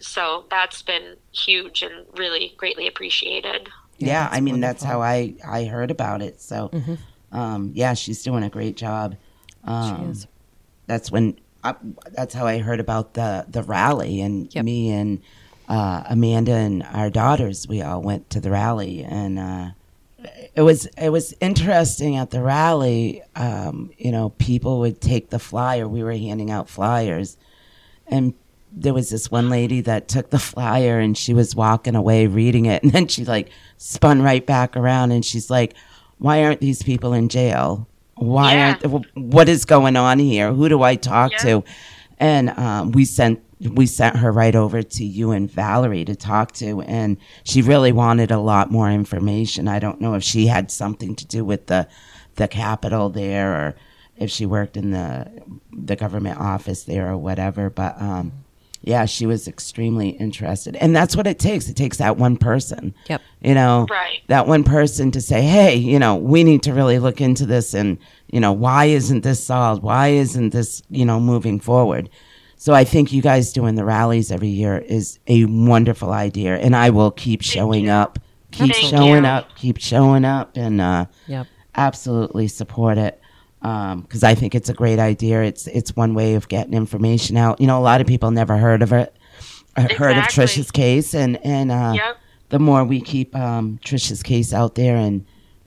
so 0.00 0.46
that's 0.50 0.82
been 0.82 1.16
huge 1.32 1.82
and 1.82 1.94
really 2.16 2.54
greatly 2.56 2.88
appreciated 2.88 3.68
yeah, 3.98 4.24
that's 4.24 4.36
I 4.36 4.40
mean 4.40 4.58
that's 4.60 4.82
how 4.82 5.00
I 5.00 5.34
I 5.46 5.64
heard 5.64 5.92
about 5.92 6.22
it. 6.22 6.40
So, 6.40 6.70
Mhm. 6.70 6.98
um, 7.30 7.70
yeah, 7.72 7.94
she's 7.94 8.20
doing 8.24 8.42
a 8.42 8.48
great 8.48 8.76
job. 8.76 9.16
She 9.64 9.70
Um, 9.70 10.10
is. 10.10 10.26
that's 10.88 11.12
when 11.12 11.38
I, 11.64 11.74
that's 12.12 12.34
how 12.34 12.46
I 12.46 12.58
heard 12.58 12.80
about 12.80 13.14
the 13.14 13.44
the 13.48 13.62
rally, 13.62 14.20
and 14.20 14.52
Yep. 14.54 14.64
me 14.64 14.90
and 14.90 15.20
uh, 15.68 16.02
Amanda 16.08 16.52
and 16.52 16.82
our 16.92 17.08
daughters, 17.10 17.66
we 17.68 17.82
all 17.82 18.02
went 18.02 18.28
to 18.30 18.40
the 18.40 18.50
rally, 18.50 19.02
and 19.04 19.38
uh, 19.38 19.68
it 20.54 20.62
was 20.62 20.86
it 20.98 21.10
was 21.10 21.34
interesting 21.40 22.16
at 22.16 22.30
the 22.30 22.42
rally. 22.42 23.22
Um, 23.36 23.90
you 23.96 24.10
know, 24.12 24.30
people 24.30 24.80
would 24.80 25.00
take 25.00 25.30
the 25.30 25.38
flyer. 25.38 25.88
We 25.88 26.02
were 26.02 26.12
handing 26.12 26.50
out 26.50 26.68
flyers, 26.68 27.36
and 28.06 28.34
there 28.74 28.94
was 28.94 29.10
this 29.10 29.30
one 29.30 29.50
lady 29.50 29.80
that 29.82 30.08
took 30.08 30.30
the 30.30 30.38
flyer 30.38 30.98
and 30.98 31.16
she 31.16 31.34
was 31.34 31.54
walking 31.54 31.94
away 31.94 32.26
reading 32.26 32.64
it, 32.66 32.82
and 32.82 32.92
then 32.92 33.06
she 33.06 33.24
like 33.24 33.50
spun 33.78 34.20
right 34.22 34.44
back 34.44 34.76
around 34.76 35.12
and 35.12 35.24
she's 35.24 35.48
like, 35.50 35.74
"Why 36.18 36.42
aren't 36.42 36.60
these 36.60 36.82
people 36.82 37.12
in 37.12 37.28
jail? 37.28 37.86
Why 38.22 38.54
Yeah. 38.54 38.76
aren't? 38.84 39.06
What 39.16 39.48
is 39.48 39.64
going 39.64 39.96
on 39.96 40.18
here? 40.18 40.52
Who 40.52 40.68
do 40.68 40.82
I 40.82 40.96
talk 40.96 41.32
Yeah. 41.32 41.38
to?" 41.38 41.64
And 42.18 42.50
um, 42.50 42.92
we 42.92 43.04
sent 43.04 43.40
we 43.74 43.86
sent 43.86 44.16
her 44.16 44.32
right 44.32 44.56
over 44.56 44.82
to 44.82 45.04
you 45.04 45.30
and 45.30 45.48
Valerie 45.50 46.04
to 46.04 46.16
talk 46.16 46.50
to, 46.52 46.80
and 46.82 47.16
she 47.44 47.62
really 47.62 47.92
wanted 47.92 48.30
a 48.32 48.38
lot 48.38 48.70
more 48.72 48.90
information. 48.90 49.68
I 49.68 49.78
don't 49.78 50.00
know 50.00 50.14
if 50.14 50.22
she 50.24 50.46
had 50.46 50.70
something 50.70 51.14
to 51.16 51.26
do 51.26 51.44
with 51.44 51.66
the 51.66 51.86
the 52.36 52.48
capital 52.48 53.08
there, 53.10 53.52
or 53.54 53.74
if 54.16 54.30
she 54.30 54.46
worked 54.46 54.76
in 54.76 54.90
the 54.90 55.30
the 55.72 55.96
government 55.96 56.38
office 56.40 56.84
there 56.84 57.10
or 57.10 57.16
whatever. 57.18 57.70
But 57.70 58.00
um, 58.00 58.32
yeah, 58.82 59.04
she 59.04 59.26
was 59.26 59.46
extremely 59.48 60.10
interested, 60.10 60.76
and 60.76 60.94
that's 60.94 61.16
what 61.16 61.26
it 61.26 61.38
takes. 61.38 61.68
It 61.68 61.76
takes 61.76 61.98
that 61.98 62.16
one 62.16 62.36
person, 62.36 62.94
Yep. 63.08 63.22
you 63.42 63.54
know, 63.54 63.86
Right. 63.90 64.20
that 64.28 64.46
one 64.46 64.64
person 64.64 65.10
to 65.12 65.20
say, 65.20 65.42
"Hey, 65.42 65.76
you 65.76 65.98
know, 65.98 66.16
we 66.16 66.44
need 66.44 66.62
to 66.64 66.72
really 66.74 66.98
look 66.98 67.20
into 67.20 67.46
this, 67.46 67.74
and 67.74 67.98
you 68.30 68.40
know, 68.40 68.52
why 68.52 68.86
isn't 68.86 69.22
this 69.22 69.44
solved? 69.44 69.82
Why 69.82 70.08
isn't 70.08 70.50
this, 70.50 70.82
you 70.90 71.04
know, 71.04 71.20
moving 71.20 71.60
forward?" 71.60 72.10
So 72.56 72.74
I 72.74 72.84
think 72.84 73.12
you 73.12 73.22
guys 73.22 73.52
doing 73.52 73.74
the 73.74 73.84
rallies 73.84 74.30
every 74.30 74.48
year 74.48 74.78
is 74.78 75.18
a 75.26 75.44
wonderful 75.46 76.12
idea, 76.12 76.56
and 76.58 76.76
I 76.76 76.90
will 76.90 77.10
keep 77.10 77.42
showing 77.42 77.86
you. 77.86 77.90
up, 77.90 78.18
keep 78.52 78.72
Thank 78.72 78.86
showing 78.90 79.24
you. 79.24 79.30
up, 79.30 79.56
keep 79.56 79.78
showing 79.78 80.24
up, 80.24 80.56
and 80.56 80.80
uh, 80.80 81.06
Yep. 81.26 81.46
absolutely 81.74 82.48
support 82.48 82.98
it 82.98 83.18
because 83.62 84.24
I 84.24 84.34
think 84.34 84.54
it's 84.54 84.68
a 84.68 84.74
great 84.74 84.98
idea. 84.98 85.42
It's 85.42 85.66
it's 85.68 85.94
one 85.96 86.14
way 86.14 86.34
of 86.34 86.48
getting 86.48 86.74
information 86.74 87.36
out. 87.36 87.60
You 87.60 87.66
know, 87.68 87.78
a 87.78 87.80
lot 87.82 88.00
of 88.00 88.06
people 88.06 88.30
never 88.32 88.56
heard 88.56 88.82
of 88.82 88.92
it, 88.92 89.14
uh, 89.76 89.82
heard 89.94 90.16
of 90.18 90.24
Exactly. 90.24 90.44
Trisha's 90.44 90.70
case, 90.70 91.14
and 91.14 91.38
and 91.44 91.70
uh, 91.70 91.92
Yep. 91.94 92.16
the 92.48 92.58
more 92.58 92.84
we 92.84 93.00
keep 93.00 93.34
um, 93.36 93.78
Trisha's 93.84 94.22
case 94.22 94.52
out 94.52 94.74
there 94.74 94.96
and 94.96 95.24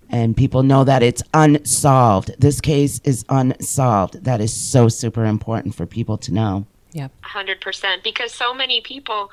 and 0.09 0.37
people 0.37 0.61
know 0.61 0.83
that 0.83 1.01
it's 1.01 1.23
unsolved. 1.33 2.35
This 2.39 2.61
case 2.61 2.99
is 3.05 3.25
unsolved. 3.29 4.23
That 4.23 4.39
is 4.41 4.53
so 4.53 4.87
super 4.87 5.25
important 5.25 5.73
for 5.73 5.85
people 5.87 6.17
to 6.19 6.33
know. 6.33 6.65
Yep. 6.91 7.11
100% 7.23 8.03
because 8.03 8.31
so 8.31 8.53
many 8.53 8.81
people 8.81 9.31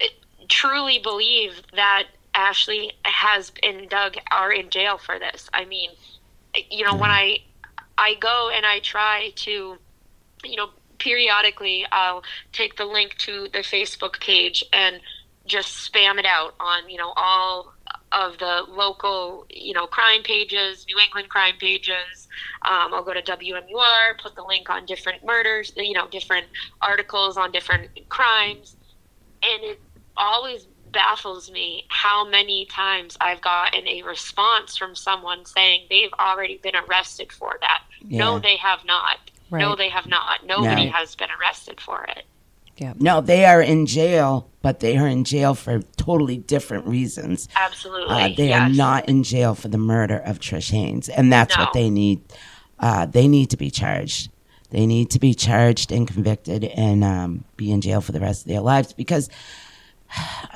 eh, 0.00 0.08
truly 0.48 0.98
believe 0.98 1.62
that 1.74 2.04
Ashley 2.34 2.92
has 3.04 3.50
and 3.62 3.88
Doug 3.88 4.16
are 4.30 4.52
in 4.52 4.68
jail 4.68 4.98
for 4.98 5.18
this. 5.18 5.48
I 5.54 5.64
mean, 5.64 5.90
eh, 6.54 6.60
you 6.70 6.84
know, 6.84 6.94
when 6.94 7.10
I 7.10 7.38
I 7.98 8.14
go 8.14 8.50
and 8.54 8.64
I 8.64 8.78
try 8.78 9.32
to 9.36 9.78
you 10.44 10.56
know, 10.56 10.70
periodically 10.98 11.86
I'll 11.92 12.22
take 12.52 12.76
the 12.76 12.84
link 12.84 13.16
to 13.18 13.48
the 13.52 13.60
Facebook 13.60 14.20
page 14.20 14.64
and 14.72 15.00
just 15.46 15.90
spam 15.90 16.18
it 16.18 16.26
out 16.26 16.54
on, 16.60 16.88
you 16.90 16.98
know, 16.98 17.12
all 17.16 17.72
of 18.12 18.38
the 18.38 18.64
local, 18.68 19.46
you 19.50 19.72
know, 19.72 19.86
crime 19.86 20.22
pages, 20.22 20.84
New 20.88 20.98
England 21.02 21.28
crime 21.28 21.54
pages. 21.58 22.28
Um, 22.62 22.92
I'll 22.92 23.04
go 23.04 23.14
to 23.14 23.22
WMUR, 23.22 24.20
put 24.20 24.34
the 24.34 24.42
link 24.42 24.68
on 24.68 24.86
different 24.86 25.24
murders, 25.24 25.72
you 25.76 25.94
know, 25.94 26.08
different 26.08 26.46
articles 26.82 27.36
on 27.36 27.52
different 27.52 27.90
crimes. 28.08 28.76
And 29.42 29.62
it 29.62 29.80
always 30.16 30.66
baffles 30.92 31.50
me 31.50 31.84
how 31.88 32.28
many 32.28 32.66
times 32.66 33.16
I've 33.20 33.40
gotten 33.40 33.86
a 33.86 34.02
response 34.02 34.76
from 34.76 34.94
someone 34.94 35.44
saying 35.44 35.86
they've 35.90 36.12
already 36.18 36.58
been 36.62 36.76
arrested 36.76 37.32
for 37.32 37.58
that. 37.60 37.82
No, 38.04 38.38
they 38.38 38.56
have 38.56 38.84
not. 38.84 39.18
No, 39.50 39.74
they 39.76 39.88
have 39.88 40.06
not. 40.06 40.46
Nobody 40.46 40.86
No. 40.86 40.92
has 40.92 41.14
been 41.14 41.28
arrested 41.40 41.80
for 41.80 42.04
it. 42.04 42.24
Yep. 42.76 42.96
No, 43.00 43.20
they 43.20 43.44
are 43.44 43.60
in 43.60 43.86
jail, 43.86 44.48
but 44.62 44.78
they 44.80 44.96
are 44.96 45.08
in 45.08 45.24
jail 45.24 45.54
for 45.54 45.80
totally 45.96 46.36
different 46.36 46.86
reasons. 46.86 47.48
Absolutely. 47.56 48.14
Uh, 48.14 48.28
they 48.36 48.52
are 48.52 48.68
not 48.68 49.08
in 49.08 49.24
jail 49.24 49.54
for 49.56 49.66
the 49.68 49.78
murder 49.78 50.18
of 50.18 50.38
Trish 50.38 50.70
Haynes, 50.70 51.08
and 51.08 51.32
that's 51.32 51.56
what 51.58 51.72
they 51.72 51.90
need. 51.90 52.20
Uh, 52.78 53.06
they 53.06 53.26
need 53.26 53.50
to 53.50 53.56
be 53.56 53.70
charged. 53.70 54.30
They 54.70 54.86
need 54.86 55.10
to 55.12 55.18
be 55.18 55.34
charged 55.34 55.90
and 55.90 56.06
convicted 56.06 56.62
and 56.64 57.02
um, 57.02 57.44
be 57.56 57.72
in 57.72 57.80
jail 57.80 58.00
for 58.00 58.12
the 58.12 58.20
rest 58.20 58.42
of 58.42 58.48
their 58.48 58.60
lives 58.60 58.92
because 58.92 59.28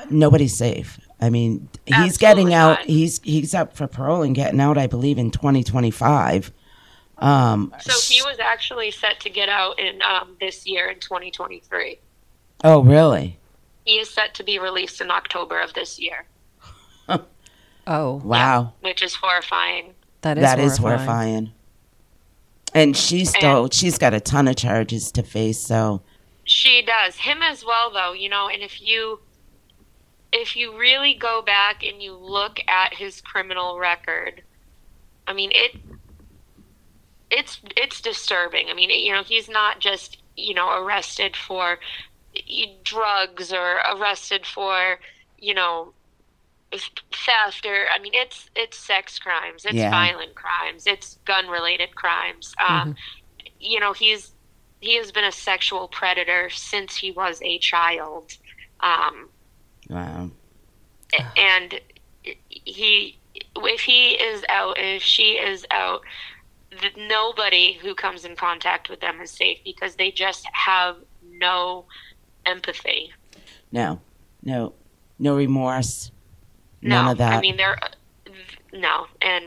nobody's 0.09 0.57
safe. 0.57 0.99
I 1.21 1.29
mean, 1.29 1.69
he's 1.85 1.95
Absolutely 1.95 2.19
getting 2.19 2.53
out. 2.53 2.79
not. 2.79 2.85
He's 2.85 3.21
he's 3.23 3.53
up 3.55 3.75
for 3.75 3.87
parole 3.87 4.23
and 4.23 4.35
getting 4.35 4.59
out, 4.59 4.77
I 4.77 4.87
believe, 4.87 5.17
in 5.17 5.31
2025. 5.31 6.51
Um, 7.19 7.73
So 7.79 7.93
he 8.13 8.21
was 8.23 8.37
actually 8.39 8.91
set 8.91 9.19
to 9.21 9.29
get 9.29 9.47
out 9.47 9.79
in 9.79 10.01
um, 10.01 10.35
this 10.39 10.65
year 10.67 10.89
in 10.89 10.99
2023. 10.99 11.99
oh, 12.65 12.81
really? 12.83 13.37
He 13.85 13.93
is 13.99 14.09
set 14.09 14.33
to 14.35 14.43
be 14.43 14.59
released 14.59 14.99
in 15.01 15.11
October 15.11 15.59
of 15.61 15.73
this 15.73 15.99
year, 15.99 16.25
Oh, 17.87 18.15
Wow. 18.23 18.73
which 18.81 19.01
is 19.01 19.13
horrifying. 19.15 19.93
that 20.21 20.37
is 20.37 20.41
That 20.43 20.59
is 20.59 20.77
horrifying. 20.77 21.05
horrifying. 21.05 21.51
And 22.73 22.97
she's 22.97 23.29
still 23.29 23.69
she's 23.69 23.97
got 23.97 24.13
a 24.13 24.19
ton 24.19 24.47
of 24.47 24.55
charges 24.55 25.11
to 25.13 25.21
face. 25.23 25.59
So 25.59 26.01
She 26.45 26.81
does. 26.81 27.15
Him 27.17 27.41
as 27.43 27.63
well 27.63 27.91
though, 27.91 28.13
you 28.13 28.29
know, 28.29 28.47
and 28.49 28.63
if 28.63 28.81
you 28.81 29.19
if 30.33 30.57
you 30.57 30.77
really 30.79 31.15
go 31.15 31.43
back 31.43 31.83
and 31.83 32.03
you 32.03 32.15
look 32.17 32.59
at 32.67 32.95
his 32.95 33.21
criminal 33.21 33.79
record, 33.79 34.43
I 35.27 35.33
mean 35.33 35.51
it 35.53 35.81
it's 37.31 37.61
it's 37.77 38.01
disturbing. 38.01 38.67
I 38.69 38.73
mean, 38.73 38.89
you 38.91 39.13
know, 39.13 39.23
he's 39.23 39.49
not 39.49 39.79
just, 39.79 40.23
you 40.37 40.55
know, 40.55 40.71
arrested 40.83 41.35
for 41.37 41.79
drugs 42.83 43.53
or 43.53 43.79
arrested 43.91 44.45
for, 44.47 44.99
you 45.37 45.53
know, 45.55 45.93
theft 47.13 47.65
or 47.65 47.85
I 47.93 47.99
mean 47.99 48.13
it's 48.15 48.49
it's 48.55 48.77
sex 48.77 49.19
crimes, 49.19 49.65
it's 49.65 49.83
Yeah. 49.83 49.89
violent 49.89 50.35
crimes, 50.35 50.87
it's 50.87 51.19
gun 51.25 51.47
related 51.49 51.95
crimes. 51.95 52.55
Um, 52.67 52.95
you 53.59 53.79
know, 53.79 53.93
he's 53.93 54.35
he 54.81 54.97
has 54.97 55.11
been 55.11 55.25
a 55.25 55.31
sexual 55.31 55.87
predator 55.89 56.49
since 56.49 56.97
he 56.97 57.11
was 57.11 57.41
a 57.43 57.59
child. 57.59 58.33
Um, 58.81 59.29
wow. 59.89 60.29
and 61.37 61.79
he 62.49 63.17
if 63.55 63.81
he 63.81 64.11
is 64.11 64.43
out 64.49 64.77
if 64.77 65.01
she 65.01 65.31
is 65.33 65.65
out 65.71 66.01
nobody 66.97 67.73
who 67.73 67.93
comes 67.95 68.25
in 68.25 68.35
contact 68.35 68.89
with 68.89 68.99
them 68.99 69.19
is 69.21 69.29
safe 69.31 69.57
because 69.63 69.95
they 69.95 70.11
just 70.11 70.45
have 70.53 70.95
no 71.31 71.85
empathy 72.45 73.11
No, 73.71 73.99
no, 74.43 74.73
no 75.19 75.35
remorse. 75.35 76.11
no 76.81 76.95
None 77.03 77.11
of 77.11 77.17
that. 77.19 77.33
i 77.33 77.41
mean 77.41 77.57
they're 77.57 77.77
no 78.73 79.05
and 79.21 79.45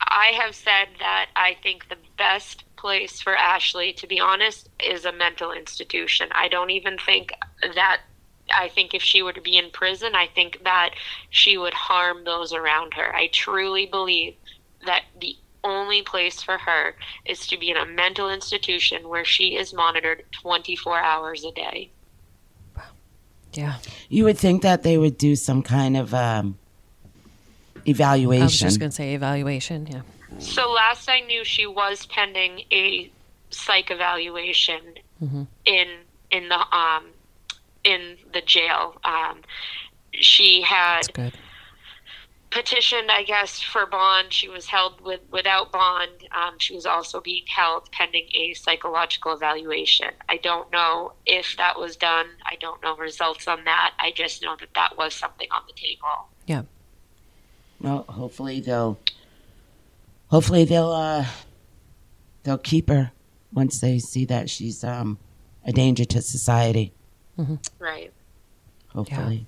i 0.00 0.26
have 0.40 0.54
said 0.54 0.88
that 0.98 1.30
i 1.36 1.56
think 1.62 1.88
the 1.88 1.96
best 2.18 2.64
place 2.82 3.20
for 3.20 3.36
ashley 3.36 3.92
to 3.92 4.06
be 4.08 4.18
honest 4.18 4.68
is 4.84 5.04
a 5.04 5.12
mental 5.12 5.52
institution 5.52 6.28
i 6.32 6.48
don't 6.48 6.70
even 6.70 6.98
think 6.98 7.32
that 7.76 8.00
i 8.52 8.68
think 8.68 8.92
if 8.92 9.00
she 9.00 9.22
were 9.22 9.32
to 9.32 9.40
be 9.40 9.56
in 9.56 9.70
prison 9.70 10.16
i 10.16 10.26
think 10.26 10.60
that 10.64 10.90
she 11.30 11.56
would 11.56 11.72
harm 11.74 12.24
those 12.24 12.52
around 12.52 12.92
her 12.92 13.14
i 13.14 13.28
truly 13.32 13.86
believe 13.86 14.34
that 14.84 15.02
the 15.20 15.36
only 15.62 16.02
place 16.02 16.42
for 16.42 16.58
her 16.58 16.96
is 17.24 17.46
to 17.46 17.56
be 17.56 17.70
in 17.70 17.76
a 17.76 17.86
mental 17.86 18.28
institution 18.28 19.08
where 19.08 19.24
she 19.24 19.54
is 19.56 19.72
monitored 19.72 20.24
24 20.42 20.98
hours 20.98 21.44
a 21.44 21.52
day 21.52 21.88
Yeah. 23.52 23.76
you 24.08 24.24
would 24.24 24.38
think 24.38 24.62
that 24.62 24.82
they 24.82 24.98
would 24.98 25.16
do 25.16 25.36
some 25.36 25.62
kind 25.62 25.96
of 25.96 26.12
um, 26.12 26.58
evaluation. 27.86 28.42
I 28.42 28.46
was 28.46 28.58
just 28.58 28.80
going 28.80 28.90
to 28.90 28.96
say 28.96 29.14
evaluation. 29.14 29.86
Yeah. 29.86 30.02
So 30.38 30.70
last 30.70 31.08
I 31.08 31.20
knew, 31.20 31.44
she 31.44 31.66
was 31.66 32.06
pending 32.06 32.64
a 32.70 33.10
psych 33.50 33.90
evaluation 33.90 34.80
in 35.64 35.88
in 36.30 36.48
the 36.48 36.76
um 36.76 37.06
in 37.84 38.16
the 38.32 38.40
jail. 38.40 38.96
Um, 39.04 39.42
she 40.12 40.62
had 40.62 41.02
petitioned, 42.50 43.10
I 43.10 43.22
guess, 43.22 43.60
for 43.60 43.86
bond. 43.86 44.32
She 44.32 44.48
was 44.48 44.66
held 44.66 45.00
with 45.00 45.20
without 45.30 45.72
bond. 45.72 46.10
Um, 46.32 46.58
she 46.58 46.74
was 46.74 46.86
also 46.86 47.20
being 47.20 47.44
held 47.46 47.90
pending 47.92 48.28
a 48.34 48.54
psychological 48.54 49.32
evaluation. 49.32 50.10
I 50.28 50.36
don't 50.36 50.70
know 50.70 51.12
if 51.26 51.56
that 51.56 51.78
was 51.78 51.96
done. 51.96 52.26
I 52.44 52.56
don't 52.60 52.82
know 52.82 52.96
results 52.96 53.48
on 53.48 53.64
that. 53.64 53.94
I 53.98 54.12
just 54.12 54.42
know 54.42 54.56
that 54.60 54.74
that 54.74 54.96
was 54.96 55.14
something 55.14 55.48
on 55.50 55.62
the 55.66 55.72
table. 55.72 56.28
Yeah. 56.46 56.62
well, 57.80 58.04
hopefully 58.08 58.60
they'll, 58.60 58.98
hopefully 60.32 60.64
they'll, 60.64 60.90
uh, 60.90 61.26
they'll 62.42 62.58
keep 62.58 62.88
her 62.88 63.12
once 63.52 63.80
they 63.80 63.98
see 64.00 64.24
that 64.24 64.50
she's 64.50 64.82
um, 64.82 65.18
a 65.64 65.70
danger 65.72 66.04
to 66.06 66.20
society. 66.20 66.92
Right. 67.78 68.12
Hopefully. 68.88 69.46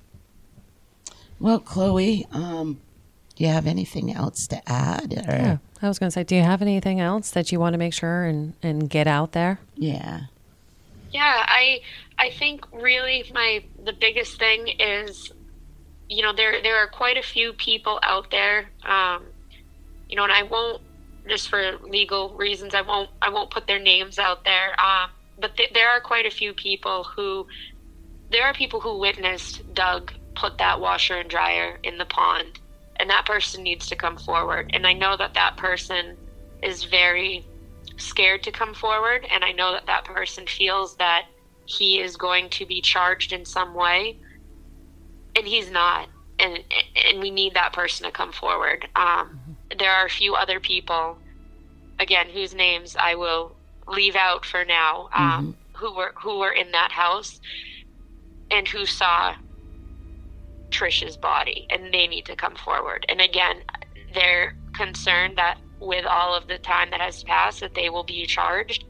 Well, 1.40 1.58
Chloe, 1.58 2.26
um, 2.32 2.80
do 3.34 3.44
you 3.44 3.50
have 3.50 3.66
anything 3.66 4.12
else 4.14 4.46
to 4.48 4.62
add? 4.70 5.12
Or, 5.26 5.32
Yeah. 5.32 5.56
I 5.82 5.88
was 5.88 5.98
going 5.98 6.08
to 6.08 6.14
say, 6.14 6.22
do 6.24 6.36
you 6.36 6.42
have 6.42 6.62
anything 6.62 7.00
else 7.00 7.30
that 7.32 7.50
you 7.50 7.58
want 7.58 7.74
to 7.74 7.78
make 7.78 7.92
sure 7.92 8.24
and, 8.24 8.52
and 8.62 8.88
get 8.88 9.06
out 9.06 9.32
there? 9.32 9.58
yeah. 9.74 10.20
Yeah, 11.12 11.44
I 11.46 11.80
I 12.18 12.30
think 12.30 12.64
really 12.72 13.30
my 13.32 13.62
the 13.84 13.92
biggest 13.92 14.36
thing 14.36 14.66
is 14.80 15.30
you 16.08 16.22
know 16.24 16.32
there 16.32 16.60
there 16.60 16.76
are 16.82 16.88
quite 16.88 17.16
a 17.16 17.22
few 17.22 17.52
people 17.52 18.00
out 18.02 18.32
there 18.32 18.70
um 18.84 19.22
you 20.14 20.16
know 20.16 20.22
and 20.24 20.32
I 20.32 20.44
won't 20.44 20.80
just 21.28 21.48
for 21.48 21.72
legal 21.82 22.36
reasons 22.36 22.72
I 22.72 22.82
won't 22.82 23.10
I 23.20 23.30
won't 23.30 23.50
put 23.50 23.66
their 23.66 23.80
names 23.80 24.16
out 24.16 24.44
there 24.44 24.80
um 24.80 25.10
but 25.36 25.56
th- 25.56 25.72
there 25.74 25.90
are 25.90 26.00
quite 26.00 26.24
a 26.24 26.30
few 26.30 26.54
people 26.54 27.04
who 27.16 27.46
there 28.30 28.44
are 28.44 28.54
people 28.54 28.80
who 28.80 29.00
witnessed 29.00 29.62
Doug 29.74 30.12
put 30.36 30.58
that 30.58 30.80
washer 30.80 31.16
and 31.16 31.28
dryer 31.28 31.80
in 31.82 31.98
the 31.98 32.04
pond 32.04 32.60
and 33.00 33.10
that 33.10 33.26
person 33.26 33.64
needs 33.64 33.88
to 33.88 33.96
come 33.96 34.16
forward 34.16 34.70
and 34.72 34.86
I 34.86 34.92
know 34.92 35.16
that 35.16 35.34
that 35.34 35.56
person 35.56 36.16
is 36.62 36.84
very 36.84 37.48
scared 37.98 38.44
to 38.44 38.52
come 38.52 38.74
forward 38.74 39.26
and 39.32 39.44
i 39.44 39.52
know 39.52 39.72
that 39.72 39.86
that 39.86 40.04
person 40.04 40.46
feels 40.46 40.96
that 40.96 41.22
he 41.66 42.00
is 42.00 42.16
going 42.16 42.48
to 42.50 42.66
be 42.66 42.80
charged 42.80 43.32
in 43.32 43.44
some 43.44 43.74
way 43.74 44.16
and 45.36 45.46
he's 45.46 45.70
not 45.70 46.08
and 46.38 46.58
and 47.08 47.20
we 47.20 47.30
need 47.30 47.54
that 47.54 47.72
person 47.72 48.04
to 48.06 48.12
come 48.12 48.32
forward 48.32 48.88
um, 48.96 49.40
there 49.78 49.90
are 49.90 50.06
a 50.06 50.10
few 50.10 50.34
other 50.34 50.60
people 50.60 51.18
again 51.98 52.28
whose 52.28 52.54
names 52.54 52.96
i 52.98 53.14
will 53.14 53.56
leave 53.86 54.16
out 54.16 54.44
for 54.44 54.64
now 54.64 55.08
um, 55.14 55.56
who 55.74 55.94
were 55.94 56.12
who 56.16 56.38
were 56.38 56.52
in 56.52 56.70
that 56.72 56.90
house 56.90 57.40
and 58.50 58.66
who 58.68 58.86
saw 58.86 59.34
Trish's 60.70 61.16
body 61.16 61.66
and 61.70 61.92
they 61.92 62.06
need 62.06 62.26
to 62.26 62.36
come 62.36 62.56
forward. 62.56 63.06
And 63.08 63.20
again, 63.20 63.62
they're 64.12 64.56
concerned 64.74 65.38
that 65.38 65.58
with 65.80 66.04
all 66.04 66.34
of 66.34 66.48
the 66.48 66.58
time 66.58 66.90
that 66.90 67.00
has 67.00 67.22
passed 67.22 67.60
that 67.60 67.74
they 67.74 67.90
will 67.90 68.04
be 68.04 68.26
charged. 68.26 68.84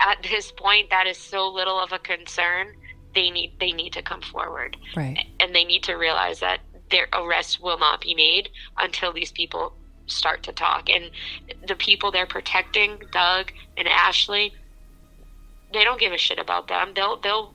At 0.00 0.22
this 0.22 0.52
point 0.52 0.90
that 0.90 1.06
is 1.06 1.18
so 1.18 1.48
little 1.48 1.78
of 1.78 1.92
a 1.92 1.98
concern. 1.98 2.74
They 3.14 3.30
need 3.30 3.52
they 3.58 3.72
need 3.72 3.92
to 3.94 4.02
come 4.02 4.20
forward. 4.20 4.76
Right. 4.96 5.26
And 5.40 5.54
they 5.54 5.64
need 5.64 5.82
to 5.84 5.94
realize 5.94 6.40
that 6.40 6.60
their 6.90 7.08
arrests 7.12 7.60
will 7.60 7.78
not 7.78 8.00
be 8.00 8.14
made 8.14 8.50
until 8.78 9.12
these 9.12 9.32
people 9.32 9.72
start 10.06 10.42
to 10.44 10.52
talk. 10.52 10.88
And 10.88 11.10
the 11.66 11.74
people 11.74 12.10
they're 12.10 12.26
protecting, 12.26 12.98
Doug 13.12 13.52
and 13.76 13.86
Ashley, 13.88 14.54
they 15.72 15.84
don't 15.84 16.00
give 16.00 16.12
a 16.12 16.18
shit 16.18 16.38
about 16.38 16.68
them. 16.68 16.92
They'll 16.94 17.20
they'll 17.20 17.54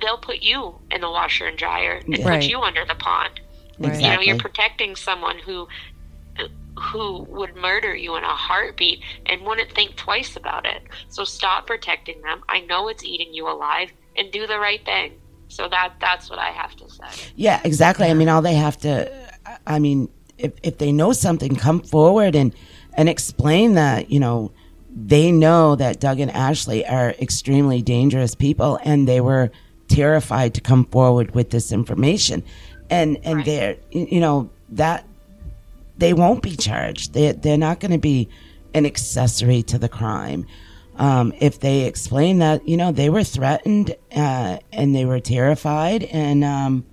they'll 0.00 0.18
put 0.18 0.42
you 0.42 0.74
in 0.90 1.00
the 1.00 1.10
washer 1.10 1.46
and 1.46 1.56
dryer 1.58 2.02
and 2.06 2.18
Right. 2.24 2.40
put 2.40 2.48
you 2.50 2.60
under 2.60 2.84
the 2.84 2.94
pond. 2.94 3.40
Right. 3.78 4.00
You 4.00 4.08
know, 4.08 4.20
you're 4.20 4.36
protecting 4.36 4.96
someone 4.96 5.38
who 5.38 5.68
who 6.78 7.24
would 7.28 7.56
murder 7.56 7.94
you 7.94 8.16
in 8.16 8.22
a 8.22 8.28
heartbeat 8.28 9.02
and 9.26 9.42
wouldn't 9.42 9.72
think 9.72 9.96
twice 9.96 10.36
about 10.36 10.64
it. 10.64 10.82
So 11.08 11.24
stop 11.24 11.66
protecting 11.66 12.22
them. 12.22 12.42
I 12.48 12.60
know 12.60 12.88
it's 12.88 13.02
eating 13.04 13.34
you 13.34 13.48
alive 13.48 13.90
and 14.16 14.30
do 14.30 14.46
the 14.46 14.58
right 14.58 14.84
thing. 14.84 15.14
So 15.48 15.68
that 15.68 15.94
that's 16.00 16.30
what 16.30 16.38
I 16.38 16.50
have 16.50 16.76
to 16.76 16.88
say. 16.88 17.30
Yeah, 17.36 17.60
exactly. 17.64 18.06
I 18.06 18.14
mean, 18.14 18.28
all 18.28 18.42
they 18.42 18.54
have 18.54 18.76
to, 18.78 19.10
I 19.66 19.78
mean, 19.78 20.08
if, 20.36 20.52
if 20.62 20.78
they 20.78 20.92
know 20.92 21.12
something, 21.12 21.56
come 21.56 21.80
forward 21.80 22.34
and, 22.34 22.54
and 22.94 23.08
explain 23.08 23.74
that, 23.74 24.10
you 24.10 24.20
know, 24.20 24.52
they 24.94 25.32
know 25.32 25.74
that 25.76 26.00
Doug 26.00 26.20
and 26.20 26.30
Ashley 26.30 26.86
are 26.86 27.10
extremely 27.20 27.82
dangerous 27.82 28.34
people 28.34 28.78
and 28.84 29.08
they 29.08 29.20
were 29.20 29.50
terrified 29.88 30.54
to 30.54 30.60
come 30.60 30.84
forward 30.84 31.34
with 31.34 31.50
this 31.50 31.72
information. 31.72 32.42
And, 32.90 33.18
and 33.24 33.36
Right. 33.36 33.44
they're, 33.46 33.76
you 33.90 34.20
know, 34.20 34.50
that 34.70 35.04
they 35.96 36.12
won't 36.12 36.42
be 36.42 36.56
charged. 36.56 37.14
They, 37.14 37.32
they're 37.32 37.58
not 37.58 37.80
going 37.80 37.92
to 37.92 37.98
be 37.98 38.28
an 38.74 38.86
accessory 38.86 39.62
to 39.64 39.78
the 39.78 39.88
crime. 39.88 40.46
Um, 40.98 41.32
if 41.38 41.60
they 41.60 41.84
explain 41.84 42.38
that, 42.38 42.68
you 42.68 42.76
know, 42.76 42.90
they 42.90 43.08
were 43.08 43.22
threatened 43.22 43.94
uh, 44.14 44.58
and 44.72 44.94
they 44.94 45.04
were 45.04 45.20
terrified, 45.20 46.02
and 46.02 46.42
um, 46.42 46.84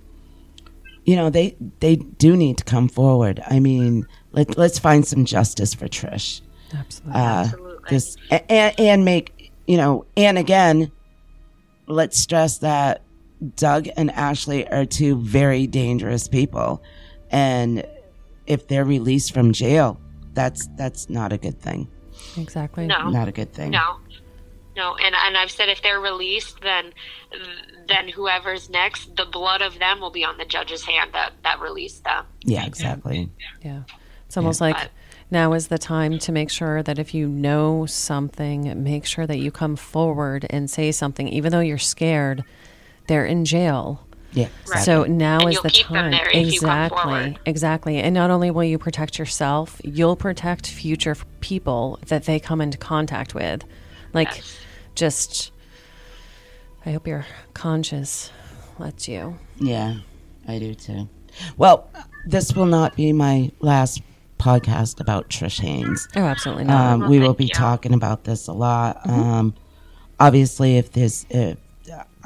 you 1.04 1.16
know, 1.16 1.28
they 1.28 1.56
they 1.80 1.96
do 1.96 2.36
need 2.36 2.58
to 2.58 2.64
come 2.64 2.88
forward. 2.88 3.42
I 3.46 3.58
mean, 3.58 4.06
let 4.30 4.56
let's 4.56 4.78
find 4.78 5.06
some 5.06 5.24
justice 5.24 5.74
for 5.74 5.88
Trish. 5.88 6.40
Absolutely. 6.72 7.20
Uh, 7.20 7.44
Absolutely. 7.44 7.90
just 7.90 8.18
and, 8.30 8.80
and 8.80 9.04
make 9.04 9.52
you 9.66 9.76
know, 9.76 10.06
and 10.16 10.38
again, 10.38 10.92
let's 11.88 12.18
stress 12.18 12.58
that 12.58 13.02
Doug 13.56 13.88
and 13.96 14.12
Ashley 14.12 14.68
are 14.68 14.84
two 14.84 15.16
very 15.16 15.66
dangerous 15.66 16.28
people, 16.28 16.80
and 17.30 17.84
if 18.46 18.68
they're 18.68 18.84
released 18.84 19.34
from 19.34 19.52
jail, 19.52 20.00
that's 20.32 20.68
that's 20.76 21.10
not 21.10 21.32
a 21.32 21.38
good 21.38 21.60
thing. 21.60 21.88
Exactly. 22.38 22.86
No. 22.86 23.10
Not 23.10 23.28
a 23.28 23.32
good 23.32 23.52
thing. 23.52 23.70
No. 23.70 23.98
No, 24.76 24.94
and 24.96 25.14
and 25.14 25.38
I've 25.38 25.50
said 25.50 25.70
if 25.70 25.80
they're 25.82 26.00
released 26.00 26.60
then 26.60 26.92
then 27.88 28.08
whoever's 28.08 28.68
next, 28.68 29.16
the 29.16 29.24
blood 29.24 29.62
of 29.62 29.78
them 29.78 30.00
will 30.00 30.10
be 30.10 30.24
on 30.24 30.36
the 30.38 30.44
judge's 30.44 30.84
hand 30.84 31.12
that 31.14 31.32
that 31.44 31.60
released 31.60 32.04
them. 32.04 32.26
Yeah, 32.44 32.66
exactly. 32.66 33.30
Yeah. 33.62 33.82
It's 34.26 34.36
almost 34.36 34.60
like 34.60 34.76
But- 34.76 34.90
now 35.30 35.54
is 35.54 35.68
the 35.68 35.78
time 35.78 36.18
to 36.18 36.30
make 36.32 36.50
sure 36.50 36.82
that 36.82 36.98
if 36.98 37.14
you 37.14 37.26
know 37.26 37.86
something, 37.86 38.82
make 38.82 39.06
sure 39.06 39.26
that 39.26 39.38
you 39.38 39.50
come 39.50 39.76
forward 39.76 40.46
and 40.50 40.68
say 40.70 40.92
something, 40.92 41.26
even 41.28 41.52
though 41.52 41.60
you're 41.60 41.78
scared. 41.78 42.44
They're 43.08 43.24
in 43.26 43.44
jail. 43.44 44.05
Yeah. 44.36 44.48
Right. 44.68 44.84
So 44.84 45.04
now 45.04 45.40
And 45.40 45.48
is 45.48 45.54
you'll 45.54 45.62
the 45.64 45.70
keep 45.70 45.86
them 45.88 45.94
time. 45.96 46.10
there 46.12 46.28
if 46.28 46.52
you 46.52 46.60
come 46.60 46.70
exactly. 46.70 47.02
forward. 47.02 47.38
Exactly. 47.46 47.98
And 47.98 48.14
not 48.14 48.30
only 48.30 48.50
will 48.50 48.64
you 48.64 48.78
protect 48.78 49.18
yourself, 49.18 49.80
you'll 49.82 50.14
protect 50.14 50.66
future 50.68 51.16
people 51.40 51.98
that 52.06 52.24
they 52.24 52.38
come 52.38 52.60
into 52.60 52.76
contact 52.76 53.34
with. 53.34 53.64
Like 54.12 54.28
Yes. 54.36 54.56
just 54.94 55.52
I 56.84 56.92
hope 56.92 57.06
your 57.06 57.26
conscience 57.54 58.30
lets 58.78 59.08
you. 59.08 59.38
Yeah, 59.56 59.96
I 60.46 60.58
do 60.58 60.74
too. 60.74 61.08
Well, 61.56 61.90
this 62.26 62.54
will 62.54 62.66
not 62.66 62.94
be 62.94 63.12
my 63.12 63.50
last 63.60 64.02
podcast 64.38 65.00
about 65.00 65.30
Trish 65.30 65.60
Haynes. 65.60 66.06
Oh, 66.14 66.20
absolutely 66.20 66.64
not. 66.64 66.92
Um, 67.02 67.08
we 67.08 67.18
will 67.18 67.34
be 67.34 67.44
you. 67.46 67.54
talking 67.54 67.94
about 67.94 68.24
this 68.24 68.46
a 68.48 68.52
lot. 68.52 69.00
Um, 69.08 69.54
obviously, 70.20 70.76
if 70.76 70.92
this 70.92 71.24
if 71.30 71.56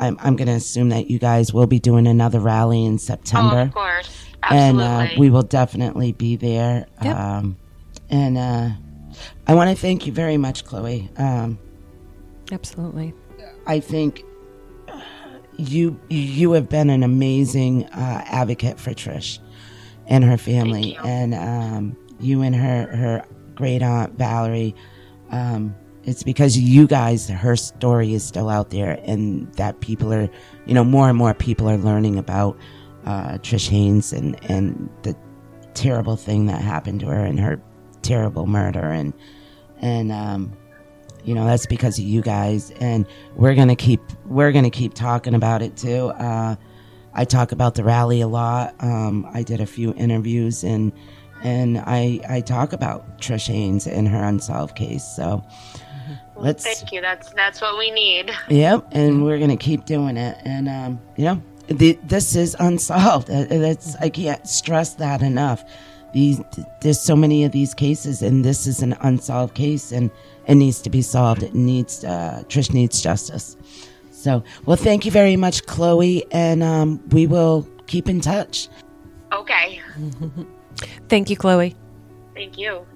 I'm, 0.00 0.16
I'm 0.20 0.34
going 0.34 0.48
to 0.48 0.54
assume 0.54 0.88
that 0.88 1.10
you 1.10 1.18
guys 1.18 1.52
will 1.52 1.66
be 1.66 1.78
doing 1.78 2.06
another 2.06 2.40
rally 2.40 2.84
in 2.84 2.98
September. 2.98 3.58
Oh, 3.58 3.62
of 3.62 3.74
course. 3.74 4.24
And 4.42 4.80
Absolutely. 4.80 5.16
uh, 5.16 5.20
we 5.20 5.30
will 5.30 5.42
definitely 5.42 6.12
be 6.12 6.36
there. 6.36 6.86
Yep. 7.02 7.16
Um, 7.16 7.56
and 8.08 8.38
uh, 8.38 8.70
I 9.46 9.54
want 9.54 9.70
to 9.70 9.76
thank 9.76 10.06
you 10.06 10.12
very 10.12 10.38
much, 10.38 10.64
Chloe. 10.64 11.10
Um, 11.16 11.58
Absolutely. 12.50 13.12
I 13.66 13.80
think 13.80 14.24
you 15.58 16.00
you 16.08 16.52
have 16.52 16.68
been 16.70 16.88
an 16.88 17.02
amazing 17.02 17.84
uh, 17.86 18.22
advocate 18.26 18.80
for 18.80 18.92
Trish 18.92 19.38
and 20.06 20.24
her 20.24 20.38
family, 20.38 20.94
Thank 20.94 21.04
you. 21.04 21.10
and 21.10 21.34
um, 21.34 21.96
you 22.18 22.42
and 22.42 22.54
her 22.56 22.86
her 22.96 23.24
great 23.54 23.82
aunt 23.82 24.14
Valerie. 24.14 24.74
Um, 25.30 25.74
it's 26.04 26.22
because 26.22 26.56
you 26.58 26.86
guys, 26.86 27.28
her 27.28 27.56
story 27.56 28.14
is 28.14 28.24
still 28.24 28.48
out 28.48 28.70
there, 28.70 28.98
and 29.04 29.52
that 29.54 29.80
people 29.80 30.12
are, 30.12 30.28
you 30.66 30.74
know, 30.74 30.84
more 30.84 31.08
and 31.08 31.18
more 31.18 31.34
people 31.34 31.68
are 31.68 31.76
learning 31.76 32.18
about 32.18 32.56
uh, 33.06 33.38
Trish 33.38 33.68
Haynes 33.68 34.12
and 34.12 34.42
and 34.50 34.88
the 35.02 35.16
terrible 35.74 36.16
thing 36.16 36.46
that 36.46 36.60
happened 36.60 37.00
to 37.00 37.06
her 37.06 37.24
and 37.24 37.38
her 37.38 37.60
terrible 38.02 38.46
murder 38.46 38.90
and 38.90 39.12
and 39.78 40.12
um, 40.12 40.52
you 41.24 41.34
know 41.34 41.44
that's 41.46 41.66
because 41.66 41.98
of 41.98 42.04
you 42.04 42.22
guys. 42.22 42.70
And 42.80 43.06
we're 43.36 43.54
gonna 43.54 43.76
keep 43.76 44.00
we're 44.26 44.52
gonna 44.52 44.70
keep 44.70 44.94
talking 44.94 45.34
about 45.34 45.62
it 45.62 45.76
too. 45.76 46.08
Uh, 46.08 46.56
i 47.12 47.24
talk 47.24 47.52
about 47.52 47.74
the 47.74 47.84
rally 47.84 48.20
a 48.20 48.28
lot. 48.28 48.74
Um, 48.80 49.26
i 49.32 49.42
did 49.42 49.60
a 49.60 49.66
few 49.66 49.92
interviews 49.94 50.62
and 50.64 50.92
and 51.42 51.78
i 51.78 52.20
i 52.28 52.40
talk 52.40 52.72
about 52.72 53.18
trish 53.18 53.46
haynes 53.46 53.86
and 53.86 54.08
her 54.08 54.22
unsolved 54.22 54.76
case. 54.76 55.04
So 55.04 55.44
let's 56.40 56.64
Thank 56.64 56.92
you. 56.92 57.00
That's 57.00 57.30
that's 57.30 57.60
what 57.60 57.78
we 57.78 57.90
need. 57.90 58.30
Yep, 58.48 58.88
and 58.92 59.24
we're 59.24 59.38
gonna 59.38 59.56
keep 59.56 59.84
doing 59.84 60.16
it. 60.16 60.36
And 60.44 60.68
um, 60.68 61.00
you 61.16 61.24
know, 61.24 61.42
the, 61.68 61.98
this 62.04 62.34
is 62.34 62.56
unsolved. 62.58 63.30
Uh, 63.30 63.44
That's 63.44 63.96
I 63.96 64.08
can't 64.08 64.46
stress 64.46 64.94
that 64.94 65.22
enough. 65.22 65.64
These 66.12 66.40
there's 66.80 67.00
so 67.00 67.14
many 67.14 67.44
of 67.44 67.52
these 67.52 67.74
cases, 67.74 68.22
and 68.22 68.44
this 68.44 68.66
is 68.66 68.82
an 68.82 68.96
unsolved 69.00 69.54
case, 69.54 69.92
and 69.92 70.10
it 70.46 70.56
needs 70.56 70.80
to 70.82 70.90
be 70.90 71.02
solved. 71.02 71.42
It 71.42 71.54
needs 71.54 72.04
uh, 72.04 72.42
Trish 72.48 72.72
needs 72.72 73.00
justice. 73.00 73.56
So, 74.10 74.42
well, 74.66 74.76
thank 74.76 75.06
you 75.06 75.10
very 75.10 75.36
much, 75.36 75.64
Chloe, 75.64 76.26
and 76.30 76.62
um, 76.62 77.00
we 77.08 77.26
will 77.26 77.66
keep 77.86 78.08
in 78.08 78.20
touch. 78.20 78.68
Okay. 79.32 79.80
Thank 81.08 81.30
you, 81.30 81.36
Chloe. 81.36 81.74
Thank 82.34 82.58
you. 82.58 82.86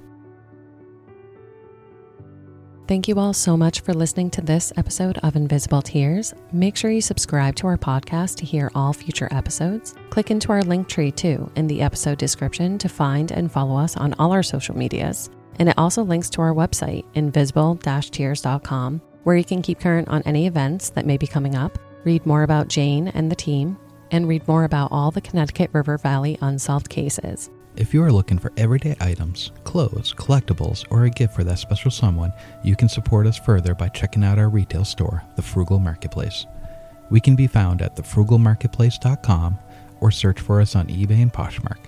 Thank 2.87 3.09
you 3.09 3.18
all 3.18 3.32
so 3.32 3.57
much 3.57 3.80
for 3.80 3.95
listening 3.95 4.28
to 4.32 4.43
this 4.43 4.70
episode 4.76 5.16
of 5.22 5.37
Invisible 5.37 5.80
Tears. 5.80 6.35
Make 6.53 6.76
sure 6.76 6.91
you 6.91 7.01
subscribe 7.01 7.57
to 7.57 7.66
our 7.66 7.78
podcast 7.78 8.37
to 8.37 8.45
hear 8.45 8.70
all 8.74 8.93
future 8.93 9.26
episodes. 9.30 9.95
Click 10.11 10.30
into 10.30 10.53
our 10.53 10.61
link 10.61 10.87
tree 10.87 11.11
too 11.11 11.51
in 11.57 11.66
the 11.66 11.80
episode 11.80 12.18
description 12.18 12.76
to 12.76 12.89
find 12.91 13.30
and 13.30 13.51
follow 13.51 13.78
us 13.78 13.97
on 13.97 14.12
all 14.18 14.32
our 14.32 14.43
social 14.43 14.76
medias. 14.76 15.30
And 15.59 15.70
it 15.70 15.78
also 15.78 16.03
links 16.03 16.28
to 16.30 16.43
our 16.43 16.53
website, 16.53 17.07
invisible 17.14 17.76
tears.com, 17.76 19.01
where 19.22 19.37
you 19.37 19.45
can 19.45 19.62
keep 19.62 19.80
current 19.80 20.09
on 20.09 20.20
any 20.26 20.47
events 20.47 20.91
that 20.91 21.07
may 21.07 21.16
be 21.16 21.26
coming 21.26 21.55
up, 21.55 21.78
read 22.05 22.26
more 22.26 22.43
about 22.43 22.68
Jane 22.68 23.09
and 23.09 23.30
the 23.30 23.37
team, 23.37 23.78
and 24.11 24.28
read 24.28 24.47
more 24.47 24.64
about 24.64 24.93
all 24.93 25.11
the 25.11 25.22
Connecticut 25.22 25.70
River 25.72 25.97
Valley 25.97 26.37
unsolved 26.43 26.91
cases. 26.91 27.49
If 27.76 27.92
you 27.92 28.04
are 28.04 28.12
looking 28.12 28.38
for 28.38 28.52
everyday 28.56 28.94
items, 29.00 29.50
clothes, 29.64 30.14
collectibles, 30.14 30.84
or 30.90 31.04
a 31.04 31.10
gift 31.10 31.34
for 31.34 31.42
that 31.42 31.58
special 31.58 31.90
someone, 31.90 32.32
you 32.62 32.76
can 32.76 32.88
support 32.88 33.26
us 33.26 33.36
further 33.36 33.74
by 33.74 33.88
checking 33.88 34.22
out 34.22 34.38
our 34.38 34.48
retail 34.48 34.84
store, 34.84 35.24
The 35.34 35.42
Frugal 35.42 35.80
Marketplace. 35.80 36.46
We 37.10 37.18
can 37.18 37.34
be 37.34 37.48
found 37.48 37.82
at 37.82 37.96
thefrugalmarketplace.com 37.96 39.58
or 40.00 40.10
search 40.12 40.40
for 40.40 40.60
us 40.60 40.76
on 40.76 40.86
eBay 40.86 41.20
and 41.20 41.32
Poshmark. 41.32 41.78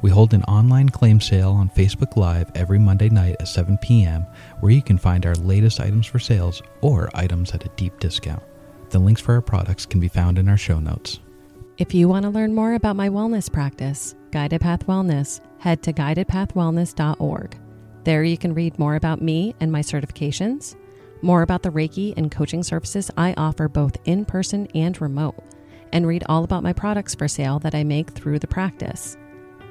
We 0.00 0.08
hold 0.08 0.32
an 0.32 0.42
online 0.44 0.88
claim 0.88 1.20
sale 1.20 1.52
on 1.52 1.68
Facebook 1.68 2.16
Live 2.16 2.50
every 2.54 2.78
Monday 2.78 3.10
night 3.10 3.36
at 3.38 3.48
7 3.48 3.76
p.m., 3.78 4.26
where 4.60 4.72
you 4.72 4.80
can 4.80 4.96
find 4.96 5.26
our 5.26 5.34
latest 5.34 5.80
items 5.80 6.06
for 6.06 6.18
sales 6.18 6.62
or 6.80 7.10
items 7.12 7.52
at 7.52 7.66
a 7.66 7.70
deep 7.76 7.98
discount. 8.00 8.42
The 8.88 8.98
links 8.98 9.20
for 9.20 9.34
our 9.34 9.42
products 9.42 9.84
can 9.84 10.00
be 10.00 10.08
found 10.08 10.38
in 10.38 10.48
our 10.48 10.56
show 10.56 10.80
notes. 10.80 11.18
If 11.78 11.92
you 11.92 12.08
want 12.08 12.22
to 12.22 12.30
learn 12.30 12.54
more 12.54 12.72
about 12.72 12.96
my 12.96 13.10
wellness 13.10 13.52
practice, 13.52 14.14
Guided 14.30 14.62
Path 14.62 14.86
Wellness, 14.86 15.40
head 15.58 15.82
to 15.82 15.92
guidedpathwellness.org. 15.92 17.58
There 18.02 18.24
you 18.24 18.38
can 18.38 18.54
read 18.54 18.78
more 18.78 18.94
about 18.94 19.20
me 19.20 19.54
and 19.60 19.70
my 19.70 19.82
certifications, 19.82 20.74
more 21.20 21.42
about 21.42 21.62
the 21.62 21.68
Reiki 21.68 22.14
and 22.16 22.30
coaching 22.30 22.62
services 22.62 23.10
I 23.18 23.34
offer 23.36 23.68
both 23.68 23.98
in 24.06 24.24
person 24.24 24.68
and 24.74 24.98
remote, 25.02 25.36
and 25.92 26.06
read 26.06 26.24
all 26.30 26.44
about 26.44 26.62
my 26.62 26.72
products 26.72 27.14
for 27.14 27.28
sale 27.28 27.58
that 27.58 27.74
I 27.74 27.84
make 27.84 28.08
through 28.08 28.38
the 28.38 28.46
practice. 28.46 29.18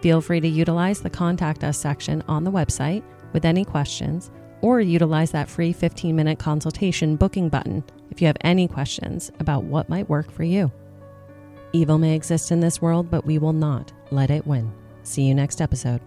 Feel 0.01 0.21
free 0.21 0.41
to 0.41 0.47
utilize 0.47 1.01
the 1.01 1.09
Contact 1.09 1.63
Us 1.63 1.79
section 1.79 2.23
on 2.27 2.43
the 2.43 2.51
website 2.51 3.01
with 3.33 3.45
any 3.45 3.65
questions, 3.65 4.29
or 4.61 4.79
utilize 4.79 5.31
that 5.31 5.49
free 5.49 5.73
15 5.73 6.15
minute 6.15 6.37
consultation 6.37 7.15
booking 7.15 7.49
button 7.49 7.83
if 8.11 8.21
you 8.21 8.27
have 8.27 8.37
any 8.41 8.67
questions 8.67 9.31
about 9.39 9.63
what 9.63 9.89
might 9.89 10.07
work 10.07 10.29
for 10.29 10.43
you. 10.43 10.71
Evil 11.75 11.97
may 11.97 12.15
exist 12.15 12.53
in 12.53 12.61
this 12.61 12.81
world, 12.81 13.11
but 13.11 13.25
we 13.25 13.37
will 13.37 13.51
not 13.51 13.91
let 14.09 14.31
it 14.31 14.47
win. 14.47 14.71
See 15.03 15.23
you 15.23 15.35
next 15.35 15.59
episode. 15.59 15.99